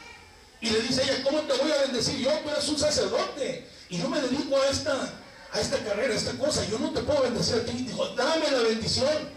Y 0.60 0.70
le 0.70 0.80
dice 0.80 1.02
ella, 1.02 1.22
¿cómo 1.22 1.40
te 1.42 1.52
voy 1.54 1.70
a 1.70 1.82
bendecir 1.82 2.18
yo? 2.18 2.30
Tú 2.40 2.50
eres 2.50 2.68
un 2.68 2.78
sacerdote 2.78 3.68
y 3.88 3.98
yo 3.98 4.08
me 4.08 4.20
dedico 4.20 4.60
a 4.60 4.68
esta, 4.68 5.12
a 5.52 5.60
esta 5.60 5.78
carrera, 5.78 6.12
a 6.12 6.16
esta 6.16 6.32
cosa. 6.32 6.64
Yo 6.66 6.78
no 6.78 6.92
te 6.92 7.00
puedo 7.00 7.22
bendecir 7.22 7.56
a 7.56 7.64
ti. 7.64 7.72
Dijo, 7.72 8.06
dame 8.16 8.50
la 8.50 8.60
bendición. 8.60 9.36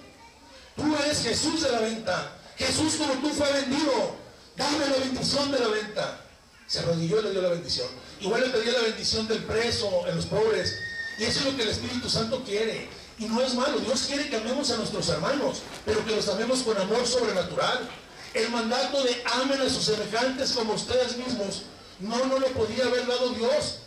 Tú 0.76 0.96
eres 1.04 1.22
Jesús 1.22 1.62
de 1.62 1.72
la 1.72 1.80
venta. 1.80 2.32
Jesús 2.58 2.96
como 2.96 3.14
tú 3.16 3.30
fue 3.30 3.52
vendido. 3.54 4.16
Dame 4.56 4.80
la 4.80 4.98
bendición 4.98 5.52
de 5.52 5.60
la 5.60 5.68
venta. 5.68 6.22
Se 6.68 6.80
arrodilló 6.80 7.20
y 7.20 7.24
le 7.24 7.32
dio 7.32 7.42
la 7.42 7.50
bendición. 7.50 7.88
Igual 8.20 8.42
le 8.42 8.50
pedía 8.50 8.74
la 8.74 8.82
bendición 8.82 9.28
del 9.28 9.44
preso, 9.44 10.08
en 10.08 10.16
los 10.16 10.26
pobres. 10.26 10.76
Y 11.18 11.24
eso 11.24 11.40
es 11.40 11.46
lo 11.46 11.56
que 11.56 11.64
el 11.64 11.70
Espíritu 11.70 12.10
Santo 12.10 12.44
quiere. 12.44 12.90
Y 13.18 13.26
no 13.26 13.42
es 13.42 13.54
malo. 13.56 13.80
Dios 13.80 14.04
quiere 14.08 14.30
que 14.30 14.38
amemos 14.38 14.70
a 14.72 14.78
nuestros 14.78 15.08
hermanos, 15.10 15.62
pero 15.86 16.06
que 16.06 16.16
los 16.16 16.28
amemos 16.30 16.64
con 16.64 16.78
amor 16.78 17.06
sobrenatural. 17.06 17.90
El 18.34 18.50
mandato 18.50 19.04
de 19.04 19.22
amen 19.42 19.62
a 19.62 19.70
sus 19.70 19.84
semejantes 19.86 20.52
como 20.52 20.74
ustedes 20.74 21.18
mismos, 21.18 21.64
no 22.00 22.26
no 22.26 22.40
lo 22.40 22.48
podía 22.48 22.86
haber 22.86 23.08
dado 23.08 23.30
Dios 23.32 23.80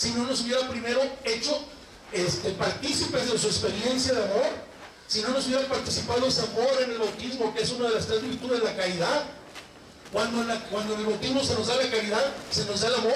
si 0.00 0.12
no 0.12 0.24
nos 0.24 0.40
hubiera 0.40 0.66
primero 0.66 1.02
hecho 1.24 1.60
este, 2.10 2.52
partícipes 2.52 3.30
de 3.30 3.38
su 3.38 3.48
experiencia 3.48 4.14
de 4.14 4.22
amor, 4.22 4.46
si 5.06 5.20
no 5.20 5.28
nos 5.28 5.46
hubiera 5.46 5.68
participado 5.68 6.26
ese 6.26 6.40
amor 6.40 6.70
en 6.82 6.92
el 6.92 6.98
bautismo, 6.98 7.52
que 7.52 7.60
es 7.60 7.70
una 7.70 7.90
de 7.90 7.96
las 7.96 8.06
tres 8.06 8.22
virtudes 8.22 8.60
de 8.60 8.64
la 8.64 8.76
caridad. 8.76 9.24
Cuando 10.10 10.40
en, 10.40 10.50
el 11.00 11.06
bautismo 11.06 11.44
se 11.44 11.54
nos 11.54 11.66
da 11.66 11.76
la 11.76 11.90
caridad, 11.90 12.32
se 12.50 12.64
nos 12.64 12.80
da 12.80 12.88
el 12.88 12.94
amor. 12.94 13.12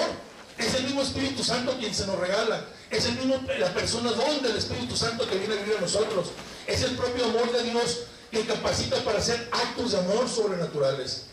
Es 0.59 0.75
el 0.75 0.83
mismo 0.83 1.01
Espíritu 1.01 1.43
Santo 1.43 1.75
quien 1.79 1.93
se 1.93 2.05
nos 2.05 2.19
regala. 2.19 2.63
Es 2.91 3.05
el 3.05 3.15
mismo, 3.15 3.41
la 3.57 3.73
persona 3.73 4.11
don 4.11 4.43
del 4.43 4.55
Espíritu 4.55 4.95
Santo 4.95 5.27
que 5.27 5.39
viene 5.39 5.55
a 5.55 5.57
vivir 5.57 5.73
en 5.73 5.81
nosotros. 5.81 6.27
Es 6.67 6.83
el 6.83 6.95
propio 6.95 7.25
amor 7.25 7.51
de 7.51 7.63
Dios 7.63 8.01
que 8.29 8.45
capacita 8.45 8.97
para 8.97 9.17
hacer 9.17 9.49
actos 9.51 9.93
de 9.93 9.97
amor 9.97 10.29
sobrenaturales. 10.29 11.23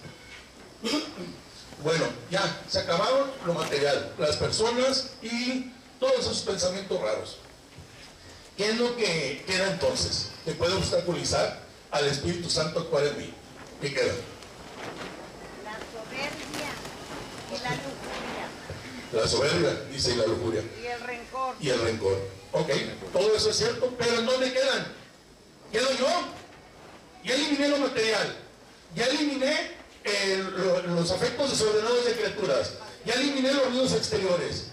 Bueno, 1.82 2.04
ya, 2.30 2.62
se 2.68 2.80
acabaron 2.80 3.30
lo 3.44 3.54
material, 3.54 4.12
las 4.18 4.36
personas 4.36 5.10
y 5.22 5.72
todos 5.98 6.20
esos 6.20 6.40
pensamientos 6.40 7.00
raros. 7.00 7.38
¿Qué 8.56 8.70
es 8.70 8.78
lo 8.78 8.94
que 8.96 9.44
queda 9.46 9.72
entonces? 9.72 10.28
Que 10.44 10.52
puede 10.52 10.74
obstaculizar 10.74 11.60
al 11.90 12.06
Espíritu 12.06 12.50
Santo 12.50 12.80
actuar 12.80 13.06
en 13.06 13.18
mí. 13.18 13.34
¿Qué 13.80 13.92
queda? 13.92 14.12
La 15.64 15.78
soberbia 15.78 16.72
y 17.50 17.62
la 17.62 17.70
lujuria. 17.70 18.46
La 19.12 19.28
soberbia, 19.28 19.84
dice, 19.90 20.12
y 20.12 20.16
la 20.16 20.26
lujuria. 20.26 20.62
Y 20.80 20.86
el 20.86 21.00
rencor. 21.00 21.56
Y 21.60 21.68
el 21.70 21.80
rencor. 21.80 22.28
Ok, 22.52 22.70
todo 23.12 23.34
eso 23.34 23.50
es 23.50 23.56
cierto, 23.56 23.94
pero 23.98 24.18
¿en 24.18 24.26
dónde 24.26 24.52
quedan? 24.52 24.86
Quedo 25.72 25.90
yo. 25.98 26.06
Ya 27.24 27.34
eliminé 27.34 27.68
lo 27.68 27.78
material. 27.78 28.36
Ya 28.94 29.06
eliminé 29.06 29.71
lo, 30.04 30.82
los 30.94 31.10
afectos 31.10 31.50
desordenados 31.50 32.04
de 32.04 32.12
criaturas. 32.12 32.72
Ya 33.04 33.14
eliminé 33.14 33.52
los 33.52 33.66
ruidos 33.66 33.92
exteriores. 33.92 34.66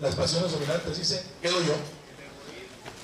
Las 0.00 0.14
pasiones 0.14 0.52
dominantes, 0.52 0.98
dice, 0.98 1.22
quedo 1.40 1.60
yo. 1.62 1.74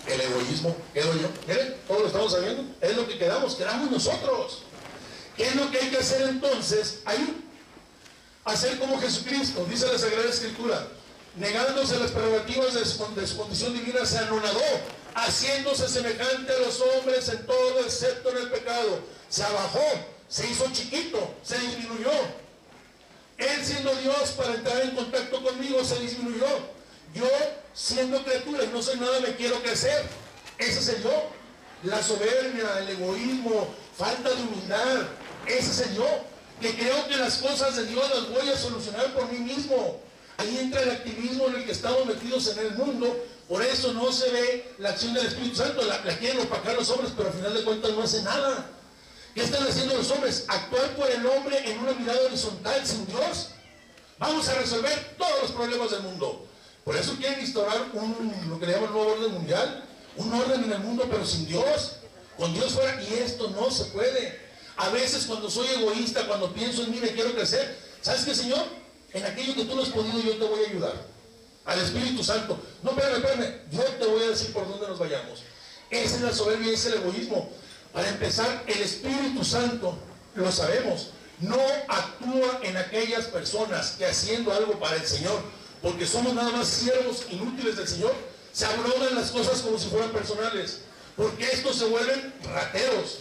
El 0.07 0.21
egoísmo, 0.21 0.77
quedo 0.93 1.15
yo. 1.15 1.29
Miren, 1.47 1.77
todos 1.87 2.01
lo 2.03 2.07
estamos 2.09 2.33
sabiendo. 2.33 2.65
Es 2.81 2.97
lo 2.97 3.07
que 3.07 3.19
quedamos, 3.19 3.55
quedamos 3.55 3.91
nosotros. 3.91 4.63
¿Qué 5.37 5.47
es 5.47 5.57
lo 5.57 5.71
que 5.71 5.79
hay 5.79 5.89
que 5.89 5.99
hacer 5.99 6.23
entonces? 6.29 7.01
Hay 7.05 7.43
hacer 8.45 8.79
como 8.79 9.01
Jesucristo, 9.01 9.65
dice 9.69 9.87
la 9.87 9.99
Sagrada 9.99 10.29
Escritura, 10.29 10.89
negándose 11.37 11.99
las 11.99 12.11
prerrogativas 12.11 12.75
de 12.75 12.85
su 12.85 13.37
condición 13.37 13.73
divina, 13.73 14.05
se 14.05 14.19
anonadó, 14.19 14.61
haciéndose 15.15 15.89
semejante 15.89 16.53
a 16.53 16.59
los 16.59 16.81
hombres 16.81 17.29
en 17.29 17.47
todo 17.47 17.81
excepto 17.81 18.31
en 18.31 18.39
el 18.39 18.51
pecado. 18.51 19.01
Se 19.29 19.45
abajó, 19.45 19.85
se 20.33 20.49
hizo 20.49 20.65
chiquito, 20.73 21.35
se 21.43 21.59
disminuyó. 21.59 22.11
Él 23.37 23.63
siendo 23.63 23.95
Dios 23.97 24.31
para 24.31 24.55
entrar 24.55 24.81
en 24.81 24.93
contacto 24.93 25.43
conmigo 25.43 25.85
se 25.85 25.99
disminuyó. 25.99 26.47
Yo 27.15 27.29
siendo 27.75 28.25
criatura 28.25 28.65
y 28.65 28.69
no 28.69 28.83
soy 28.83 28.99
nada, 28.99 29.21
me 29.21 29.37
quiero 29.37 29.63
crecer. 29.63 30.07
Ese 30.57 30.79
es 30.79 30.89
el 30.89 31.03
yo. 31.03 31.31
La 31.83 32.03
soberbia, 32.03 32.79
el 32.79 32.89
egoísmo, 32.89 33.75
falta 33.95 34.31
de 34.31 34.43
humildad. 34.43 35.03
Ese 35.47 35.71
es 35.71 35.89
el 35.89 35.97
yo. 35.97 36.09
Que 36.63 36.75
creo 36.77 37.07
que 37.09 37.17
las 37.19 37.37
cosas 37.37 37.77
de 37.77 37.85
Dios 37.85 38.09
las 38.09 38.31
voy 38.31 38.49
a 38.49 38.57
solucionar 38.57 39.13
por 39.13 39.31
mí 39.31 39.39
mismo. 39.39 40.01
Ahí 40.39 40.61
entra 40.61 40.81
el 40.81 40.93
activismo 40.93 41.49
en 41.49 41.57
el 41.57 41.67
que 41.67 41.73
estamos 41.73 42.07
metidos 42.07 42.57
en 42.57 42.59
el 42.59 42.73
mundo. 42.73 43.23
Por 43.51 43.63
eso 43.63 43.93
no 43.93 44.11
se 44.11 44.31
ve 44.31 44.75
la 44.79 44.91
acción 44.91 45.13
del 45.13 45.27
Espíritu 45.27 45.57
Santo. 45.57 45.83
La, 45.83 46.03
la 46.03 46.17
quieren 46.17 46.41
opacar 46.41 46.75
los 46.75 46.89
hombres, 46.89 47.13
pero 47.15 47.29
al 47.29 47.35
final 47.35 47.53
de 47.53 47.65
cuentas 47.65 47.91
no 47.91 48.03
hace 48.03 48.23
nada. 48.23 48.71
¿Qué 49.35 49.43
están 49.43 49.67
haciendo 49.67 49.97
los 49.97 50.11
hombres? 50.11 50.45
Actuar 50.49 50.95
por 50.95 51.11
el 51.11 51.25
hombre 51.27 51.59
en 51.71 51.79
una 51.79 51.93
mirada 51.93 52.21
horizontal 52.27 52.87
sin 52.87 53.07
Dios. 53.07 53.49
Vamos 54.19 54.49
a 54.49 54.55
resolver 54.55 55.15
todos 55.17 55.43
los 55.43 55.51
problemas 55.53 55.91
del 55.91 56.03
mundo. 56.03 56.47
Por 56.85 56.97
eso 56.97 57.15
quieren 57.17 57.41
instaurar 57.41 57.91
un, 57.95 58.35
lo 58.49 58.59
que 58.59 58.67
le 58.67 58.73
llaman 58.73 58.93
nuevo 58.93 59.13
orden 59.13 59.33
mundial. 59.33 59.85
Un 60.17 60.33
orden 60.35 60.65
en 60.65 60.73
el 60.73 60.81
mundo, 60.81 61.07
pero 61.11 61.25
sin 61.25 61.47
Dios. 61.47 61.97
Con 62.37 62.53
Dios 62.53 62.73
fuera. 62.73 63.03
Y 63.03 63.15
esto 63.15 63.49
no 63.51 63.71
se 63.71 63.87
puede. 63.87 64.39
A 64.77 64.91
veces 64.91 65.25
cuando 65.25 65.51
soy 65.51 65.69
egoísta, 65.69 66.27
cuando 66.27 66.53
pienso 66.53 66.83
en 66.83 66.91
mí, 66.91 66.99
me 67.01 67.13
quiero 67.13 67.35
crecer. 67.35 67.79
¿Sabes 68.03 68.25
qué, 68.25 68.35
Señor? 68.35 68.65
En 69.13 69.25
aquello 69.25 69.55
que 69.55 69.65
tú 69.65 69.75
no 69.75 69.83
has 69.83 69.89
podido, 69.89 70.21
yo 70.21 70.37
te 70.37 70.45
voy 70.45 70.65
a 70.65 70.69
ayudar. 70.69 71.07
Al 71.65 71.81
Espíritu 71.81 72.23
Santo. 72.23 72.59
No, 72.83 72.91
espérame, 72.91 73.17
espérame. 73.17 73.61
Yo 73.71 73.83
te 73.83 74.07
voy 74.07 74.25
a 74.25 74.31
decir 74.31 74.53
por 74.53 74.69
dónde 74.69 74.89
nos 74.89 74.99
vayamos. 74.99 75.43
Esa 75.91 76.17
es 76.17 76.23
la 76.23 76.33
soberbia 76.33 76.73
ese 76.73 76.89
es 76.89 76.95
el 76.95 77.03
egoísmo. 77.03 77.51
Para 77.93 78.09
empezar, 78.09 78.65
el 78.67 78.81
Espíritu 78.81 79.45
Santo, 79.45 79.99
lo 80.35 80.51
sabemos, 80.51 81.11
no 81.41 81.59
actúa 81.89 82.61
en 82.63 82.77
aquellas 82.77 83.27
personas 83.27 83.93
que 83.99 84.07
haciendo 84.07 84.53
algo 84.53 84.79
para 84.79 84.97
el 84.97 85.07
Señor, 85.07 85.43
porque 85.83 86.07
somos 86.07 86.35
nada 86.35 86.51
más 86.51 86.69
siervos 86.69 87.27
inútiles 87.31 87.77
del 87.77 87.89
Señor, 87.89 88.15
se 88.53 88.65
abrogan 88.65 89.15
las 89.15 89.31
cosas 89.31 89.61
como 89.61 89.79
si 89.79 89.89
fueran 89.89 90.11
personales, 90.11 90.81
porque 91.17 91.45
estos 91.45 91.77
se 91.77 91.85
vuelven 91.87 92.33
rateros, 92.45 93.19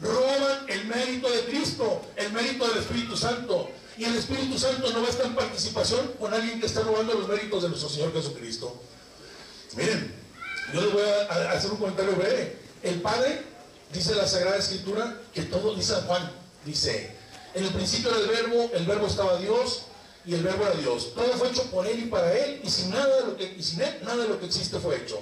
roban 0.00 0.66
el 0.68 0.84
mérito 0.86 1.28
de 1.30 1.44
Cristo, 1.46 2.02
el 2.16 2.32
mérito 2.32 2.68
del 2.68 2.78
Espíritu 2.78 3.16
Santo, 3.16 3.70
y 3.96 4.04
el 4.04 4.16
Espíritu 4.16 4.58
Santo 4.58 4.90
no 4.90 5.02
va 5.02 5.06
a 5.06 5.10
estar 5.10 5.26
en 5.26 5.34
participación 5.34 6.12
con 6.18 6.34
alguien 6.34 6.60
que 6.60 6.66
está 6.66 6.82
robando 6.82 7.14
los 7.14 7.28
méritos 7.28 7.62
de 7.62 7.68
nuestro 7.68 7.88
Señor 7.88 8.12
Jesucristo. 8.12 8.80
Miren, 9.76 10.14
yo 10.72 10.80
les 10.80 10.92
voy 10.92 11.02
a 11.02 11.52
hacer 11.52 11.70
un 11.70 11.76
comentario 11.76 12.12
breve. 12.16 12.58
El 12.82 13.00
Padre 13.00 13.53
dice 13.92 14.14
la 14.14 14.26
Sagrada 14.26 14.58
Escritura 14.58 15.20
que 15.32 15.42
todo, 15.42 15.74
dice 15.74 15.94
Juan, 16.06 16.30
dice, 16.64 17.16
en 17.54 17.64
el 17.64 17.70
principio 17.70 18.10
era 18.10 18.20
el 18.20 18.26
verbo, 18.26 18.70
el 18.74 18.86
verbo 18.86 19.06
estaba 19.06 19.38
Dios 19.38 19.82
y 20.26 20.34
el 20.34 20.42
verbo 20.42 20.64
era 20.64 20.74
Dios. 20.74 21.14
Todo 21.14 21.32
fue 21.34 21.48
hecho 21.48 21.64
por 21.70 21.86
Él 21.86 22.00
y 22.00 22.06
para 22.06 22.32
Él 22.36 22.60
y 22.62 22.70
sin 22.70 22.90
nada 22.90 23.20
de 23.20 23.26
lo 23.26 23.36
que, 23.36 23.54
y 23.56 23.62
sin 23.62 23.80
Él 23.82 24.00
nada 24.02 24.22
de 24.22 24.28
lo 24.28 24.40
que 24.40 24.46
existe 24.46 24.78
fue 24.78 24.96
hecho. 24.96 25.20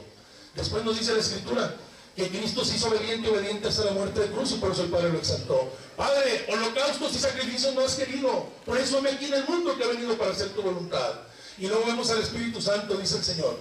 Después 0.55 0.85
nos 0.85 0.99
dice 0.99 1.13
la 1.13 1.21
Escritura 1.21 1.75
que 2.17 2.29
Cristo 2.29 2.65
se 2.65 2.77
hizo 2.77 2.89
obediente 2.89 3.29
y 3.29 3.31
obediente 3.31 3.69
hasta 3.69 3.85
la 3.85 3.93
muerte 3.93 4.21
de 4.21 4.27
cruz 4.27 4.53
y 4.53 4.55
por 4.57 4.73
eso 4.73 4.83
el 4.83 4.91
Padre 4.91 5.11
lo 5.11 5.19
exaltó. 5.19 5.73
Padre, 5.97 6.47
holocaustos 6.49 7.15
y 7.15 7.19
sacrificios 7.19 7.75
no 7.75 7.83
has 7.83 7.95
querido, 7.95 8.47
por 8.65 8.77
eso 8.79 9.01
me 9.01 9.11
aquí 9.11 9.27
en 9.27 9.35
el 9.35 9.45
mundo 9.47 9.77
que 9.77 9.85
ha 9.85 9.89
venido 9.89 10.17
para 10.17 10.33
hacer 10.33 10.51
tu 10.51 10.63
voluntad. 10.63 11.13
Y 11.59 11.67
luego 11.69 11.87
vemos 11.87 12.11
al 12.11 12.21
Espíritu 12.21 12.61
Santo, 12.61 12.95
dice 12.95 13.17
el 13.17 13.25
Señor. 13.25 13.59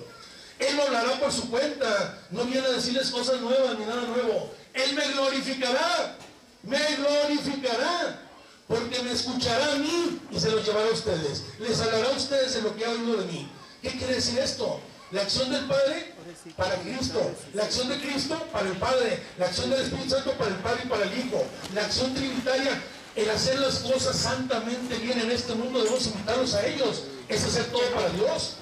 Él 0.62 0.80
hablará 0.80 1.20
por 1.20 1.32
su 1.32 1.50
cuenta, 1.50 2.20
no 2.30 2.44
viene 2.44 2.68
a 2.68 2.72
decirles 2.72 3.10
cosas 3.10 3.42
nuevas 3.42 3.78
ni 3.80 3.86
nada 3.86 4.04
nuevo. 4.04 4.52
Él 4.74 4.94
me 4.94 5.08
glorificará, 5.12 6.18
me 6.62 6.96
glorificará, 6.98 8.22
porque 8.68 9.02
me 9.02 9.12
escuchará 9.12 9.74
a 9.74 9.76
mí 9.78 10.20
y 10.32 10.40
se 10.40 10.52
lo 10.52 10.62
llevará 10.62 10.88
a 10.88 10.94
ustedes. 10.94 11.44
Les 11.60 11.82
hablará 11.82 12.10
a 12.10 12.16
ustedes 12.16 12.54
de 12.54 12.62
lo 12.62 12.76
que 12.76 12.86
ha 12.86 12.92
oído 12.92 13.18
de 13.18 13.26
mí. 13.26 13.52
¿Qué 13.82 13.90
quiere 13.90 14.16
decir 14.16 14.38
esto? 14.38 14.80
La 15.12 15.24
acción 15.24 15.52
del 15.52 15.66
Padre 15.66 16.14
para 16.56 16.76
Cristo, 16.76 17.32
la 17.54 17.64
acción 17.64 17.90
de 17.90 18.00
Cristo 18.00 18.48
para 18.54 18.70
el 18.70 18.78
Padre, 18.78 19.22
la 19.40 19.48
acción 19.48 19.72
del 19.72 19.82
Espíritu 19.82 20.12
Santo 20.12 20.32
para 20.34 20.52
el 20.52 20.58
Padre 20.58 20.82
y 20.86 20.88
para 20.88 21.04
el 21.04 21.20
Hijo, 21.20 21.44
la 21.74 21.82
acción 21.82 22.14
trinitaria, 22.14 22.82
el 23.16 23.30
hacer 23.30 23.60
las 23.60 23.80
cosas 23.80 24.16
santamente 24.16 24.96
bien 25.00 25.20
en 25.20 25.32
este 25.32 25.54
mundo, 25.56 25.80
debemos 25.80 26.06
invitarlos 26.06 26.54
a 26.54 26.66
ellos, 26.66 27.04
es 27.28 27.44
hacer 27.44 27.66
todo 27.66 27.84
para 27.94 28.10
Dios. 28.10 28.58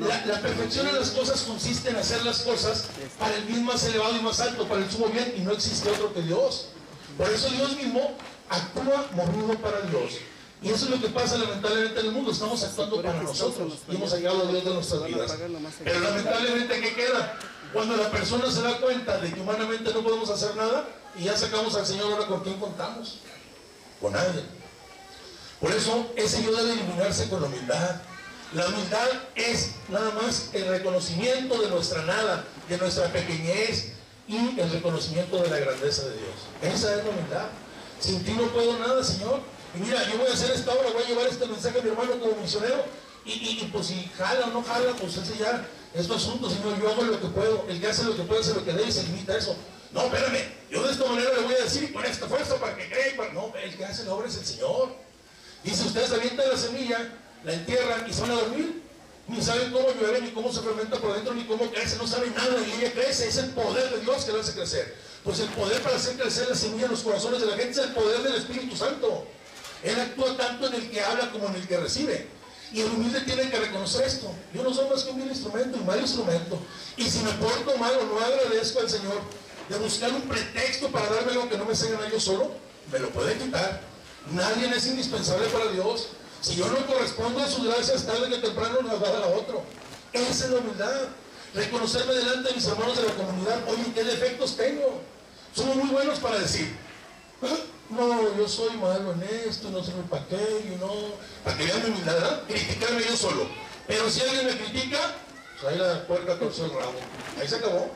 La, 0.00 0.26
la 0.26 0.40
perfección 0.40 0.86
en 0.88 0.96
las 0.96 1.10
cosas 1.10 1.42
consiste 1.42 1.90
en 1.90 1.96
hacer 1.96 2.24
las 2.24 2.40
cosas 2.40 2.88
para 3.18 3.34
el 3.34 3.44
bien 3.44 3.64
más 3.64 3.82
elevado 3.84 4.16
y 4.16 4.20
más 4.20 4.40
alto, 4.40 4.68
para 4.68 4.82
el 4.82 4.90
sumo 4.90 5.06
bien, 5.06 5.34
y 5.36 5.40
no 5.40 5.52
existe 5.52 5.88
otro 5.90 6.12
que 6.12 6.22
Dios. 6.22 6.68
Por 7.16 7.30
eso 7.30 7.48
Dios 7.48 7.76
mismo 7.76 8.14
actúa 8.48 9.06
movido 9.14 9.54
para 9.58 9.80
Dios. 9.82 10.18
Y 10.62 10.70
eso 10.70 10.86
es 10.86 10.90
lo 10.90 11.00
que 11.00 11.08
pasa 11.08 11.36
lamentablemente 11.36 12.00
en 12.00 12.06
el 12.06 12.12
mundo. 12.12 12.32
Estamos 12.32 12.62
actuando 12.62 13.02
para 13.02 13.22
nosotros 13.22 13.74
y 13.88 13.94
hemos 13.94 14.12
llegado 14.12 14.42
a 14.42 14.50
Dios 14.50 14.64
de 14.64 14.74
nuestras 14.74 15.04
vidas. 15.04 15.32
Pero 15.84 16.00
lamentablemente, 16.00 16.80
¿qué 16.80 16.94
queda? 16.94 17.38
Cuando 17.72 17.96
la 17.96 18.10
persona 18.10 18.50
se 18.50 18.62
da 18.62 18.78
cuenta 18.78 19.18
de 19.18 19.32
que 19.32 19.40
humanamente 19.40 19.92
no 19.92 20.02
podemos 20.02 20.30
hacer 20.30 20.56
nada 20.56 20.88
y 21.18 21.24
ya 21.24 21.36
sacamos 21.36 21.74
al 21.76 21.86
Señor, 21.86 22.12
ahora 22.12 22.26
con 22.26 22.40
quién 22.42 22.58
contamos? 22.58 23.18
Con 24.00 24.12
nadie. 24.12 24.44
Por 25.60 25.72
eso 25.72 26.10
ese 26.16 26.42
yo 26.42 26.54
debe 26.54 26.74
iluminarse 26.74 27.28
con 27.28 27.42
la 27.42 27.48
humildad. 27.48 28.00
La 28.54 28.66
humildad 28.68 29.08
es 29.34 29.72
nada 29.88 30.10
más 30.12 30.50
el 30.52 30.68
reconocimiento 30.68 31.60
de 31.60 31.68
nuestra 31.68 32.02
nada, 32.02 32.44
de 32.68 32.78
nuestra 32.78 33.12
pequeñez 33.12 33.92
y 34.28 34.58
el 34.58 34.70
reconocimiento 34.70 35.38
de 35.38 35.50
la 35.50 35.58
grandeza 35.58 36.04
de 36.04 36.16
Dios. 36.16 36.74
Esa 36.74 36.96
es 36.96 37.04
la 37.04 37.10
humildad. 37.10 37.46
Sin 38.00 38.24
ti 38.24 38.32
no 38.32 38.44
puedo 38.48 38.78
nada, 38.78 39.02
Señor. 39.02 39.40
Y 39.74 39.78
mira, 39.80 40.02
yo 40.10 40.18
voy 40.18 40.28
a 40.28 40.32
hacer 40.32 40.50
esta 40.52 40.72
obra, 40.72 40.90
voy 40.92 41.02
a 41.02 41.06
llevar 41.08 41.26
este 41.26 41.46
mensaje 41.46 41.80
a 41.80 41.82
mi 41.82 41.90
hermano 41.90 42.18
como 42.20 42.36
misionero. 42.40 42.84
Y, 43.24 43.32
y- 43.32 43.58
y, 43.62 43.70
pues 43.72 43.88
si 43.88 44.08
jala 44.16 44.46
o 44.46 44.50
no 44.50 44.62
jala, 44.62 44.92
pues 45.00 45.16
ese 45.16 45.36
ya 45.38 45.66
es 45.94 46.06
tu 46.06 46.14
asunto, 46.14 46.48
Señor. 46.48 46.80
Yo 46.80 46.88
hago 46.92 47.02
lo 47.02 47.20
que 47.20 47.26
puedo. 47.26 47.66
El 47.68 47.80
que 47.80 47.88
hace 47.88 48.04
lo 48.04 48.16
que 48.16 48.22
puede 48.22 48.40
hace 48.42 48.54
lo 48.54 48.64
que 48.64 48.72
debe 48.72 48.88
y 48.88 48.92
se 48.92 49.02
limita 49.02 49.32
a 49.32 49.38
eso. 49.38 49.56
No, 49.92 50.02
espérame. 50.02 50.38
Yo 50.70 50.82
de 50.86 50.92
esta 50.92 51.04
manera 51.04 51.30
le 51.34 51.40
voy 51.42 51.54
a 51.54 51.64
decir 51.64 51.82
y 51.84 51.92
con 51.92 52.04
esta 52.04 52.26
fuerza 52.28 52.54
para 52.56 52.76
que 52.76 52.84
y 52.84 53.16
para-". 53.16 53.32
No, 53.32 53.52
el 53.56 53.76
que 53.76 53.84
hace 53.84 54.04
la 54.04 54.14
obra 54.14 54.28
es 54.28 54.36
el 54.36 54.46
Señor. 54.46 54.90
Dice, 55.64 55.82
ustedes 55.84 56.12
avientan 56.12 56.48
la 56.48 56.56
semilla, 56.56 57.12
la 57.46 57.54
entierran 57.54 58.04
y 58.10 58.12
se 58.12 58.20
van 58.22 58.32
a 58.32 58.34
dormir. 58.34 58.82
Ni 59.28 59.40
saben 59.40 59.72
cómo 59.72 59.88
llueve, 59.90 60.20
ni 60.20 60.30
cómo 60.30 60.52
se 60.52 60.60
fermenta 60.60 60.98
por 60.98 61.14
dentro, 61.14 61.32
ni 61.32 61.44
cómo 61.44 61.70
crece. 61.70 61.96
No 61.96 62.06
saben 62.06 62.34
nada 62.34 62.56
y 62.60 62.82
ella 62.82 62.92
crece. 62.92 63.28
Es 63.28 63.36
el 63.38 63.50
poder 63.50 63.90
de 63.90 64.00
Dios 64.00 64.24
que 64.24 64.32
la 64.32 64.40
hace 64.40 64.52
crecer. 64.52 64.94
Pues 65.24 65.40
el 65.40 65.48
poder 65.50 65.80
para 65.80 65.96
hacer 65.96 66.16
crecer 66.16 66.48
la 66.48 66.54
semilla 66.54 66.84
en 66.84 66.90
los 66.90 67.00
corazones 67.00 67.40
de 67.40 67.46
la 67.46 67.56
gente 67.56 67.70
es 67.80 67.86
el 67.86 67.92
poder 67.92 68.22
del 68.22 68.34
Espíritu 68.34 68.76
Santo. 68.76 69.26
Él 69.82 69.98
actúa 69.98 70.36
tanto 70.36 70.66
en 70.66 70.74
el 70.74 70.90
que 70.90 71.00
habla 71.00 71.30
como 71.30 71.48
en 71.48 71.56
el 71.56 71.66
que 71.66 71.76
recibe. 71.76 72.26
Y 72.72 72.80
el 72.80 72.86
humilde 72.86 73.20
tiene 73.20 73.48
que 73.48 73.58
reconocer 73.58 74.06
esto. 74.06 74.32
Yo 74.52 74.64
no 74.64 74.74
soy 74.74 74.88
más 74.88 75.04
que 75.04 75.10
un 75.10 75.18
vil 75.18 75.28
instrumento, 75.28 75.78
un 75.78 75.86
mal 75.86 76.00
instrumento. 76.00 76.58
Y 76.96 77.04
si 77.08 77.20
me 77.20 77.30
porto 77.32 77.76
mal 77.78 77.96
o 77.96 78.04
no 78.06 78.20
agradezco 78.20 78.80
al 78.80 78.90
Señor 78.90 79.20
de 79.68 79.78
buscar 79.78 80.12
un 80.12 80.22
pretexto 80.22 80.88
para 80.88 81.06
darme 81.06 81.32
algo 81.32 81.48
que 81.48 81.58
no 81.58 81.64
me 81.64 81.72
enseñan 81.72 82.02
a 82.02 82.10
yo 82.10 82.18
solo, 82.18 82.52
me 82.90 82.98
lo 82.98 83.10
puede 83.10 83.36
quitar. 83.36 83.82
Nadie 84.32 84.68
es 84.68 84.86
indispensable 84.86 85.46
para 85.48 85.70
Dios. 85.70 86.08
Si 86.46 86.54
yo 86.54 86.68
no 86.68 86.86
correspondo 86.86 87.42
a 87.42 87.48
sus 87.48 87.64
gracias, 87.64 88.06
tarde 88.06 88.30
que 88.30 88.36
temprano 88.36 88.80
nos 88.80 89.02
va 89.02 89.08
a 89.08 89.12
dar 89.14 89.22
a 89.24 89.26
otro. 89.26 89.64
Esa 90.12 90.44
es 90.44 90.50
la 90.52 90.58
humildad. 90.58 91.08
Reconocerme 91.52 92.14
delante 92.14 92.50
de 92.50 92.54
mis 92.54 92.66
hermanos 92.68 92.96
de 92.96 93.02
la 93.02 93.14
comunidad. 93.14 93.68
Oye, 93.68 93.92
¿qué 93.92 94.04
defectos 94.04 94.56
tengo? 94.56 95.00
Somos 95.52 95.74
muy 95.74 95.88
buenos 95.88 96.20
para 96.20 96.38
decir, 96.38 96.72
no, 97.90 98.36
yo 98.38 98.48
soy 98.48 98.76
malo 98.76 99.12
en 99.14 99.24
esto, 99.50 99.70
no 99.70 99.82
sé 99.82 99.90
para 100.08 100.22
y 100.22 100.76
no. 100.78 100.92
Para 101.42 101.58
que 101.58 101.64
vean 101.64 101.82
mi 101.82 101.90
humildad, 101.90 102.14
¿verdad? 102.14 102.42
Criticarme 102.46 103.02
yo 103.02 103.16
solo. 103.16 103.48
Pero 103.88 104.08
si 104.08 104.20
alguien 104.20 104.46
me 104.46 104.56
critica, 104.56 105.00
pues 105.60 105.72
ahí 105.72 105.78
la 105.80 106.06
puerca 106.06 106.38
torció 106.38 106.66
el 106.66 106.74
rabo. 106.74 106.94
Ahí 107.40 107.48
se 107.48 107.56
acabó. 107.56 107.90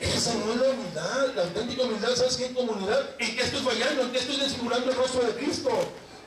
Esa 0.00 0.34
no 0.34 0.54
es 0.54 0.60
la 0.60 0.70
humildad. 0.70 1.34
La 1.36 1.42
auténtica 1.42 1.84
humildad, 1.84 2.16
¿sabes 2.16 2.36
qué? 2.36 2.46
En 2.46 2.54
comunidad. 2.54 3.10
¿En 3.20 3.36
qué 3.36 3.42
estoy 3.44 3.60
fallando? 3.60 4.02
¿En 4.02 4.10
qué 4.10 4.18
estoy 4.18 4.38
desfigurando 4.38 4.90
el 4.90 4.96
rostro 4.96 5.22
de 5.22 5.34
Cristo? 5.34 5.70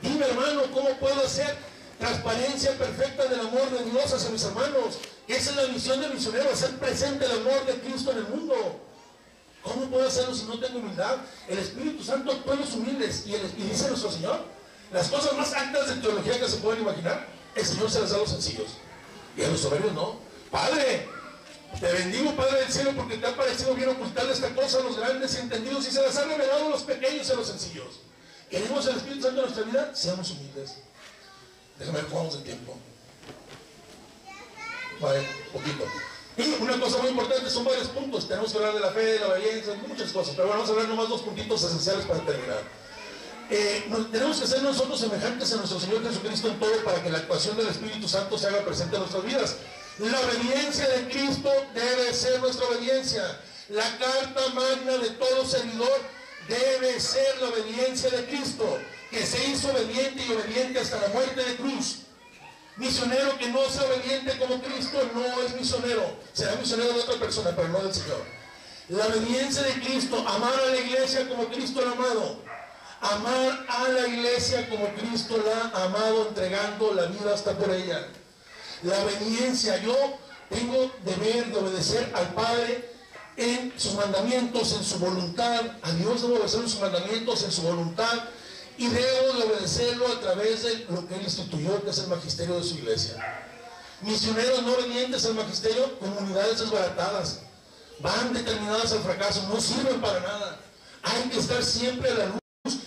Dime, 0.04 0.26
hermano, 0.26 0.62
¿cómo 0.72 0.90
puedo 0.98 1.24
hacer 1.24 1.56
transparencia 1.98 2.76
perfecta 2.76 3.24
del 3.26 3.40
amor 3.40 3.70
de 3.70 3.90
Dios 3.90 4.12
hacia 4.12 4.30
mis 4.30 4.44
hermanos? 4.44 4.98
Esa 5.26 5.50
es 5.50 5.56
la 5.56 5.66
misión 5.68 6.00
del 6.00 6.12
misionero, 6.12 6.50
hacer 6.52 6.70
presente 6.78 7.24
el 7.24 7.32
amor 7.32 7.64
de 7.66 7.74
Cristo 7.80 8.12
en 8.12 8.18
el 8.18 8.24
mundo. 8.28 8.54
¿Cómo 9.62 9.86
puedo 9.86 10.06
hacerlo 10.06 10.34
si 10.34 10.44
no 10.44 10.58
tengo 10.60 10.78
humildad? 10.78 11.16
El 11.48 11.58
Espíritu 11.58 12.04
Santo 12.04 12.32
actúa 12.32 12.54
los 12.56 12.72
humildes 12.74 13.24
y, 13.26 13.34
el- 13.34 13.56
dice 13.56 13.88
nuestro 13.88 14.12
Señor, 14.12 14.44
las 14.92 15.08
cosas 15.08 15.32
más 15.38 15.54
altas 15.54 15.88
de 15.88 15.94
teología 16.02 16.38
que 16.38 16.48
se 16.48 16.58
pueden 16.58 16.82
imaginar, 16.82 17.26
el 17.54 17.64
Señor 17.64 17.90
se 17.90 18.00
las 18.00 18.10
da 18.10 18.16
a 18.16 18.20
los 18.20 18.28
sencillos. 18.28 18.68
Y 19.36 19.42
a 19.42 19.48
los 19.48 19.60
soberbios 19.60 19.94
no. 19.94 20.18
Padre, 20.50 21.08
te 21.80 21.92
bendigo, 21.92 22.36
Padre 22.36 22.60
del 22.60 22.70
cielo, 22.72 22.92
porque 22.94 23.16
te 23.16 23.26
ha 23.26 23.34
parecido 23.34 23.74
bien 23.74 23.88
ocultarle 23.88 24.32
esta 24.34 24.54
cosa 24.54 24.78
a 24.78 24.82
los 24.82 24.98
grandes 24.98 25.34
y 25.34 25.38
entendidos 25.38 25.88
y 25.88 25.90
se 25.90 26.02
las 26.02 26.14
ha 26.18 26.24
revelado 26.24 26.66
a 26.66 26.68
los 26.68 26.82
pequeños 26.82 27.26
y 27.28 27.32
a 27.32 27.34
los 27.36 27.46
sencillos. 27.48 28.00
¿Queremos 28.50 28.86
el 28.86 28.96
Espíritu 28.96 29.22
Santo 29.22 29.40
en 29.40 29.46
nuestra 29.46 29.64
vida? 29.64 29.94
Seamos 29.94 30.30
humildes. 30.30 30.76
Déjame 31.78 32.02
ver 32.02 32.10
de 32.10 32.38
tiempo. 32.42 32.76
Vale, 35.00 35.26
poquito. 35.52 35.84
Y 36.36 36.42
una 36.62 36.78
cosa 36.80 36.98
muy 36.98 37.10
importante, 37.10 37.50
son 37.50 37.64
varios 37.64 37.88
puntos. 37.88 38.28
Tenemos 38.28 38.52
que 38.52 38.58
hablar 38.58 38.74
de 38.74 38.80
la 38.80 38.90
fe, 38.90 39.04
de 39.04 39.20
la 39.20 39.28
obediencia, 39.28 39.74
muchas 39.86 40.12
cosas. 40.12 40.34
Pero 40.36 40.48
vamos 40.48 40.68
a 40.68 40.72
hablar 40.72 40.88
nomás 40.88 41.08
dos 41.08 41.22
puntitos 41.22 41.62
esenciales 41.62 42.04
para 42.06 42.20
terminar. 42.20 42.62
Eh, 43.50 43.84
tenemos 44.10 44.40
que 44.40 44.46
ser 44.46 44.62
nosotros 44.62 44.98
semejantes 44.98 45.52
a 45.52 45.56
nuestro 45.56 45.78
Señor 45.78 46.02
Jesucristo 46.02 46.48
en 46.48 46.58
todo 46.58 46.76
para 46.82 47.02
que 47.02 47.10
la 47.10 47.18
actuación 47.18 47.56
del 47.56 47.68
Espíritu 47.68 48.08
Santo 48.08 48.38
se 48.38 48.46
haga 48.46 48.64
presente 48.64 48.96
en 48.96 49.02
nuestras 49.02 49.24
vidas. 49.24 49.56
La 49.98 50.18
obediencia 50.20 50.88
de 50.88 51.08
Cristo 51.08 51.50
debe 51.74 52.14
ser 52.14 52.40
nuestra 52.40 52.66
obediencia. 52.66 53.40
La 53.68 53.84
carta 53.98 54.48
magna 54.54 54.98
de 54.98 55.10
todo 55.10 55.46
servidor 55.46 56.00
debe 56.48 57.00
ser 57.00 57.40
la 57.40 57.48
obediencia 57.48 58.10
de 58.10 58.26
Cristo, 58.26 58.78
que 59.10 59.24
se 59.24 59.48
hizo 59.48 59.70
obediente 59.70 60.24
y 60.26 60.32
obediente 60.32 60.80
hasta 60.80 61.00
la 61.00 61.08
muerte 61.08 61.42
de 61.42 61.56
cruz. 61.56 61.98
Misionero 62.76 63.38
que 63.38 63.48
no 63.48 63.68
sea 63.70 63.84
obediente 63.84 64.36
como 64.38 64.60
Cristo 64.60 64.98
no 65.14 65.42
es 65.42 65.54
misionero. 65.54 66.16
Será 66.32 66.56
misionero 66.56 66.92
de 66.92 67.00
otra 67.00 67.20
persona, 67.20 67.52
pero 67.54 67.68
no 67.68 67.78
del 67.80 67.94
Señor. 67.94 68.24
La 68.88 69.06
obediencia 69.06 69.62
de 69.62 69.74
Cristo, 69.74 70.18
amar 70.28 70.52
a 70.60 70.66
la 70.66 70.76
iglesia 70.76 71.28
como 71.28 71.46
Cristo 71.48 71.80
la 71.80 71.90
ha 71.90 71.92
amado. 71.92 72.42
Amar 73.00 73.66
a 73.68 73.88
la 73.88 74.08
iglesia 74.08 74.68
como 74.68 74.88
Cristo 74.94 75.42
la 75.44 75.70
ha 75.78 75.84
amado, 75.84 76.28
entregando 76.28 76.92
la 76.94 77.06
vida 77.06 77.32
hasta 77.32 77.52
por 77.56 77.70
ella. 77.70 78.08
La 78.82 78.98
obediencia, 79.04 79.78
yo 79.78 80.18
tengo 80.50 80.90
deber 81.04 81.46
de 81.46 81.58
obedecer 81.58 82.10
al 82.14 82.34
Padre 82.34 82.93
en 83.36 83.72
sus 83.76 83.94
mandamientos, 83.94 84.72
en 84.72 84.84
su 84.84 84.98
voluntad. 84.98 85.60
A 85.82 85.92
Dios 85.92 86.22
debo 86.22 86.36
obedecer 86.36 86.60
en 86.60 86.68
sus 86.68 86.80
mandamientos, 86.80 87.42
en 87.42 87.52
su 87.52 87.62
voluntad. 87.62 88.24
Y 88.76 88.88
debo 88.88 89.32
de 89.34 89.42
obedecerlo 89.44 90.08
a 90.08 90.20
través 90.20 90.62
de 90.64 90.86
lo 90.90 91.06
que 91.06 91.14
Él 91.14 91.22
instituyó, 91.22 91.82
que 91.84 91.90
es 91.90 91.98
el 91.98 92.08
magisterio 92.08 92.56
de 92.56 92.64
su 92.64 92.74
iglesia. 92.76 93.16
Misioneros 94.00 94.62
no 94.62 94.72
obedientes 94.74 95.24
al 95.26 95.34
magisterio, 95.34 95.98
comunidades 95.98 96.60
desbaratadas. 96.60 97.40
Van 98.00 98.34
determinadas 98.34 98.92
al 98.92 99.00
fracaso, 99.00 99.48
no 99.48 99.60
sirven 99.60 100.00
para 100.00 100.20
nada. 100.20 100.60
Hay 101.02 101.22
que 101.30 101.38
estar 101.38 101.62
siempre 101.62 102.10
a 102.10 102.14
la 102.14 102.26
luz. 102.26 102.40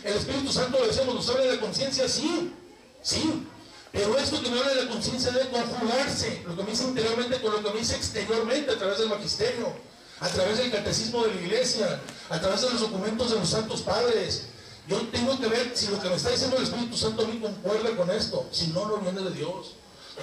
El 0.04 0.14
Espíritu 0.14 0.52
Santo, 0.52 0.80
lo 0.80 0.88
decíamos, 0.88 1.16
nos 1.16 1.30
habla 1.30 1.44
de 1.44 1.56
la 1.56 1.62
conciencia, 1.62 2.10
sí, 2.10 2.54
sí. 3.02 3.48
Pero 3.92 4.18
esto 4.18 4.42
que 4.42 4.50
me 4.50 4.60
habla 4.60 4.74
de 4.74 4.86
la 4.86 4.92
conciencia 4.92 5.32
debe 5.32 5.50
conjugarse, 5.50 6.44
lo 6.46 6.56
que 6.56 6.64
me 6.64 6.72
dice 6.72 6.84
interiormente 6.84 7.42
con 7.42 7.52
lo 7.52 7.64
que 7.64 7.70
me 7.72 7.80
dice 7.80 7.96
exteriormente 7.96 8.72
a 8.72 8.78
través 8.78 9.00
del 9.00 9.10
magisterio, 9.10 9.74
a 10.20 10.28
través 10.30 10.58
del 10.58 10.72
catecismo 10.72 11.24
de 11.24 11.36
la 11.36 11.42
iglesia, 11.42 12.00
a 12.30 12.40
través 12.40 12.62
de 12.62 12.70
los 12.72 12.82
documentos 12.82 13.32
de 13.32 13.40
los 13.40 13.50
santos 13.50 13.82
padres. 13.82 14.44
Yo 14.88 14.98
tengo 15.12 15.38
que 15.40 15.48
ver 15.48 15.72
si 15.76 15.88
lo 15.88 16.02
que 16.02 16.10
me 16.10 16.16
está 16.16 16.30
diciendo 16.30 16.58
el 16.58 16.64
Espíritu 16.64 16.98
Santo 16.98 17.24
a 17.24 17.28
mí 17.28 17.40
concuerda 17.40 17.96
con 17.96 18.10
esto, 18.10 18.48
si 18.52 18.68
no, 18.68 18.88
no 18.88 18.98
viene 18.98 19.22
de 19.22 19.32
Dios. 19.32 19.74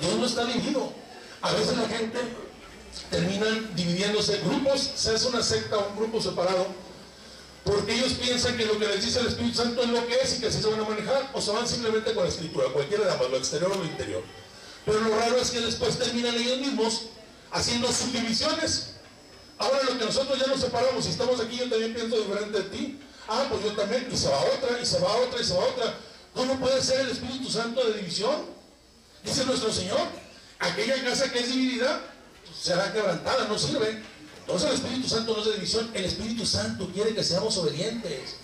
Dios 0.01 0.15
no 0.15 0.27
está 0.27 0.45
dividido. 0.47 0.91
A 1.43 1.53
veces 1.53 1.77
la 1.77 1.89
gente 1.89 2.19
terminan 3.11 3.75
dividiéndose 3.77 4.39
grupos, 4.39 4.91
se 4.95 5.11
hace 5.15 5.29
una 5.29 5.43
secta 5.43 5.77
o 5.77 5.91
un 5.91 5.97
grupo 5.97 6.21
separado, 6.21 6.67
porque 7.63 7.95
ellos 7.95 8.15
piensan 8.15 8.57
que 8.57 8.65
lo 8.65 8.79
que 8.79 8.87
les 8.87 9.05
dice 9.05 9.21
el 9.21 9.27
Espíritu 9.27 9.57
Santo 9.57 9.83
es 9.83 9.89
lo 9.91 10.07
que 10.07 10.15
es 10.15 10.37
y 10.37 10.41
que 10.41 10.47
así 10.49 10.61
se 10.61 10.69
van 10.69 10.81
a 10.81 10.89
manejar, 10.89 11.31
o 11.35 11.41
se 11.41 11.51
van 11.51 11.69
simplemente 11.69 12.15
con 12.15 12.25
la 12.25 12.31
escritura, 12.31 12.67
cualquiera 12.73 13.05
de 13.05 13.13
ambas, 13.13 13.31
lo 13.31 13.37
exterior 13.37 13.73
o 13.73 13.77
lo 13.77 13.85
interior. 13.85 14.23
Pero 14.87 15.01
lo 15.01 15.17
raro 15.17 15.37
es 15.37 15.51
que 15.51 15.61
después 15.61 15.99
terminan 15.99 16.35
ellos 16.35 16.59
mismos 16.59 17.03
haciendo 17.53 17.93
subdivisiones. 17.93 18.94
Ahora 19.59 19.83
lo 19.85 19.99
que 19.99 20.05
nosotros 20.05 20.39
ya 20.39 20.47
nos 20.47 20.61
separamos, 20.61 21.05
si 21.05 21.11
estamos 21.11 21.41
aquí, 21.41 21.57
yo 21.57 21.69
también 21.69 21.95
pienso 21.95 22.17
diferente 22.17 22.63
de 22.63 22.65
ti. 22.71 23.01
Ah, 23.29 23.47
pues 23.49 23.65
yo 23.65 23.73
también, 23.73 24.09
y 24.11 24.17
se 24.17 24.29
va 24.29 24.41
otra, 24.41 24.81
y 24.81 24.85
se 24.85 24.99
va 24.99 25.17
otra, 25.17 25.41
y 25.41 25.45
se 25.45 25.55
va 25.55 25.65
otra. 25.65 25.95
¿Cómo 26.35 26.59
puede 26.59 26.83
ser 26.83 27.01
el 27.01 27.11
Espíritu 27.11 27.49
Santo 27.49 27.85
de 27.85 27.99
división? 27.99 28.45
Dice 29.25 29.47
nuestro 29.47 29.73
Señor, 29.73 30.01
aquella 30.59 31.03
casa 31.05 31.31
que 31.33 31.39
es 31.39 31.49
dividida 31.49 32.01
será 32.61 32.93
quebrantada, 32.93 33.47
no 33.49 33.59
sirve. 33.59 34.03
Entonces 34.41 34.69
el 34.69 34.75
Espíritu 34.75 35.09
Santo 35.09 35.33
no 35.33 35.41
es 35.41 35.47
de 35.47 35.55
división, 35.55 35.91
el 35.95 36.05
Espíritu 36.05 36.45
Santo 36.45 36.91
quiere 36.93 37.15
que 37.15 37.25
seamos 37.25 37.57
obedientes. 37.57 38.37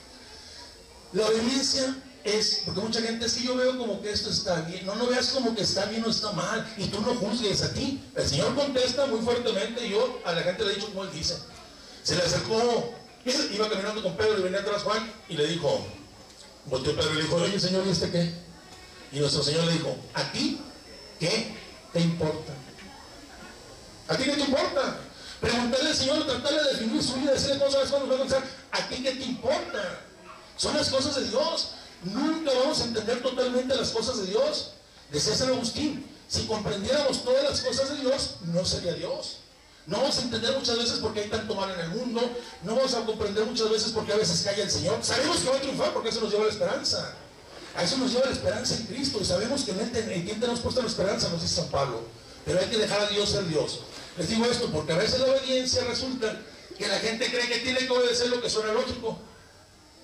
La 1.13 1.27
obediencia 1.27 1.97
es, 2.25 2.63
porque 2.65 2.81
mucha 2.81 3.01
gente 3.01 3.27
es 3.27 3.35
que 3.35 3.45
yo 3.45 3.57
veo 3.57 3.79
como 3.79 4.01
que 4.03 4.11
esto 4.11 4.31
está 4.31 4.61
bien, 4.63 4.85
no, 4.85 4.95
no 4.95 5.07
veas 5.07 5.29
como 5.29 5.55
que 5.55 5.63
está 5.63 5.87
bien 5.87 6.05
o 6.05 6.11
está 6.11 6.33
mal, 6.33 6.67
y 6.77 6.87
tú 6.87 7.01
no 7.01 7.15
juzgues 7.15 7.63
a 7.63 7.73
ti. 7.73 8.03
El 8.15 8.29
Señor 8.29 8.55
contesta 8.55 9.07
muy 9.07 9.21
fuertemente, 9.21 9.89
yo 9.89 10.21
a 10.25 10.33
la 10.33 10.43
gente 10.43 10.65
le 10.65 10.73
he 10.73 10.75
dicho 10.75 10.89
como 10.89 11.05
Él 11.05 11.11
dice. 11.13 11.37
Se 12.03 12.17
le 12.17 12.23
acercó, 12.23 12.95
iba 13.55 13.69
caminando 13.69 14.03
con 14.03 14.17
Pedro 14.17 14.39
y 14.39 14.43
venía 14.43 14.61
atrás 14.61 14.83
Juan, 14.83 15.13
y 15.29 15.37
le 15.37 15.47
dijo, 15.47 15.87
volteó 16.67 16.95
Pedro 16.95 17.13
y 17.13 17.17
le 17.17 17.23
dijo, 17.23 17.37
oye 17.37 17.61
Señor, 17.61 17.87
¿y 17.87 17.91
este 17.91 18.11
qué? 18.11 18.33
Y 19.13 19.21
nuestro 19.21 19.43
Señor 19.43 19.65
le 19.65 19.73
dijo, 19.73 19.97
¿a 20.15 20.31
ti 20.33 20.61
qué 21.19 21.57
te 21.93 22.01
importa? 22.01 22.53
¿A 24.09 24.17
ti 24.17 24.25
qué 24.25 24.33
te 24.33 24.41
importa? 24.41 24.99
Preguntarle 25.41 25.89
al 25.89 25.97
Señor, 25.97 26.27
tratarle 26.27 26.63
de 26.65 26.71
definir 26.73 27.03
su 27.03 27.15
vida, 27.15 27.33
decirle 27.33 27.59
cosas 27.59 27.91
pensar, 27.91 28.43
¿a 28.73 28.89
ti 28.89 29.03
qué 29.03 29.13
te 29.13 29.25
importa? 29.25 30.01
Son 30.57 30.77
las 30.77 30.91
cosas 30.91 31.15
de 31.17 31.29
Dios. 31.29 31.71
Nunca 32.05 32.51
vamos 32.53 32.81
a 32.81 32.85
entender 32.85 33.23
totalmente 33.23 33.75
las 33.75 33.91
cosas 33.91 34.19
de 34.19 34.27
Dios. 34.27 34.73
Decía 35.13 35.35
San 35.35 35.49
Agustín, 35.51 36.07
si 36.29 36.47
comprendiéramos 36.47 37.25
todas 37.25 37.45
las 37.45 37.61
cosas 37.61 37.91
de 37.91 37.97
Dios, 37.97 38.37
no 38.43 38.65
sería 38.65 38.95
Dios. 38.95 39.39
No 39.87 39.99
vamos 39.99 40.19
a 40.19 40.23
entender 40.23 40.57
muchas 40.57 40.79
veces 40.79 40.99
porque 41.01 41.21
hay 41.21 41.29
tanto 41.29 41.55
mal 41.55 41.71
en 41.73 41.81
el 41.81 41.89
mundo. 41.89 42.21
No 42.63 42.77
vamos 42.77 42.95
a 42.95 43.05
comprender 43.05 43.45
muchas 43.45 43.69
veces 43.71 43.93
porque 43.93 44.13
a 44.13 44.17
veces 44.17 44.43
calla 44.43 44.63
el 44.63 44.71
Señor. 44.71 44.99
Sabemos 45.03 45.39
que 45.39 45.49
va 45.49 45.57
a 45.57 45.61
triunfar 45.61 45.93
porque 45.93 46.11
eso 46.11 46.21
nos 46.21 46.31
lleva 46.31 46.45
a 46.45 46.47
la 46.47 46.53
esperanza. 46.53 47.15
A 47.77 47.83
eso 47.83 47.97
nos 47.97 48.13
lleva 48.13 48.27
la 48.27 48.33
esperanza 48.33 48.77
en 48.77 48.87
Cristo. 48.87 49.19
Y 49.21 49.25
sabemos 49.25 49.65
que 49.65 49.73
en, 49.73 49.81
él, 49.81 50.13
en 50.13 50.25
quién 50.25 50.39
tenemos 50.39 50.61
puesta 50.61 50.81
la 50.81 50.87
esperanza, 50.87 51.29
nos 51.31 51.43
dice 51.43 51.57
San 51.57 51.69
Pablo. 51.69 52.03
Pero 52.45 52.61
hay 52.61 52.67
que 52.67 52.79
dejar 52.79 53.01
a 53.01 53.07
Dios 53.09 53.31
ser 53.31 53.47
Dios. 53.49 53.81
Les 54.17 54.29
digo 54.29 54.45
esto 54.47 54.69
porque 54.71 54.93
a 54.93 54.97
veces 54.97 55.21
la 55.21 55.27
obediencia 55.27 55.83
resulta 55.85 56.41
que 56.79 56.87
la 56.87 56.99
gente 56.99 57.31
cree 57.31 57.49
que 57.49 57.59
tiene 57.59 57.81
que 57.81 57.91
obedecer 57.91 58.29
lo 58.29 58.41
que 58.41 58.49
suena 58.49 58.73
lógico. 58.73 59.19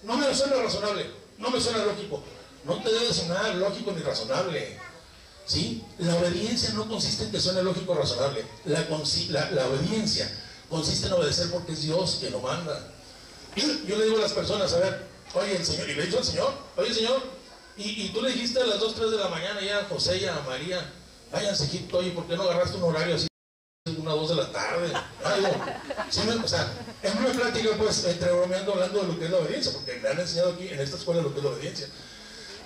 No 0.02 0.16
me 0.16 0.34
suena 0.34 0.56
razonable, 0.56 1.10
no 1.38 1.50
me 1.50 1.60
suena 1.60 1.84
lógico. 1.84 2.22
No 2.64 2.82
te 2.82 2.92
debe 2.92 3.12
sonar 3.12 3.54
lógico 3.54 3.92
ni 3.92 4.02
razonable. 4.02 4.78
¿Sí? 5.46 5.84
La 5.98 6.16
obediencia 6.16 6.70
no 6.70 6.88
consiste 6.88 7.24
en 7.24 7.30
que 7.30 7.40
suene 7.40 7.62
lógico 7.62 7.92
o 7.92 7.94
razonable. 7.94 8.44
La, 8.64 8.80
la, 9.50 9.66
obediencia 9.68 10.28
consiste 10.68 11.06
en 11.06 11.12
obedecer 11.12 11.50
porque 11.52 11.72
es 11.72 11.82
Dios 11.82 12.16
quien 12.18 12.32
lo 12.32 12.40
manda. 12.40 12.92
Y 13.54 13.60
yo 13.86 13.96
le 13.96 14.06
digo 14.06 14.18
a 14.18 14.22
las 14.22 14.32
personas, 14.32 14.72
a 14.72 14.78
ver, 14.78 15.06
oye, 15.34 15.56
el 15.56 15.64
Señor, 15.64 15.88
y 15.88 15.94
le 15.94 16.02
he 16.02 16.06
dicho 16.06 16.18
al 16.18 16.24
Señor, 16.24 16.52
oye, 16.76 16.92
Señor, 16.92 17.22
y, 17.76 18.06
y, 18.06 18.08
tú 18.08 18.22
le 18.22 18.32
dijiste 18.32 18.60
a 18.60 18.66
las 18.66 18.80
2, 18.80 18.94
3 18.94 19.10
de 19.12 19.16
la 19.18 19.28
mañana 19.28 19.60
ya 19.60 19.80
a 19.80 19.84
José 19.84 20.18
y 20.18 20.24
a 20.24 20.34
María, 20.40 20.92
váyanse 21.30 21.64
a 21.64 21.66
Egipto, 21.66 21.98
oye, 21.98 22.10
¿por 22.10 22.26
qué 22.26 22.36
no 22.36 22.42
agarraste 22.42 22.78
un 22.78 22.84
horario 22.84 23.14
así? 23.14 23.28
Una 23.94 24.12
dos 24.12 24.30
de 24.30 24.34
la 24.34 24.50
tarde, 24.50 24.92
algo. 25.24 25.48
¿Sí 26.10 26.20
me, 26.26 26.34
o 26.34 26.48
sea, 26.48 26.72
en 27.02 27.18
una 27.18 27.28
plática, 27.28 27.70
pues, 27.78 28.04
entre 28.04 28.32
bromeando, 28.32 28.72
hablando 28.72 29.02
de 29.02 29.06
lo 29.06 29.18
que 29.18 29.26
es 29.26 29.30
la 29.30 29.38
obediencia, 29.38 29.72
porque 29.72 30.00
me 30.02 30.08
han 30.08 30.18
enseñado 30.18 30.54
aquí 30.54 30.68
en 30.68 30.80
esta 30.80 30.96
escuela 30.96 31.22
lo 31.22 31.32
que 31.32 31.38
es 31.38 31.44
la 31.44 31.50
obediencia. 31.50 31.88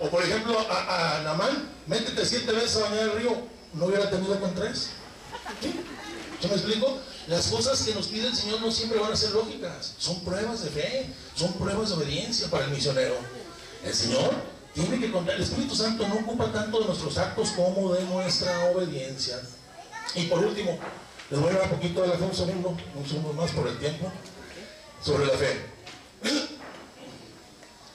O 0.01 0.09
por 0.09 0.23
ejemplo, 0.23 0.59
a, 0.59 1.18
a 1.18 1.23
Namán, 1.23 1.68
métete 1.87 2.25
siete 2.25 2.53
veces 2.53 2.77
a 2.77 2.89
bañar 2.89 3.03
el 3.03 3.12
río, 3.12 3.37
no 3.75 3.87
hubiera 3.87 4.09
tenido 4.09 4.41
con 4.41 4.55
tres. 4.55 4.91
¿Sí? 5.61 5.81
¿Yo 6.41 6.49
me 6.49 6.55
explico? 6.55 6.99
Las 7.27 7.49
cosas 7.49 7.83
que 7.83 7.95
nos 7.95 8.07
pide 8.07 8.29
el 8.29 8.35
Señor 8.35 8.62
no 8.62 8.73
siempre 8.73 8.99
van 8.99 9.12
a 9.12 9.16
ser 9.16 9.33
lógicas, 9.33 9.93
son 9.99 10.21
pruebas 10.25 10.64
de 10.64 10.71
fe, 10.71 11.07
son 11.35 11.53
pruebas 11.53 11.91
de 11.91 11.97
obediencia 11.97 12.49
para 12.49 12.64
el 12.64 12.71
misionero. 12.71 13.14
El 13.85 13.93
Señor 13.93 14.31
tiene 14.73 14.99
que 14.99 15.12
contar, 15.12 15.35
el 15.35 15.43
Espíritu 15.43 15.75
Santo 15.75 16.09
no 16.09 16.14
ocupa 16.14 16.51
tanto 16.51 16.81
de 16.81 16.87
nuestros 16.87 17.18
actos 17.18 17.51
como 17.51 17.93
de 17.93 18.05
nuestra 18.05 18.71
obediencia. 18.71 19.39
Y 20.14 20.25
por 20.25 20.39
último, 20.39 20.79
les 21.31 21.41
voy 21.41 21.51
a 21.51 21.59
dar 21.59 21.62
un 21.64 21.70
poquito 21.70 22.03
de 22.03 22.09
la 22.09 22.14
fe, 22.14 22.24
un 22.24 22.35
segundo, 22.35 22.76
un 22.95 23.09
segundo 23.09 23.33
más 23.35 23.51
por 23.53 23.68
el 23.68 23.78
tiempo, 23.78 24.11
sobre 25.01 25.26
la 25.26 25.33
fe. 25.35 25.66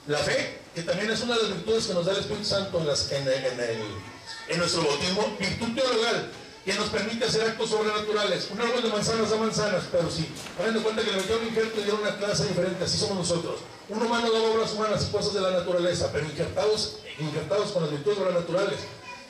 La 0.06 0.18
fe, 0.18 0.60
que 0.74 0.82
también 0.82 1.10
es 1.10 1.20
una 1.20 1.36
de 1.36 1.42
las 1.42 1.52
virtudes 1.52 1.86
que 1.86 1.94
nos 1.94 2.06
da 2.06 2.12
el 2.12 2.18
Espíritu 2.18 2.44
Santo 2.44 2.78
en, 2.78 4.58
nuestro 4.58 4.84
bautismo, 4.84 5.36
virtud 5.38 5.74
teologal, 5.74 6.30
que 6.64 6.74
nos 6.74 6.88
permite 6.88 7.24
hacer 7.26 7.42
actos 7.42 7.70
sobrenaturales. 7.70 8.48
Un 8.50 8.60
árbol 8.60 8.82
de 8.82 8.88
manzanas 8.88 9.30
da 9.30 9.36
manzanas, 9.36 9.84
pero 9.92 10.10
sí. 10.10 10.28
Hagan 10.58 10.74
de 10.74 10.80
cuenta 10.80 11.02
que 11.02 11.10
le 11.10 11.16
metieron 11.18 11.42
un 11.42 11.48
injerto 11.48 11.80
dieron 11.80 12.00
una 12.00 12.16
clase 12.16 12.46
diferente, 12.46 12.84
así 12.84 12.96
somos 12.96 13.18
nosotros. 13.18 13.60
Un 13.88 14.02
humano 14.02 14.30
da 14.30 14.40
obras 14.40 14.72
humanas 14.72 15.06
y 15.08 15.12
cosas 15.12 15.34
de 15.34 15.40
la 15.40 15.50
naturaleza, 15.50 16.08
pero 16.12 16.24
injertados, 16.24 16.98
injertados 17.18 17.72
con 17.72 17.82
las 17.82 17.90
virtudes 17.90 18.18
sobrenaturales, 18.18 18.78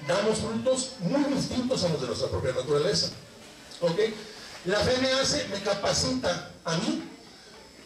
damos 0.06 0.38
frutos 0.38 0.90
muy 1.00 1.24
distintos 1.34 1.82
a 1.84 1.88
los 1.88 2.00
de 2.00 2.06
nuestra 2.06 2.28
propia 2.28 2.52
naturaleza. 2.52 3.10
¿Ok? 3.80 3.98
La 4.64 4.80
fe 4.80 4.96
me 5.00 5.12
hace, 5.12 5.46
me 5.48 5.60
capacita 5.60 6.50
a 6.64 6.76
mí 6.78 7.02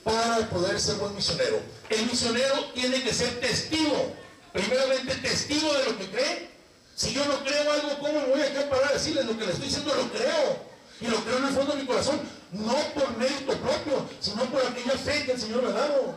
para 0.02 0.48
poder 0.48 0.80
ser 0.80 0.96
buen 0.96 1.14
misionero. 1.14 1.60
El 1.88 2.06
misionero 2.06 2.64
tiene 2.74 3.02
que 3.02 3.12
ser 3.12 3.40
testigo, 3.40 4.14
primeramente 4.52 5.14
testigo 5.16 5.72
de 5.74 5.84
lo 5.84 5.98
que 5.98 6.10
cree. 6.10 6.50
Si 6.94 7.12
yo 7.12 7.24
no 7.26 7.42
creo 7.44 7.72
algo, 7.72 7.98
¿cómo 7.98 8.20
me 8.20 8.26
voy 8.26 8.40
a 8.40 8.70
parar 8.70 8.90
a 8.90 8.94
decirles 8.94 9.26
lo 9.26 9.36
que 9.36 9.46
les 9.46 9.54
estoy 9.54 9.68
diciendo? 9.68 9.94
Lo 9.94 10.10
creo. 10.10 10.70
Y 11.00 11.06
lo 11.06 11.16
creo 11.24 11.38
en 11.38 11.46
el 11.46 11.54
fondo 11.54 11.72
de 11.74 11.80
mi 11.80 11.86
corazón, 11.86 12.20
no 12.52 12.76
por 12.94 13.16
mérito 13.16 13.56
propio, 13.56 14.06
sino 14.20 14.44
por 14.50 14.60
aquella 14.66 14.92
fe 14.98 15.24
que 15.24 15.32
el 15.32 15.40
Señor 15.40 15.62
me 15.62 15.70
ha 15.70 15.72
dado. 15.72 16.14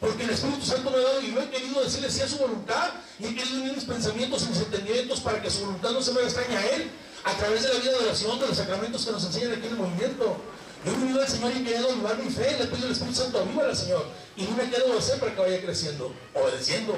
Porque 0.00 0.24
el 0.24 0.30
Espíritu 0.30 0.66
Santo 0.66 0.90
me 0.90 0.96
ha 0.98 1.00
dado 1.00 1.22
y 1.22 1.32
yo 1.32 1.40
he 1.40 1.48
querido 1.48 1.82
decirle 1.82 2.10
sí 2.10 2.22
a 2.22 2.28
su 2.28 2.38
voluntad 2.38 2.90
y 3.18 3.26
he 3.26 3.34
querido 3.34 3.62
unir 3.62 3.74
mis 3.74 3.84
pensamientos 3.84 4.42
y 4.42 4.48
mis 4.48 4.58
entendimientos 4.58 5.20
para 5.20 5.40
que 5.40 5.50
su 5.50 5.60
voluntad 5.60 5.90
no 5.90 6.02
se 6.02 6.12
me 6.12 6.22
extrañe 6.22 6.56
a 6.56 6.66
Él 6.74 6.90
a 7.26 7.32
través 7.32 7.64
de 7.64 7.74
la 7.74 7.80
vida 7.80 7.90
de 7.90 8.04
oración, 8.04 8.38
de 8.38 8.46
los 8.46 8.56
sacramentos 8.56 9.04
que 9.04 9.10
nos 9.10 9.24
enseñan 9.24 9.52
aquí 9.52 9.66
en 9.66 9.72
el 9.72 9.78
movimiento. 9.78 10.36
Yo 10.84 10.92
he 10.92 10.96
venido 10.96 11.20
al 11.20 11.28
Señor 11.28 11.50
y 11.52 11.58
he 11.58 11.64
querido 11.64 11.90
avivar 11.90 12.18
mi 12.18 12.30
fe, 12.30 12.56
le 12.56 12.66
pido 12.66 12.86
al 12.86 12.92
Espíritu 12.92 13.16
Santo, 13.16 13.40
aviva 13.40 13.64
al 13.64 13.76
Señor. 13.76 14.06
Y 14.36 14.44
no 14.44 14.56
me 14.56 14.70
quedo 14.70 14.86
obedecer 14.86 15.18
para 15.18 15.34
que 15.34 15.40
vaya 15.40 15.60
creciendo, 15.60 16.14
obedeciendo. 16.32 16.96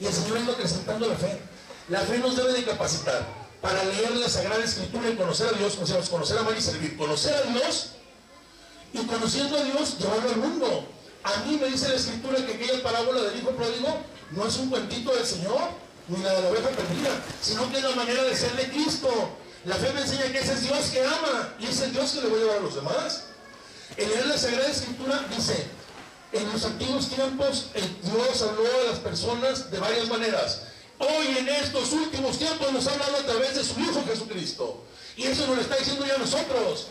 Y 0.00 0.06
el 0.06 0.12
Señor 0.14 0.38
ha 0.38 0.40
ido 0.40 0.52
acrecentando 0.52 1.06
la 1.06 1.14
fe. 1.14 1.38
La 1.90 2.00
fe 2.00 2.18
nos 2.18 2.36
debe 2.36 2.54
de 2.54 2.64
capacitar 2.64 3.26
para 3.60 3.84
leer 3.84 4.16
la 4.16 4.30
Sagrada 4.30 4.64
Escritura 4.64 5.10
y 5.10 5.16
conocer 5.16 5.48
a 5.54 5.58
Dios, 5.58 5.76
conocer 6.08 6.38
a 6.38 6.40
amar 6.40 6.56
y 6.56 6.62
servir. 6.62 6.96
Conocer 6.96 7.34
a 7.34 7.42
Dios 7.42 7.90
y 8.94 8.98
conociendo 9.04 9.58
a 9.58 9.62
Dios, 9.62 9.98
llevarlo 9.98 10.30
al 10.30 10.36
mundo. 10.36 10.86
A 11.22 11.44
mí 11.44 11.58
me 11.60 11.66
dice 11.66 11.90
la 11.90 11.96
Escritura 11.96 12.46
que 12.46 12.54
aquella 12.54 12.82
parábola 12.82 13.20
del 13.20 13.38
Hijo 13.38 13.50
Pródigo 13.50 13.98
no 14.30 14.46
es 14.46 14.56
un 14.56 14.70
cuentito 14.70 15.14
del 15.14 15.26
Señor, 15.26 15.60
ni 16.08 16.22
la 16.22 16.32
de 16.32 16.42
la 16.42 16.48
oveja 16.48 16.68
perdida, 16.70 17.10
sino 17.42 17.70
que 17.70 17.76
es 17.76 17.84
la 17.84 17.94
manera 17.94 18.24
de 18.24 18.34
ser 18.34 18.56
de 18.56 18.70
Cristo. 18.70 19.36
La 19.64 19.76
fe 19.76 19.92
me 19.92 20.00
enseña 20.00 20.32
que 20.32 20.38
ese 20.38 20.54
es 20.54 20.62
Dios 20.62 20.86
que 20.90 21.04
ama 21.04 21.54
y 21.58 21.66
ese 21.66 21.86
es 21.86 21.92
Dios 21.92 22.12
que 22.12 22.22
le 22.22 22.28
voy 22.28 22.38
a 22.38 22.42
llevar 22.42 22.56
a 22.58 22.60
los 22.60 22.74
demás. 22.74 23.24
Leer 23.96 24.26
la 24.26 24.38
Sagrada 24.38 24.68
Escritura 24.68 25.26
dice, 25.36 25.66
en 26.32 26.50
los 26.50 26.64
antiguos 26.64 27.08
tiempos 27.08 27.66
Dios 27.74 28.42
habló 28.42 28.64
a 28.64 28.90
las 28.90 28.98
personas 29.00 29.70
de 29.70 29.78
varias 29.78 30.08
maneras. 30.08 30.62
Hoy 30.98 31.38
en 31.38 31.48
estos 31.48 31.92
últimos 31.92 32.38
tiempos 32.38 32.72
nos 32.72 32.86
ha 32.86 32.92
hablado 32.92 33.16
a 33.18 33.22
través 33.22 33.56
de 33.56 33.64
su 33.64 33.78
Hijo 33.80 34.02
Jesucristo. 34.06 34.82
Y 35.16 35.24
eso 35.24 35.46
nos 35.46 35.56
lo 35.56 35.62
está 35.62 35.76
diciendo 35.76 36.06
ya 36.06 36.14
a 36.14 36.18
nosotros. 36.18 36.86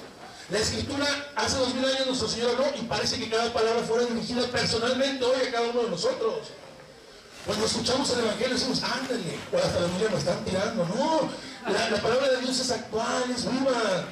La 0.52 0.60
escritura 0.60 1.32
hace 1.36 1.58
dos 1.58 1.74
mil 1.74 1.86
años 1.86 2.08
nuestro 2.08 2.28
Señor 2.28 2.52
habló 2.52 2.66
y 2.80 2.84
parece 2.86 3.18
que 3.18 3.30
cada 3.30 3.52
palabra 3.54 3.82
fuera 3.84 4.06
dirigida 4.06 4.46
personalmente 4.48 5.24
hoy 5.26 5.48
a 5.48 5.52
cada 5.52 5.68
uno 5.70 5.84
de 5.84 5.90
nosotros. 5.90 6.50
Cuando 7.46 7.66
escuchamos 7.66 8.10
el 8.12 8.20
Evangelio 8.20 8.56
decimos, 8.56 8.84
ándale, 8.84 9.40
o 9.52 9.58
hasta 9.58 9.80
la 9.80 9.88
Biblia 9.88 10.10
me 10.12 10.18
están 10.18 10.46
tirando. 10.46 10.86
No, 10.86 11.30
la, 11.68 11.90
la, 11.90 12.02
palabra 12.02 12.30
de 12.30 12.38
Dios 12.42 12.60
es 12.60 12.72
actual, 12.72 13.24
es 13.36 13.50
viva. 13.52 14.06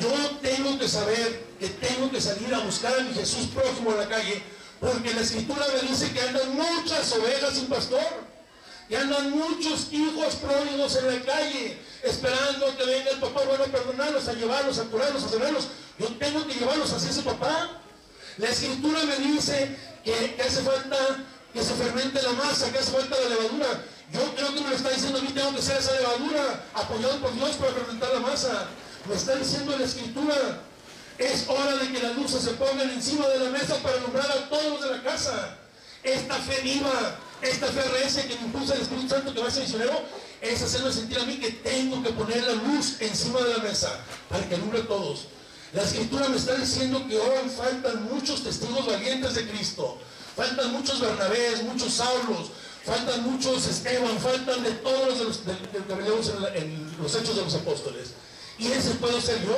Yo 0.00 0.30
tengo 0.42 0.78
que 0.78 0.88
saber 0.88 1.44
que 1.58 1.68
tengo 1.68 2.10
que 2.10 2.20
salir 2.20 2.52
a 2.54 2.58
buscar 2.60 2.98
a 2.98 3.02
mi 3.02 3.14
Jesús 3.14 3.46
próximo 3.54 3.92
en 3.92 3.98
la 3.98 4.08
calle, 4.08 4.42
porque 4.80 5.14
la 5.14 5.20
escritura 5.20 5.64
me 5.74 5.88
dice 5.88 6.12
que 6.12 6.20
andan 6.20 6.56
muchas 6.56 7.12
ovejas 7.12 7.54
sin 7.54 7.66
pastor, 7.66 8.32
que 8.88 8.96
andan 8.96 9.30
muchos 9.30 9.92
hijos 9.92 10.34
pródigos 10.36 10.96
en 10.96 11.06
la 11.06 11.24
calle, 11.24 11.78
esperando 12.02 12.76
que 12.76 12.84
venga 12.84 13.10
el 13.10 13.20
papá 13.20 13.42
bueno 13.46 13.64
a 13.64 13.68
perdonarlos, 13.68 14.28
a 14.28 14.32
llevarlos, 14.32 14.78
a 14.78 14.84
curarlos, 14.84 15.24
a 15.24 15.28
sanarlos. 15.28 15.68
Yo 15.98 16.08
tengo 16.16 16.46
que 16.46 16.54
llevarlos 16.54 16.92
hacia 16.92 17.10
ese 17.10 17.22
papá. 17.22 17.80
La 18.38 18.48
escritura 18.48 19.04
me 19.04 19.16
dice 19.16 19.76
que 20.04 20.36
hace 20.44 20.62
falta 20.62 20.96
que 21.52 21.62
se 21.62 21.74
fermente 21.74 22.20
la 22.22 22.32
masa, 22.32 22.72
que 22.72 22.78
hace 22.78 22.90
falta 22.90 23.16
la 23.20 23.28
levadura. 23.28 23.84
Yo 24.12 24.34
creo 24.34 24.54
que 24.54 24.60
me 24.60 24.68
lo 24.70 24.76
está 24.76 24.90
diciendo 24.90 25.18
a 25.18 25.22
mí, 25.22 25.28
tengo 25.28 25.54
que 25.54 25.62
ser 25.62 25.78
esa 25.78 25.92
levadura, 25.92 26.64
apoyado 26.74 27.18
por 27.20 27.34
Dios 27.34 27.56
para 27.56 27.72
fermentar 27.72 28.10
la 28.12 28.20
masa. 28.20 28.66
Me 29.08 29.14
está 29.14 29.36
diciendo 29.36 29.76
la 29.76 29.84
escritura, 29.84 30.60
es 31.18 31.48
hora 31.48 31.76
de 31.76 31.90
que 31.90 32.02
las 32.02 32.16
luces 32.16 32.42
se 32.42 32.50
pongan 32.52 32.90
encima 32.90 33.26
de 33.28 33.38
la 33.38 33.50
mesa 33.50 33.76
para 33.82 33.96
alumbrar 33.96 34.30
a 34.30 34.48
todos 34.50 34.82
de 34.82 34.90
la 34.90 35.02
casa. 35.02 35.56
Esta 36.02 36.34
fe 36.34 36.60
viva, 36.62 37.16
esta 37.40 37.68
fe 37.68 37.82
recia 38.02 38.28
que 38.28 38.34
me 38.36 38.42
impulsa 38.42 38.74
el 38.74 38.82
Espíritu 38.82 39.08
Santo 39.08 39.32
que 39.32 39.40
va 39.40 39.48
a 39.48 39.50
ser 39.50 39.62
misionero, 39.62 40.02
es 40.42 40.60
hacerme 40.60 40.92
sentir 40.92 41.18
a 41.18 41.24
mí 41.24 41.38
que 41.38 41.50
tengo 41.50 42.02
que 42.02 42.10
poner 42.10 42.42
la 42.42 42.52
luz 42.52 42.96
encima 43.00 43.40
de 43.40 43.56
la 43.56 43.62
mesa 43.62 43.98
para 44.28 44.46
que 44.46 44.56
alumbre 44.56 44.80
a 44.80 44.86
todos. 44.86 45.26
La 45.72 45.84
escritura 45.84 46.28
me 46.28 46.36
está 46.36 46.54
diciendo 46.56 47.02
que 47.08 47.16
hoy 47.16 47.48
faltan 47.56 48.04
muchos 48.12 48.44
testigos 48.44 48.84
valientes 48.84 49.34
de 49.34 49.48
Cristo. 49.48 49.98
Faltan 50.36 50.72
muchos 50.72 51.00
Bernabés, 51.00 51.62
muchos 51.62 51.94
Saulos, 51.94 52.50
faltan 52.84 53.30
muchos 53.30 53.66
Esteban, 53.66 54.18
faltan 54.18 54.62
de 54.62 54.70
todos 54.72 55.20
los 55.20 55.38
que 55.38 55.94
vemos 55.94 56.32
en, 56.54 56.96
los 57.00 57.14
hechos 57.14 57.36
de 57.36 57.42
los 57.42 57.54
apóstoles. 57.54 58.10
Y 58.58 58.70
ese 58.70 58.90
puedo 58.94 59.20
ser 59.20 59.44
yo, 59.44 59.56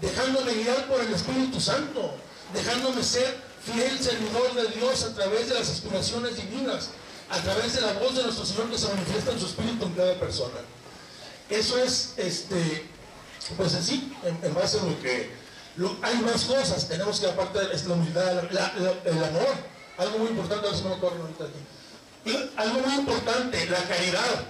dejándome 0.00 0.52
guiar 0.54 0.86
por 0.86 1.00
el 1.00 1.12
Espíritu 1.12 1.60
Santo, 1.60 2.14
dejándome 2.52 3.02
ser 3.02 3.36
fiel 3.64 3.98
servidor 3.98 4.54
de 4.54 4.78
Dios 4.78 5.04
a 5.04 5.14
través 5.14 5.48
de 5.48 5.54
las 5.54 5.68
aspiraciones 5.68 6.36
divinas. 6.36 6.90
a 7.30 7.40
través 7.40 7.74
de 7.74 7.80
la 7.80 7.94
voz 7.94 8.14
de 8.14 8.22
nuestro 8.22 8.44
Señor 8.44 8.70
que 8.70 8.76
se 8.76 8.86
manifiesta 8.86 9.32
en 9.32 9.40
su 9.40 9.46
espíritu 9.46 9.86
en 9.86 9.92
cada 9.94 10.14
persona. 10.20 10.60
Eso 11.48 11.78
es, 11.78 12.12
este, 12.18 12.86
pues 13.56 13.74
en 13.74 13.82
sí, 13.82 14.12
en, 14.24 14.38
en 14.42 14.54
base 14.54 14.78
a 14.78 14.82
lo 14.82 15.00
que 15.00 15.30
hay 16.02 16.16
más 16.18 16.44
cosas. 16.44 16.86
Tenemos 16.86 17.20
que, 17.20 17.26
aparte 17.26 17.58
de 17.58 17.88
la 17.88 17.94
humildad, 17.94 18.44
el 19.04 19.24
amor, 19.24 19.54
algo 19.98 20.18
muy 20.18 20.28
importante, 20.28 20.66
a 20.66 20.70
ver 20.70 20.78
si 20.78 20.84
me 20.84 20.94
aquí. 20.94 21.73
Algo 22.56 22.80
muy 22.80 22.94
importante, 22.94 23.66
la 23.66 23.82
caridad. 23.84 24.44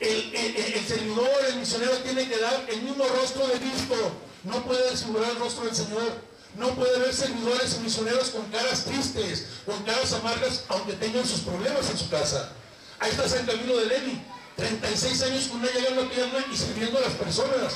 El, 0.00 0.34
el- 0.34 0.56
el- 0.56 0.86
servidor, 0.86 1.28
el 1.48 1.56
misionero 1.56 1.92
tiene 1.98 2.28
que 2.28 2.38
dar 2.38 2.64
el 2.68 2.82
mismo 2.82 3.04
rostro 3.08 3.46
de 3.46 3.54
Cristo. 3.58 4.12
No 4.44 4.62
puede 4.64 4.90
desfigurar 4.90 5.30
el 5.30 5.36
rostro 5.38 5.64
del 5.64 5.74
Señor. 5.74 6.12
No 6.56 6.68
puede 6.74 6.98
ver 6.98 7.14
servidores 7.14 7.74
y 7.76 7.80
misioneros 7.80 8.30
con 8.30 8.44
caras 8.46 8.84
tristes, 8.84 9.46
con 9.64 9.82
caras 9.84 10.12
amargas, 10.12 10.64
aunque 10.68 10.94
tengan 10.94 11.26
sus 11.26 11.40
problemas 11.40 11.88
en 11.90 11.98
su 11.98 12.08
casa. 12.10 12.50
Ahí 12.98 13.10
está 13.10 13.28
San 13.28 13.44
Camilo 13.46 13.76
de 13.78 13.86
Levi, 13.86 14.22
36 14.56 15.22
años 15.22 15.44
con 15.48 15.58
una 15.60 15.68
llaga 15.70 15.88
en 15.88 15.96
la 15.96 16.08
pierna 16.10 16.44
y 16.50 16.56
sirviendo 16.56 16.98
a 16.98 17.02
las 17.02 17.12
personas. 17.12 17.74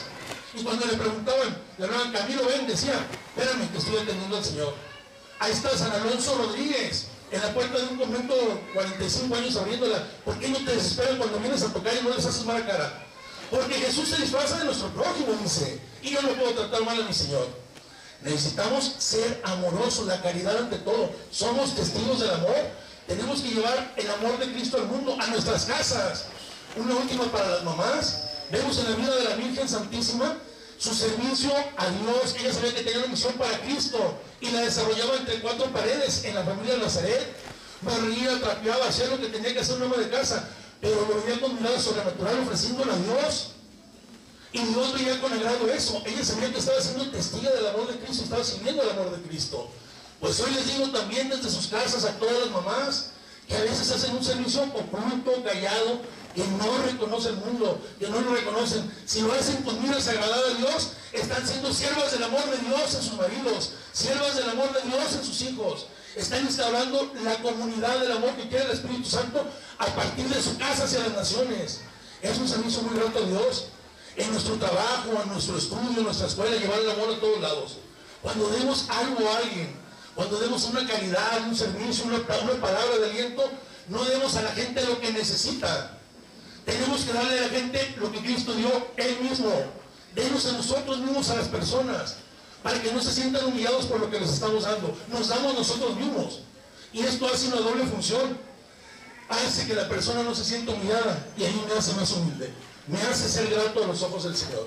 Y 0.55 0.62
cuando 0.62 0.86
le 0.86 0.95
preguntaban, 0.95 1.57
le 1.78 1.84
hablaban, 1.84 2.12
Camilo, 2.12 2.45
ven, 2.47 2.66
decía, 2.66 2.95
espérame 3.36 3.70
que 3.70 3.78
estoy 3.78 3.97
atendiendo 3.99 4.36
al 4.36 4.45
Señor. 4.45 4.74
Ahí 5.38 5.53
está 5.53 5.76
San 5.76 5.93
Alonso 5.93 6.34
Rodríguez, 6.36 7.07
en 7.31 7.41
la 7.41 7.55
puerta 7.55 7.78
de 7.78 7.85
un 7.87 7.97
convento, 7.97 8.35
45 8.74 9.35
años 9.35 9.57
abriéndola. 9.57 10.05
¿Por 10.24 10.39
qué 10.39 10.49
no 10.49 10.59
te 10.59 10.74
desesperan 10.74 11.18
cuando 11.18 11.39
vienes 11.39 11.62
a 11.62 11.72
tocar 11.72 11.93
y 11.95 12.05
no 12.05 12.14
les 12.14 12.26
haces 12.26 12.45
mala 12.45 12.66
cara? 12.66 13.07
Porque 13.51 13.74
Jesús 13.74 14.09
se 14.09 14.20
disfraza 14.20 14.59
de 14.59 14.64
nuestro 14.64 14.89
prójimo, 14.89 15.33
dice. 15.43 15.81
Y 16.03 16.11
yo 16.11 16.22
no 16.22 16.31
puedo 16.31 16.53
tratar 16.53 16.85
mal 16.85 17.01
a 17.01 17.05
mi 17.05 17.12
Señor. 17.12 17.49
Necesitamos 18.22 18.95
ser 18.99 19.41
amorosos, 19.45 20.07
la 20.07 20.20
caridad 20.20 20.57
ante 20.57 20.76
todo. 20.78 21.11
Somos 21.31 21.74
testigos 21.74 22.20
del 22.20 22.31
amor. 22.31 22.57
Tenemos 23.07 23.41
que 23.41 23.51
llevar 23.51 23.93
el 23.97 24.11
amor 24.11 24.39
de 24.39 24.53
Cristo 24.53 24.76
al 24.76 24.87
mundo, 24.87 25.16
a 25.18 25.26
nuestras 25.28 25.64
casas. 25.64 26.24
Una 26.76 26.95
última 26.95 27.24
para 27.24 27.49
las 27.49 27.64
mamás. 27.64 28.22
Vemos 28.51 28.78
en 28.78 28.91
la 28.91 28.97
vida 28.97 29.14
de 29.14 29.24
la 29.24 29.37
Virgen 29.37 29.68
Santísima 29.68 30.37
su 30.81 30.95
servicio 30.95 31.53
a 31.76 31.87
Dios. 31.91 32.35
Ella 32.41 32.53
sabía 32.53 32.74
que 32.74 32.83
tenía 32.83 33.01
una 33.01 33.09
misión 33.09 33.35
para 33.35 33.61
Cristo 33.61 34.18
y 34.41 34.51
la 34.51 34.62
desarrollaba 34.62 35.16
entre 35.16 35.41
cuatro 35.41 35.66
paredes 35.66 36.24
en 36.24 36.35
la 36.35 36.43
familia 36.43 36.74
de 36.74 36.81
Nazaret. 36.81 37.37
Barría, 37.83 38.41
trapeaba, 38.41 38.87
hacía 38.87 39.07
lo 39.09 39.20
que 39.20 39.28
tenía 39.28 39.53
que 39.53 39.61
hacer 39.61 39.76
un 39.76 39.83
hombre 39.83 40.05
de 40.05 40.11
casa, 40.11 40.49
pero 40.81 41.07
lo 41.07 41.22
veía 41.22 41.41
con 41.41 41.55
mirada 41.55 41.78
sobrenatural 41.78 42.41
ofreciéndole 42.41 42.93
a 42.93 42.97
Dios. 42.97 43.53
Y 44.53 44.64
Dios 44.64 44.95
veía 44.95 45.20
con 45.20 45.33
agrado 45.33 45.70
eso. 45.70 46.03
Ella 46.07 46.24
sabía 46.24 46.51
que 46.51 46.59
estaba 46.59 46.81
siendo 46.81 47.11
testiga 47.11 47.51
del 47.51 47.66
amor 47.68 47.87
de 47.87 47.99
Cristo, 47.99 48.24
estaba 48.24 48.43
sirviendo 48.43 48.83
el 48.83 48.91
amor 48.91 49.16
de 49.16 49.28
Cristo. 49.28 49.70
Pues 50.18 50.41
hoy 50.41 50.53
les 50.53 50.66
digo 50.66 50.89
también 50.91 51.28
desde 51.28 51.51
sus 51.51 51.68
casas 51.68 52.05
a 52.05 52.18
todas 52.18 52.39
las 52.39 52.51
mamás 52.51 53.11
que 53.47 53.57
a 53.57 53.62
veces 53.62 53.91
hacen 53.91 54.16
un 54.16 54.24
servicio 54.24 54.62
oculto, 54.62 55.43
callado, 55.43 56.01
que 56.35 56.45
no 56.47 56.78
reconoce 56.85 57.31
el 57.31 57.37
mundo, 57.37 57.81
que 57.99 58.09
no 58.09 58.20
lo 58.20 58.35
reconocen. 58.35 58.91
Si 59.05 59.20
lo 59.20 59.33
hacen 59.33 59.62
con 59.62 59.81
miras 59.83 60.07
agradar 60.09 60.39
a 60.39 60.55
Dios, 60.55 60.91
están 61.12 61.47
siendo 61.47 61.72
siervas 61.72 62.12
del 62.12 62.22
amor 62.24 62.45
de 62.51 62.59
Dios 62.59 62.95
en 62.95 63.03
sus 63.03 63.14
maridos, 63.14 63.72
siervas 63.93 64.37
del 64.37 64.51
amor 64.51 64.72
de 64.72 64.89
Dios 64.89 65.12
en 65.14 65.24
sus 65.24 65.43
hijos. 65.43 65.87
Están 66.16 66.45
instaurando 66.45 67.12
la 67.22 67.37
comunidad 67.43 68.01
del 68.01 68.12
amor 68.12 68.31
que 68.35 68.49
quiere 68.49 68.64
el 68.64 68.72
Espíritu 68.72 69.09
Santo 69.09 69.45
a 69.78 69.87
partir 69.87 70.28
de 70.28 70.43
su 70.43 70.57
casa 70.59 70.85
hacia 70.85 71.01
las 71.01 71.12
naciones. 71.12 71.81
Es 72.22 72.39
un 72.39 72.49
servicio 72.49 72.83
muy 72.83 72.99
grato 72.99 73.18
a 73.18 73.26
Dios 73.26 73.66
en 74.16 74.31
nuestro 74.33 74.57
trabajo, 74.57 75.20
en 75.22 75.28
nuestro 75.33 75.57
estudio, 75.57 75.99
en 75.99 76.05
nuestra 76.05 76.26
escuela, 76.26 76.57
llevar 76.57 76.81
el 76.81 76.91
amor 76.91 77.14
a 77.14 77.20
todos 77.20 77.41
lados. 77.41 77.76
Cuando 78.22 78.49
demos 78.51 78.87
algo 78.91 79.28
a 79.28 79.37
alguien, 79.39 79.74
cuando 80.14 80.39
demos 80.39 80.64
una 80.64 80.87
caridad, 80.87 81.47
un 81.47 81.57
servicio, 81.57 82.05
una, 82.05 82.16
una 82.18 82.61
palabra 82.61 82.99
de 82.99 83.11
aliento, 83.11 83.49
no 83.89 84.05
demos 84.05 84.37
a 84.37 84.43
la 84.43 84.51
gente 84.51 84.85
lo 84.85 85.01
que 85.01 85.12
necesita. 85.12 85.99
Tenemos 86.70 87.02
que 87.02 87.12
darle 87.12 87.38
a 87.38 87.42
la 87.42 87.48
gente 87.48 87.94
lo 87.98 88.12
que 88.12 88.20
Cristo 88.20 88.52
dio 88.54 88.70
Él 88.96 89.18
mismo. 89.20 89.52
Denos 90.14 90.46
a 90.46 90.52
nosotros 90.52 90.98
mismos 90.98 91.30
a 91.30 91.36
las 91.36 91.48
personas, 91.48 92.16
para 92.62 92.80
que 92.82 92.92
no 92.92 93.00
se 93.00 93.12
sientan 93.12 93.44
humillados 93.44 93.86
por 93.86 94.00
lo 94.00 94.10
que 94.10 94.20
les 94.20 94.30
estamos 94.30 94.64
dando. 94.64 94.96
Nos 95.08 95.28
damos 95.28 95.54
nosotros 95.54 95.96
mismos. 95.96 96.40
Y 96.92 97.00
esto 97.00 97.26
hace 97.26 97.48
una 97.48 97.60
doble 97.60 97.84
función. 97.86 98.38
Hace 99.28 99.66
que 99.66 99.74
la 99.74 99.88
persona 99.88 100.24
no 100.24 100.34
se 100.34 100.44
sienta 100.44 100.72
humillada 100.72 101.24
y 101.36 101.44
a 101.44 101.48
mí 101.48 101.62
me 101.68 101.78
hace 101.78 101.94
más 101.94 102.10
humilde 102.12 102.52
me 102.90 103.00
hace 103.02 103.28
ser 103.28 103.48
grato 103.48 103.84
a 103.84 103.86
los 103.86 104.02
ojos 104.02 104.24
del 104.24 104.36
Señor. 104.36 104.66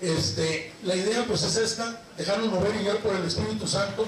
Este, 0.00 0.72
la 0.84 0.96
idea 0.96 1.24
pues 1.26 1.42
es 1.42 1.56
esta, 1.56 2.00
dejarnos 2.16 2.50
mover 2.50 2.74
y 2.76 2.84
guiar 2.84 2.96
por 2.98 3.14
el 3.14 3.24
Espíritu 3.24 3.66
Santo. 3.66 4.06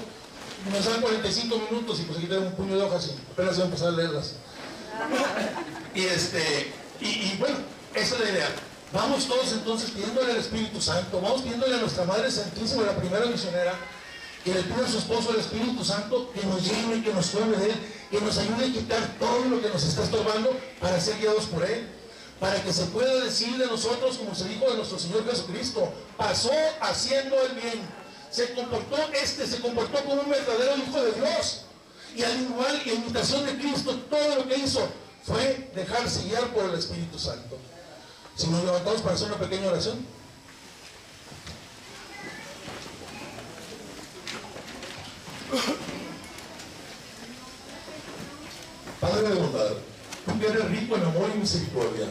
Nos 0.71 0.85
dan 0.85 1.01
45 1.01 1.59
minutos 1.69 1.99
y 1.99 2.03
pues 2.03 2.17
aquí 2.17 2.27
tengo 2.27 2.47
un 2.47 2.53
puño 2.53 2.77
de 2.77 2.83
hojas 2.83 3.07
y 3.07 3.31
apenas 3.31 3.55
voy 3.55 3.63
a 3.63 3.65
empezar 3.65 3.87
a 3.89 3.91
leerlas. 3.91 4.33
Y 5.95 6.05
este, 6.05 6.73
y, 6.99 7.35
bueno, 7.37 7.57
esa 7.93 8.15
es 8.15 8.21
la 8.21 8.29
idea. 8.29 8.49
Vamos 8.91 9.27
todos 9.27 9.51
entonces 9.53 9.91
pidiéndole 9.91 10.33
al 10.33 10.37
Espíritu 10.37 10.79
Santo, 10.79 11.19
vamos 11.19 11.41
pidiéndole 11.41 11.75
a 11.75 11.79
nuestra 11.79 12.05
Madre 12.05 12.29
Santísima, 12.29 12.83
la 12.83 12.95
primera 12.95 13.25
misionera, 13.25 13.73
que 14.43 14.53
le 14.53 14.61
pida 14.61 14.85
a 14.85 14.89
su 14.89 14.99
esposo 14.99 15.31
el 15.31 15.39
Espíritu 15.39 15.83
Santo 15.83 16.31
que 16.31 16.45
nos 16.45 16.63
llene, 16.63 17.03
que 17.03 17.13
nos 17.13 17.31
tome 17.31 17.57
de 17.57 17.71
Él, 17.71 17.75
que 18.11 18.21
nos 18.21 18.37
ayude 18.37 18.65
a 18.65 18.71
quitar 18.71 19.15
todo 19.19 19.45
lo 19.45 19.61
que 19.61 19.69
nos 19.69 19.83
está 19.83 20.03
estorbando 20.03 20.59
para 20.79 20.99
ser 20.99 21.17
guiados 21.19 21.45
por 21.45 21.63
Él 21.63 21.87
para 22.43 22.61
que 22.61 22.73
se 22.73 22.83
pueda 22.87 23.23
decir 23.23 23.55
de 23.57 23.67
nosotros, 23.67 24.17
como 24.17 24.35
se 24.35 24.49
dijo 24.49 24.69
de 24.69 24.75
nuestro 24.75 24.99
Señor 24.99 25.25
Jesucristo, 25.25 25.93
pasó 26.17 26.51
haciendo 26.81 27.41
el 27.41 27.53
bien. 27.53 27.79
Se 28.31 28.53
comportó 28.53 28.97
este, 29.13 29.47
se 29.47 29.61
comportó 29.61 30.03
como 30.03 30.21
un 30.21 30.29
verdadero 30.29 30.75
hijo 30.75 31.01
de 31.01 31.13
Dios. 31.13 31.61
Y 32.13 32.21
al 32.21 32.41
igual 32.41 32.81
a 32.85 32.89
imitación 32.89 33.45
de 33.45 33.57
Cristo, 33.57 33.95
todo 34.09 34.35
lo 34.35 34.47
que 34.49 34.57
hizo 34.57 34.85
fue 35.23 35.71
dejarse 35.73 36.23
guiar 36.25 36.53
por 36.53 36.65
el 36.65 36.77
Espíritu 36.77 37.17
Santo. 37.17 37.57
Si 38.35 38.47
nos 38.47 38.63
levantamos 38.63 39.01
para 39.01 39.15
hacer 39.15 39.27
una 39.27 39.37
pequeña 39.37 39.67
oración. 39.67 40.05
Padre 48.99 49.29
de 49.29 49.35
bondad, 49.35 49.71
tú 50.25 50.39
que 50.39 50.47
eres 50.47 50.65
rico 50.69 50.95
en 50.95 51.03
amor 51.03 51.29
y 51.35 51.39
misericordia, 51.39 52.07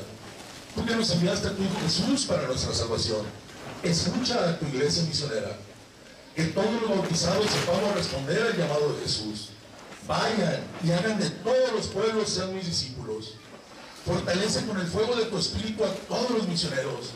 tú 0.74 0.86
que 0.86 0.94
nos 0.94 1.10
enviaste 1.10 1.48
a 1.48 1.56
tu 1.56 1.62
Jesús 1.82 2.26
para 2.26 2.46
nuestra 2.46 2.72
salvación, 2.72 3.26
escucha 3.82 4.48
a 4.48 4.58
tu 4.58 4.66
iglesia 4.66 5.02
misionera, 5.04 5.56
que 6.36 6.44
todos 6.44 6.82
los 6.82 6.90
bautizados 6.90 7.46
sepamos 7.46 7.94
responder 7.94 8.42
al 8.42 8.56
llamado 8.56 8.94
de 8.94 9.02
Jesús. 9.02 9.48
Vayan 10.06 10.60
y 10.84 10.90
hagan 10.90 11.18
de 11.18 11.30
todos 11.30 11.72
los 11.72 11.86
pueblos 11.88 12.28
sean 12.28 12.54
mis 12.54 12.66
discípulos. 12.66 12.91
Fortalece 14.04 14.66
con 14.66 14.80
el 14.80 14.86
fuego 14.86 15.14
de 15.14 15.26
tu 15.26 15.38
espíritu 15.38 15.84
a 15.84 15.94
todos 16.08 16.30
los 16.30 16.48
misioneros, 16.48 17.10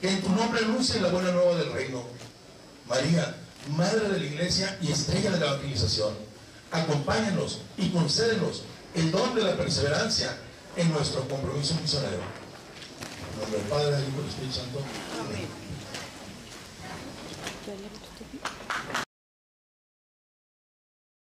que 0.00 0.08
en 0.08 0.22
tu 0.22 0.30
nombre 0.30 0.64
anuncien 0.64 1.02
la 1.02 1.10
buena 1.10 1.32
nueva 1.32 1.56
del 1.56 1.72
reino. 1.72 2.04
María, 2.88 3.36
Madre 3.76 4.08
de 4.08 4.18
la 4.18 4.24
Iglesia 4.24 4.78
y 4.80 4.92
estrella 4.92 5.30
de 5.32 5.40
la 5.40 5.46
evangelización, 5.46 6.14
acompáñanos 6.70 7.58
y 7.76 7.90
concédenos 7.90 8.62
el 8.94 9.10
don 9.10 9.34
de 9.34 9.42
la 9.42 9.56
perseverancia 9.56 10.38
en 10.76 10.90
nuestro 10.92 11.28
compromiso 11.28 11.74
misionero. 11.82 12.22
En 13.32 13.40
nombre 13.40 13.58
del 13.58 13.68
Padre, 13.68 13.90
del 13.96 14.08
Hijo 14.08 14.18
y 14.18 14.20
del 14.20 14.28
Espíritu 14.28 14.54
Santo. 14.54 14.78
Amén. 15.20 15.67